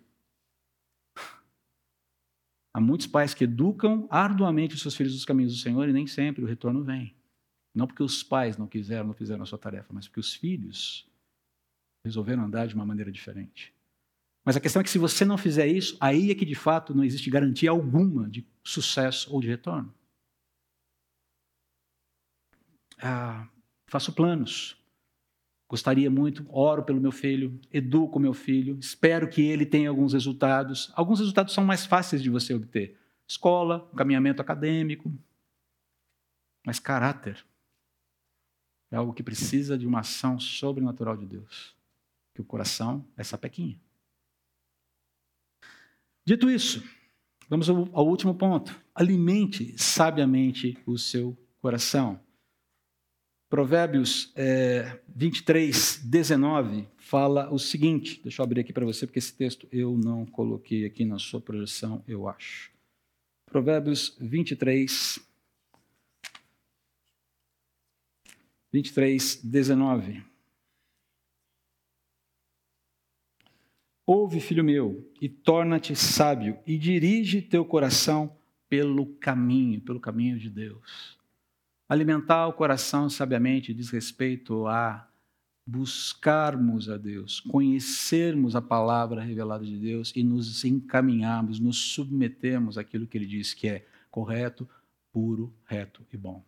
Há 2.72 2.80
muitos 2.80 3.08
pais 3.08 3.34
que 3.34 3.46
educam 3.46 4.08
arduamente 4.12 4.76
os 4.76 4.82
seus 4.84 4.96
filhos 4.96 5.14
nos 5.14 5.26
caminhos 5.26 5.56
do 5.56 5.60
Senhor 5.60 5.90
e 5.90 5.94
nem 5.94 6.06
sempre 6.06 6.44
o 6.44 6.48
retorno 6.48 6.84
vem. 6.84 7.16
Não 7.74 7.88
porque 7.88 8.04
os 8.04 8.22
pais 8.22 8.56
não 8.56 8.68
quiseram, 8.68 9.08
não 9.08 9.16
fizeram 9.16 9.42
a 9.42 9.48
sua 9.48 9.58
tarefa, 9.58 9.92
mas 9.92 10.08
porque 10.08 10.20
os 10.20 10.36
filhos 10.36 11.10
resolveram 12.06 12.44
andar 12.44 12.68
de 12.68 12.76
uma 12.76 12.86
maneira 12.86 13.12
diferente. 13.12 13.76
Mas 14.48 14.56
a 14.56 14.62
questão 14.62 14.80
é 14.80 14.84
que 14.84 14.90
se 14.90 14.98
você 14.98 15.26
não 15.26 15.38
fizer 15.38 15.68
isso, 15.68 15.98
aí 16.00 16.32
é 16.32 16.34
que 16.34 16.46
de 16.46 16.56
fato 16.56 16.96
não 16.96 17.04
existe 17.04 17.30
garantia 17.30 17.70
alguma 17.70 18.30
de 18.30 18.48
sucesso 18.64 19.30
ou 19.34 19.42
de 19.42 19.48
retorno. 19.50 19.94
Ah, 22.98 23.46
faço 23.88 24.14
planos. 24.14 24.82
Gostaria 25.68 26.10
muito, 26.10 26.46
oro 26.48 26.82
pelo 26.82 27.02
meu 27.02 27.12
filho, 27.12 27.60
educo 27.74 28.22
meu 28.22 28.34
filho, 28.34 28.80
espero 28.80 29.28
que 29.28 29.42
ele 29.42 29.66
tenha 29.66 29.90
alguns 29.90 30.14
resultados. 30.14 30.94
Alguns 30.96 31.20
resultados 31.20 31.54
são 31.54 31.66
mais 31.66 31.86
fáceis 31.86 32.24
de 32.24 32.30
você 32.30 32.54
obter. 32.54 32.98
Escola, 33.28 33.92
caminhamento 33.98 34.42
acadêmico. 34.42 35.14
Mas 36.66 36.80
caráter 36.80 37.46
é 38.90 38.96
algo 38.96 39.12
que 39.12 39.24
precisa 39.24 39.78
de 39.78 39.86
uma 39.86 40.00
ação 40.00 40.40
sobrenatural 40.40 41.18
de 41.18 41.26
Deus. 41.26 41.76
Que 42.34 42.40
o 42.40 42.46
coração 42.46 43.06
é 43.18 43.26
sapequinha. 43.26 43.78
Dito 46.28 46.50
isso, 46.50 46.84
vamos 47.48 47.70
ao, 47.70 48.06
último 48.06 48.36
ponto. 48.36 48.78
Alimente 48.94 49.82
sabiamente 49.82 50.78
o 50.86 50.98
seu 50.98 51.38
coração. 51.62 52.20
Provérbios 53.50 54.34
é, 54.36 55.00
23, 55.08 56.02
19 56.04 56.86
fala 56.98 57.50
o 57.50 57.58
seguinte: 57.58 58.20
deixa 58.22 58.42
eu 58.42 58.44
abrir 58.44 58.60
aqui 58.60 58.74
para 58.74 58.86
você, 58.86 59.08
porque 59.08 59.20
esse 59.20 59.34
texto 59.34 59.70
eu 59.72 59.98
não 59.98 60.26
coloquei 60.26 60.86
aqui 60.86 61.06
na 61.06 61.18
sua 61.18 61.40
projeção, 61.40 62.04
eu 62.06 62.28
acho. 62.28 62.74
Provérbios 63.46 64.18
23, 64.20 65.26
23, 68.74 69.36
19. 69.46 70.37
Ouve, 74.10 74.40
filho 74.40 74.64
meu, 74.64 75.06
e 75.22 75.28
torna-te 75.28 75.94
sábio, 75.94 76.58
e 76.66 76.78
dirige 76.78 77.42
teu 77.42 77.66
coração 77.66 78.34
pelo 78.70 79.06
caminho, 79.16 79.82
pelo 79.82 80.00
caminho 80.00 80.40
de 80.40 80.50
Deus. 80.50 81.20
Alimentar 81.90 82.48
o 82.48 82.54
coração 82.54 83.10
sabiamente 83.10 83.74
diz 83.74 83.90
respeito 83.90 84.66
a 84.66 85.06
buscarmos 85.66 86.90
a 86.90 86.96
Deus, 86.96 87.42
conhecermos 87.42 88.56
a 88.56 88.62
palavra 88.62 89.22
revelada 89.22 89.66
de 89.66 89.78
Deus 89.78 90.14
e 90.16 90.24
nos 90.24 90.64
encaminharmos, 90.64 91.60
nos 91.60 91.76
submetermos 91.78 92.78
àquilo 92.78 93.08
que 93.08 93.18
ele 93.18 93.26
diz 93.26 93.54
que 93.54 93.68
é 93.68 93.86
correto, 94.10 94.66
puro, 95.12 95.54
reto 95.66 96.08
e 96.14 96.16
bom. 96.16 96.42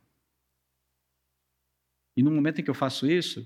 E 2.15 2.23
no 2.23 2.31
momento 2.31 2.61
em 2.61 2.63
que 2.63 2.69
eu 2.69 2.75
faço 2.75 3.05
isso, 3.05 3.45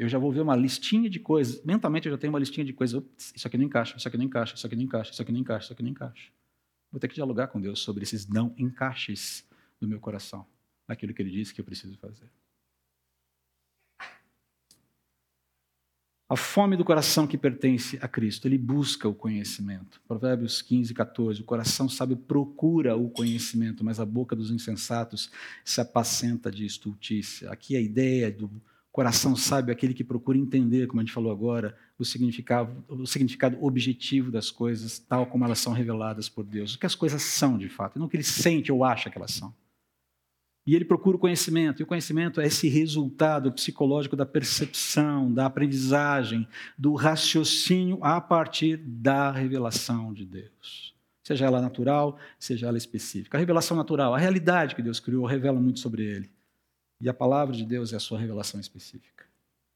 eu 0.00 0.08
já 0.08 0.18
vou 0.18 0.32
ver 0.32 0.40
uma 0.40 0.56
listinha 0.56 1.10
de 1.10 1.20
coisas. 1.20 1.62
Mentalmente 1.62 2.08
eu 2.08 2.12
já 2.12 2.16
tenho 2.16 2.32
uma 2.32 2.38
listinha 2.38 2.64
de 2.64 2.72
coisas. 2.72 3.02
Isso 3.36 3.46
aqui 3.46 3.58
não 3.58 3.66
encaixa, 3.66 3.98
isso 3.98 4.08
aqui 4.08 4.16
não 4.16 4.24
encaixa, 4.24 4.54
isso 4.54 4.66
aqui 4.66 4.74
não 4.74 4.82
encaixa, 4.82 5.12
isso 5.12 5.20
aqui 5.20 5.30
não 5.30 5.40
encaixa, 5.40 5.64
isso 5.64 5.72
aqui 5.74 5.82
não 5.82 5.90
encaixa. 5.90 6.30
Vou 6.90 6.98
ter 6.98 7.06
que 7.06 7.14
dialogar 7.14 7.48
com 7.48 7.60
Deus 7.60 7.80
sobre 7.80 8.02
esses 8.02 8.26
não 8.26 8.54
encaixes 8.56 9.46
do 9.78 9.86
meu 9.86 10.00
coração 10.00 10.46
naquilo 10.88 11.12
que 11.12 11.20
ele 11.20 11.30
disse 11.30 11.52
que 11.52 11.60
eu 11.60 11.64
preciso 11.66 11.98
fazer. 11.98 12.30
A 16.30 16.36
fome 16.36 16.78
do 16.78 16.84
coração 16.84 17.26
que 17.26 17.36
pertence 17.36 17.98
a 18.00 18.08
Cristo, 18.08 18.48
ele 18.48 18.56
busca 18.56 19.06
o 19.06 19.14
conhecimento. 19.14 20.00
Provérbios 20.08 20.62
15, 20.62 20.94
14. 20.94 21.42
O 21.42 21.44
coração 21.44 21.90
sabe 21.90 22.16
procura 22.16 22.96
o 22.96 23.10
conhecimento, 23.10 23.84
mas 23.84 24.00
a 24.00 24.06
boca 24.06 24.34
dos 24.34 24.50
insensatos 24.50 25.30
se 25.62 25.78
apacenta 25.78 26.50
de 26.50 26.64
estultícia. 26.64 27.50
Aqui 27.50 27.76
a 27.76 27.80
ideia 27.80 28.32
do 28.32 28.50
coração 28.92 29.36
sábio 29.36 29.70
é 29.70 29.72
aquele 29.72 29.94
que 29.94 30.02
procura 30.02 30.36
entender, 30.36 30.86
como 30.86 31.00
a 31.00 31.04
gente 31.04 31.12
falou 31.12 31.30
agora, 31.30 31.76
o 31.98 32.04
significado, 32.04 32.84
o 32.88 33.06
significado 33.06 33.56
objetivo 33.64 34.30
das 34.30 34.50
coisas, 34.50 34.98
tal 34.98 35.26
como 35.26 35.44
elas 35.44 35.58
são 35.58 35.72
reveladas 35.72 36.28
por 36.28 36.44
Deus. 36.44 36.74
O 36.74 36.78
que 36.78 36.86
as 36.86 36.94
coisas 36.94 37.22
são 37.22 37.56
de 37.56 37.68
fato, 37.68 37.98
não 37.98 38.06
o 38.06 38.08
que 38.08 38.16
ele 38.16 38.24
sente 38.24 38.72
ou 38.72 38.84
acha 38.84 39.08
que 39.08 39.16
elas 39.16 39.32
são. 39.32 39.54
E 40.66 40.74
ele 40.74 40.84
procura 40.84 41.16
o 41.16 41.20
conhecimento, 41.20 41.80
e 41.80 41.82
o 41.82 41.86
conhecimento 41.86 42.40
é 42.40 42.46
esse 42.46 42.68
resultado 42.68 43.50
psicológico 43.50 44.14
da 44.14 44.26
percepção, 44.26 45.32
da 45.32 45.46
aprendizagem, 45.46 46.46
do 46.76 46.94
raciocínio 46.94 47.98
a 48.02 48.20
partir 48.20 48.76
da 48.76 49.30
revelação 49.30 50.12
de 50.12 50.26
Deus. 50.26 50.94
Seja 51.22 51.46
ela 51.46 51.60
natural, 51.60 52.18
seja 52.38 52.66
ela 52.66 52.76
específica. 52.76 53.38
A 53.38 53.40
revelação 53.40 53.76
natural, 53.76 54.14
a 54.14 54.18
realidade 54.18 54.74
que 54.74 54.82
Deus 54.82 55.00
criou, 55.00 55.24
revela 55.24 55.60
muito 55.60 55.80
sobre 55.80 56.04
ele. 56.04 56.30
E 57.00 57.08
a 57.08 57.14
palavra 57.14 57.56
de 57.56 57.64
Deus 57.64 57.92
é 57.92 57.96
a 57.96 58.00
sua 58.00 58.18
revelação 58.18 58.60
específica, 58.60 59.24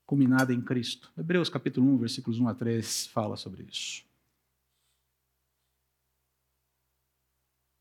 culminada 0.05 0.53
em 0.53 0.61
Cristo. 0.61 1.11
Hebreus 1.17 1.49
capítulo 1.49 1.87
1, 1.95 1.99
versículos 1.99 2.39
1 2.39 2.49
a 2.49 2.55
3 2.55 3.07
fala 3.07 3.37
sobre 3.37 3.63
isso. 3.63 4.05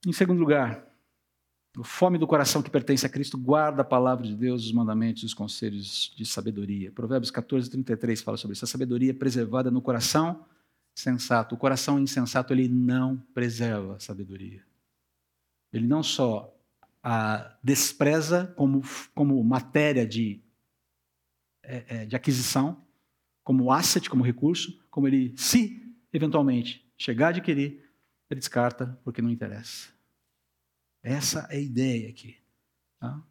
Em 0.05 0.13
segundo 0.13 0.39
lugar, 0.39 0.85
o 1.77 1.83
fome 1.83 2.17
do 2.17 2.27
coração 2.27 2.61
que 2.61 2.69
pertence 2.69 3.05
a 3.05 3.09
Cristo 3.09 3.37
guarda 3.37 3.81
a 3.81 3.85
palavra 3.85 4.25
de 4.25 4.35
Deus, 4.35 4.65
os 4.65 4.71
mandamentos 4.71 5.23
e 5.23 5.25
os 5.25 5.33
conselhos 5.33 6.13
de 6.15 6.25
sabedoria. 6.25 6.91
Provérbios 6.91 7.31
14, 7.31 7.69
33 7.69 8.21
fala 8.21 8.37
sobre 8.37 8.53
isso. 8.53 8.63
A 8.63 8.67
sabedoria 8.67 9.11
é 9.11 9.13
preservada 9.13 9.71
no 9.71 9.81
coração 9.81 10.45
sensato. 10.93 11.55
O 11.55 11.57
coração 11.57 11.99
insensato, 11.99 12.53
ele 12.53 12.67
não 12.67 13.17
preserva 13.33 13.95
a 13.95 13.99
sabedoria. 13.99 14.63
Ele 15.71 15.87
não 15.87 16.03
só 16.03 16.52
a 17.03 17.57
despreza 17.61 18.47
como, 18.55 18.81
como 19.13 19.43
matéria 19.43 20.07
de, 20.07 20.41
é, 21.61 21.83
é, 21.87 22.05
de 22.05 22.15
aquisição, 22.15 22.81
como 23.43 23.71
asset, 23.71 24.09
como 24.09 24.23
recurso, 24.23 24.81
como 24.89 25.07
ele, 25.07 25.33
se 25.37 25.93
eventualmente 26.13 26.89
chegar 26.97 27.27
a 27.27 27.29
adquirir, 27.29 27.83
ele 28.29 28.39
descarta 28.39 28.97
porque 29.03 29.21
não 29.21 29.29
interessa. 29.29 29.89
Essa 31.03 31.47
é 31.49 31.57
a 31.57 31.59
ideia 31.59 32.09
aqui. 32.09 32.37
Tá? 32.99 33.21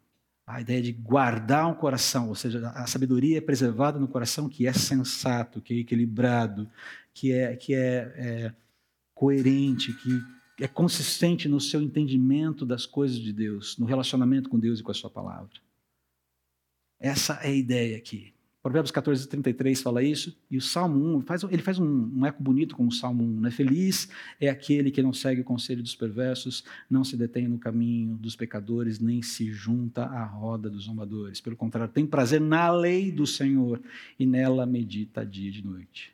A 0.45 0.61
ideia 0.61 0.81
de 0.81 0.91
guardar 0.91 1.67
um 1.67 1.73
coração, 1.73 2.27
ou 2.27 2.35
seja, 2.35 2.69
a 2.69 2.85
sabedoria 2.85 3.39
é 3.39 3.41
preservada 3.41 3.97
no 3.97 4.07
coração 4.07 4.47
que 4.47 4.67
é 4.67 4.73
sensato, 4.73 5.61
que 5.61 5.73
é 5.73 5.77
equilibrado, 5.77 6.69
que 7.11 7.31
é, 7.31 7.55
que 7.55 7.73
é, 7.73 8.13
é 8.15 8.55
coerente, 9.15 9.93
que 9.93 10.21
é 10.59 10.67
consistente 10.67 11.47
no 11.47 11.59
seu 11.59 11.81
entendimento 11.81 12.65
das 12.65 12.85
coisas 12.85 13.17
de 13.17 13.33
Deus, 13.33 13.77
no 13.77 13.85
relacionamento 13.85 14.49
com 14.49 14.59
Deus 14.59 14.79
e 14.79 14.83
com 14.83 14.91
a 14.91 14.95
sua 14.95 15.09
palavra. 15.09 15.59
Essa 16.99 17.33
é 17.43 17.47
a 17.47 17.55
ideia 17.55 17.97
aqui. 17.97 18.33
Provérbios 18.63 18.91
14, 18.91 19.27
33 19.27 19.81
fala 19.81 20.01
isso, 20.01 20.33
e 20.49 20.55
o 20.55 20.61
Salmo 20.61 21.17
1, 21.17 21.21
faz, 21.23 21.43
ele 21.43 21.61
faz 21.61 21.79
um, 21.79 21.85
um, 21.85 22.25
eco 22.25 22.41
bonito 22.41 22.77
com 22.77 22.87
o 22.87 22.91
Salmo 22.93 23.21
1. 23.21 23.41
Né? 23.41 23.51
Feliz 23.51 24.07
é 24.39 24.47
aquele 24.47 24.89
que 24.89 25.03
não 25.03 25.11
segue 25.11 25.41
o 25.41 25.43
conselho 25.43 25.83
dos 25.83 25.95
perversos, 25.95 26.63
não 26.89 27.03
se 27.03 27.17
detém 27.17 27.45
no 27.45 27.59
caminho 27.59 28.15
dos 28.15 28.37
pecadores, 28.37 29.01
nem 29.01 29.21
se 29.21 29.51
junta 29.51 30.05
à 30.05 30.23
roda 30.23 30.69
dos 30.69 30.85
zombadores. 30.85 31.41
Pelo 31.41 31.57
contrário, 31.57 31.93
tem 31.93 32.05
prazer 32.05 32.39
na 32.39 32.71
lei 32.71 33.11
do 33.11 33.27
Senhor 33.27 33.81
e 34.17 34.25
nela 34.25 34.65
medita 34.65 35.25
dia 35.25 35.49
e 35.49 35.51
de 35.51 35.65
noite. 35.65 36.13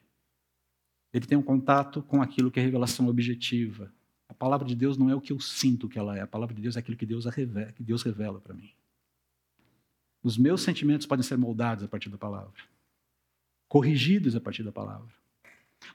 Ele 1.14 1.28
tem 1.28 1.38
um 1.38 1.44
contato 1.44 2.02
com 2.02 2.20
aquilo 2.20 2.50
que 2.50 2.60
é 2.60 2.64
revelação 2.64 3.08
objetiva. 3.08 3.94
A 4.30 4.34
palavra 4.34 4.68
de 4.68 4.76
Deus 4.76 4.96
não 4.96 5.10
é 5.10 5.16
o 5.16 5.20
que 5.20 5.34
eu 5.34 5.40
sinto 5.40 5.90
que 5.90 5.98
ela 5.98 6.16
é, 6.16 6.22
a 6.22 6.28
palavra 6.28 6.56
de 6.56 6.62
Deus 6.62 6.76
é 6.76 6.80
aquilo 6.80 6.96
que 6.96 7.06
Deus 7.06 7.26
revela, 7.26 7.72
que 7.72 7.84
Deus 7.84 8.04
revela 8.04 8.40
para 8.40 8.54
mim. 8.54 8.72
Os 10.22 10.38
meus 10.38 10.62
sentimentos 10.62 11.08
podem 11.08 11.24
ser 11.24 11.38
moldados 11.38 11.84
a 11.84 11.88
partir 11.88 12.10
da 12.10 12.18
palavra, 12.18 12.54
corrigidos 13.68 14.36
a 14.36 14.40
partir 14.40 14.64
da 14.64 14.72
palavra. 14.72 15.10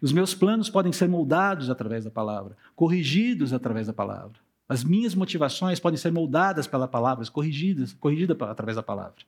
Os 0.00 0.12
meus 0.12 0.34
planos 0.34 0.68
podem 0.68 0.92
ser 0.92 1.08
moldados 1.08 1.70
através 1.70 2.04
da 2.04 2.10
palavra, 2.10 2.56
corrigidos 2.74 3.52
através 3.52 3.86
da 3.86 3.92
palavra. 3.92 4.38
As 4.68 4.82
minhas 4.82 5.14
motivações 5.14 5.78
podem 5.78 5.98
ser 5.98 6.10
moldadas 6.10 6.66
pela 6.66 6.88
palavra, 6.88 7.24
corrigidas, 7.30 7.92
corrigidas 7.92 8.36
através 8.42 8.76
da 8.76 8.82
palavra. 8.82 9.22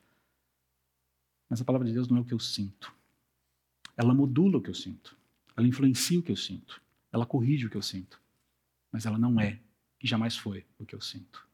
Mas 1.49 1.61
a 1.61 1.65
palavra 1.65 1.87
de 1.87 1.93
Deus 1.93 2.09
não 2.09 2.17
é 2.17 2.21
o 2.21 2.25
que 2.25 2.35
eu 2.35 2.41
sinto. 2.41 2.93
Ela 3.97 4.15
modula 4.15 4.59
o 4.59 4.63
que 4.63 4.71
eu 4.71 4.75
sinto. 4.75 5.17
Ela 5.55 5.69
influencia 5.69 6.19
o 6.19 6.23
que 6.23 6.33
eu 6.33 6.37
sinto. 6.37 6.81
Ela 7.13 7.25
corrige 7.25 7.67
o 7.67 7.71
que 7.71 7.77
eu 7.77 7.83
sinto. 7.83 8.21
Mas 8.93 9.07
ela 9.07 9.19
não 9.19 9.41
é 9.41 9.63
e 10.03 10.07
jamais 10.07 10.37
foi 10.37 10.67
o 10.79 10.87
que 10.87 10.95
eu 10.95 11.01
sinto. 11.01 11.47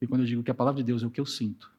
E 0.00 0.06
quando 0.06 0.22
eu 0.22 0.26
digo 0.26 0.42
que 0.42 0.50
a 0.50 0.54
palavra 0.54 0.82
de 0.82 0.86
Deus 0.86 1.02
é 1.02 1.06
o 1.06 1.10
que 1.10 1.20
eu 1.20 1.26
sinto, 1.26 1.72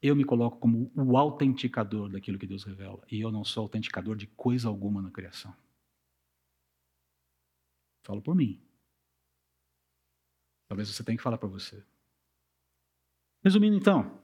eu 0.00 0.14
me 0.14 0.24
coloco 0.24 0.58
como 0.58 0.92
o 0.94 1.16
autenticador 1.16 2.10
daquilo 2.10 2.38
que 2.38 2.46
Deus 2.46 2.64
revela. 2.64 3.04
E 3.10 3.20
eu 3.20 3.32
não 3.32 3.44
sou 3.44 3.62
autenticador 3.62 4.16
de 4.16 4.26
coisa 4.28 4.68
alguma 4.68 5.02
na 5.02 5.10
criação. 5.10 5.54
Falo 8.04 8.22
por 8.22 8.34
mim. 8.34 8.62
Talvez 10.68 10.88
você 10.88 11.02
tenha 11.02 11.16
que 11.16 11.22
falar 11.22 11.38
para 11.38 11.48
você. 11.48 11.82
Resumindo 13.42 13.76
então, 13.76 14.22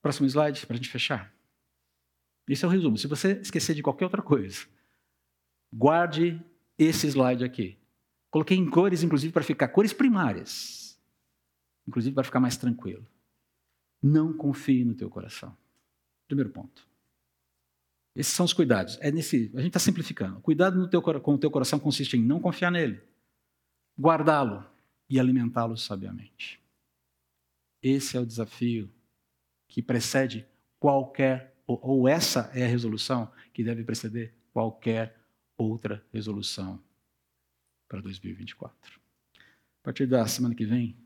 próximo 0.00 0.26
slide 0.26 0.66
para 0.66 0.74
a 0.74 0.76
gente 0.76 0.88
fechar. 0.88 1.34
Esse 2.48 2.64
é 2.64 2.68
o 2.68 2.70
resumo. 2.70 2.96
Se 2.96 3.06
você 3.06 3.40
esquecer 3.40 3.74
de 3.74 3.82
qualquer 3.82 4.04
outra 4.04 4.22
coisa, 4.22 4.66
guarde 5.72 6.42
esse 6.82 7.06
slide 7.06 7.44
aqui. 7.44 7.78
Coloquei 8.30 8.56
em 8.56 8.68
cores, 8.68 9.02
inclusive, 9.02 9.32
para 9.32 9.42
ficar 9.42 9.68
cores 9.68 9.92
primárias 9.92 10.80
inclusive 11.90 12.14
vai 12.14 12.24
ficar 12.24 12.40
mais 12.40 12.56
tranquilo. 12.56 13.06
Não 14.02 14.32
confie 14.32 14.84
no 14.84 14.94
teu 14.94 15.10
coração. 15.10 15.54
Primeiro 16.26 16.50
ponto. 16.50 16.88
Esses 18.14 18.32
são 18.32 18.46
os 18.46 18.52
cuidados. 18.52 18.96
É 19.00 19.10
nesse, 19.10 19.50
a 19.54 19.58
gente 19.58 19.68
está 19.68 19.80
simplificando. 19.80 20.40
Cuidado 20.40 20.88
teu, 20.88 21.02
com 21.02 21.34
o 21.34 21.38
teu 21.38 21.50
coração 21.50 21.78
consiste 21.78 22.16
em 22.16 22.22
não 22.22 22.40
confiar 22.40 22.70
nele, 22.70 23.00
guardá-lo 23.98 24.64
e 25.08 25.18
alimentá-lo 25.18 25.76
sabiamente. 25.76 26.60
Esse 27.82 28.16
é 28.16 28.20
o 28.20 28.26
desafio 28.26 28.90
que 29.68 29.82
precede 29.82 30.46
qualquer, 30.78 31.54
ou, 31.66 31.78
ou 31.82 32.08
essa 32.08 32.50
é 32.54 32.64
a 32.64 32.68
resolução 32.68 33.30
que 33.52 33.64
deve 33.64 33.84
preceder 33.84 34.34
qualquer 34.52 35.19
outra 35.62 36.04
resolução 36.12 36.82
para 37.88 38.00
2024. 38.00 39.00
A 39.38 39.82
partir 39.82 40.06
da 40.06 40.26
semana 40.26 40.54
que 40.54 40.64
vem, 40.64 40.96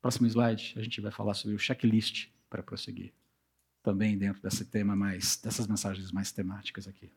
Próximo 0.00 0.26
slide, 0.26 0.74
a 0.78 0.82
gente 0.82 1.00
vai 1.00 1.12
falar 1.12 1.34
sobre 1.34 1.54
o 1.54 1.58
checklist 1.58 2.28
para 2.48 2.62
prosseguir. 2.62 3.12
Também 3.82 4.16
dentro 4.16 4.42
desse 4.42 4.64
tema 4.64 4.96
mais, 4.96 5.36
dessas 5.36 5.66
mensagens 5.66 6.10
mais 6.10 6.32
temáticas 6.32 6.88
aqui. 6.88 7.12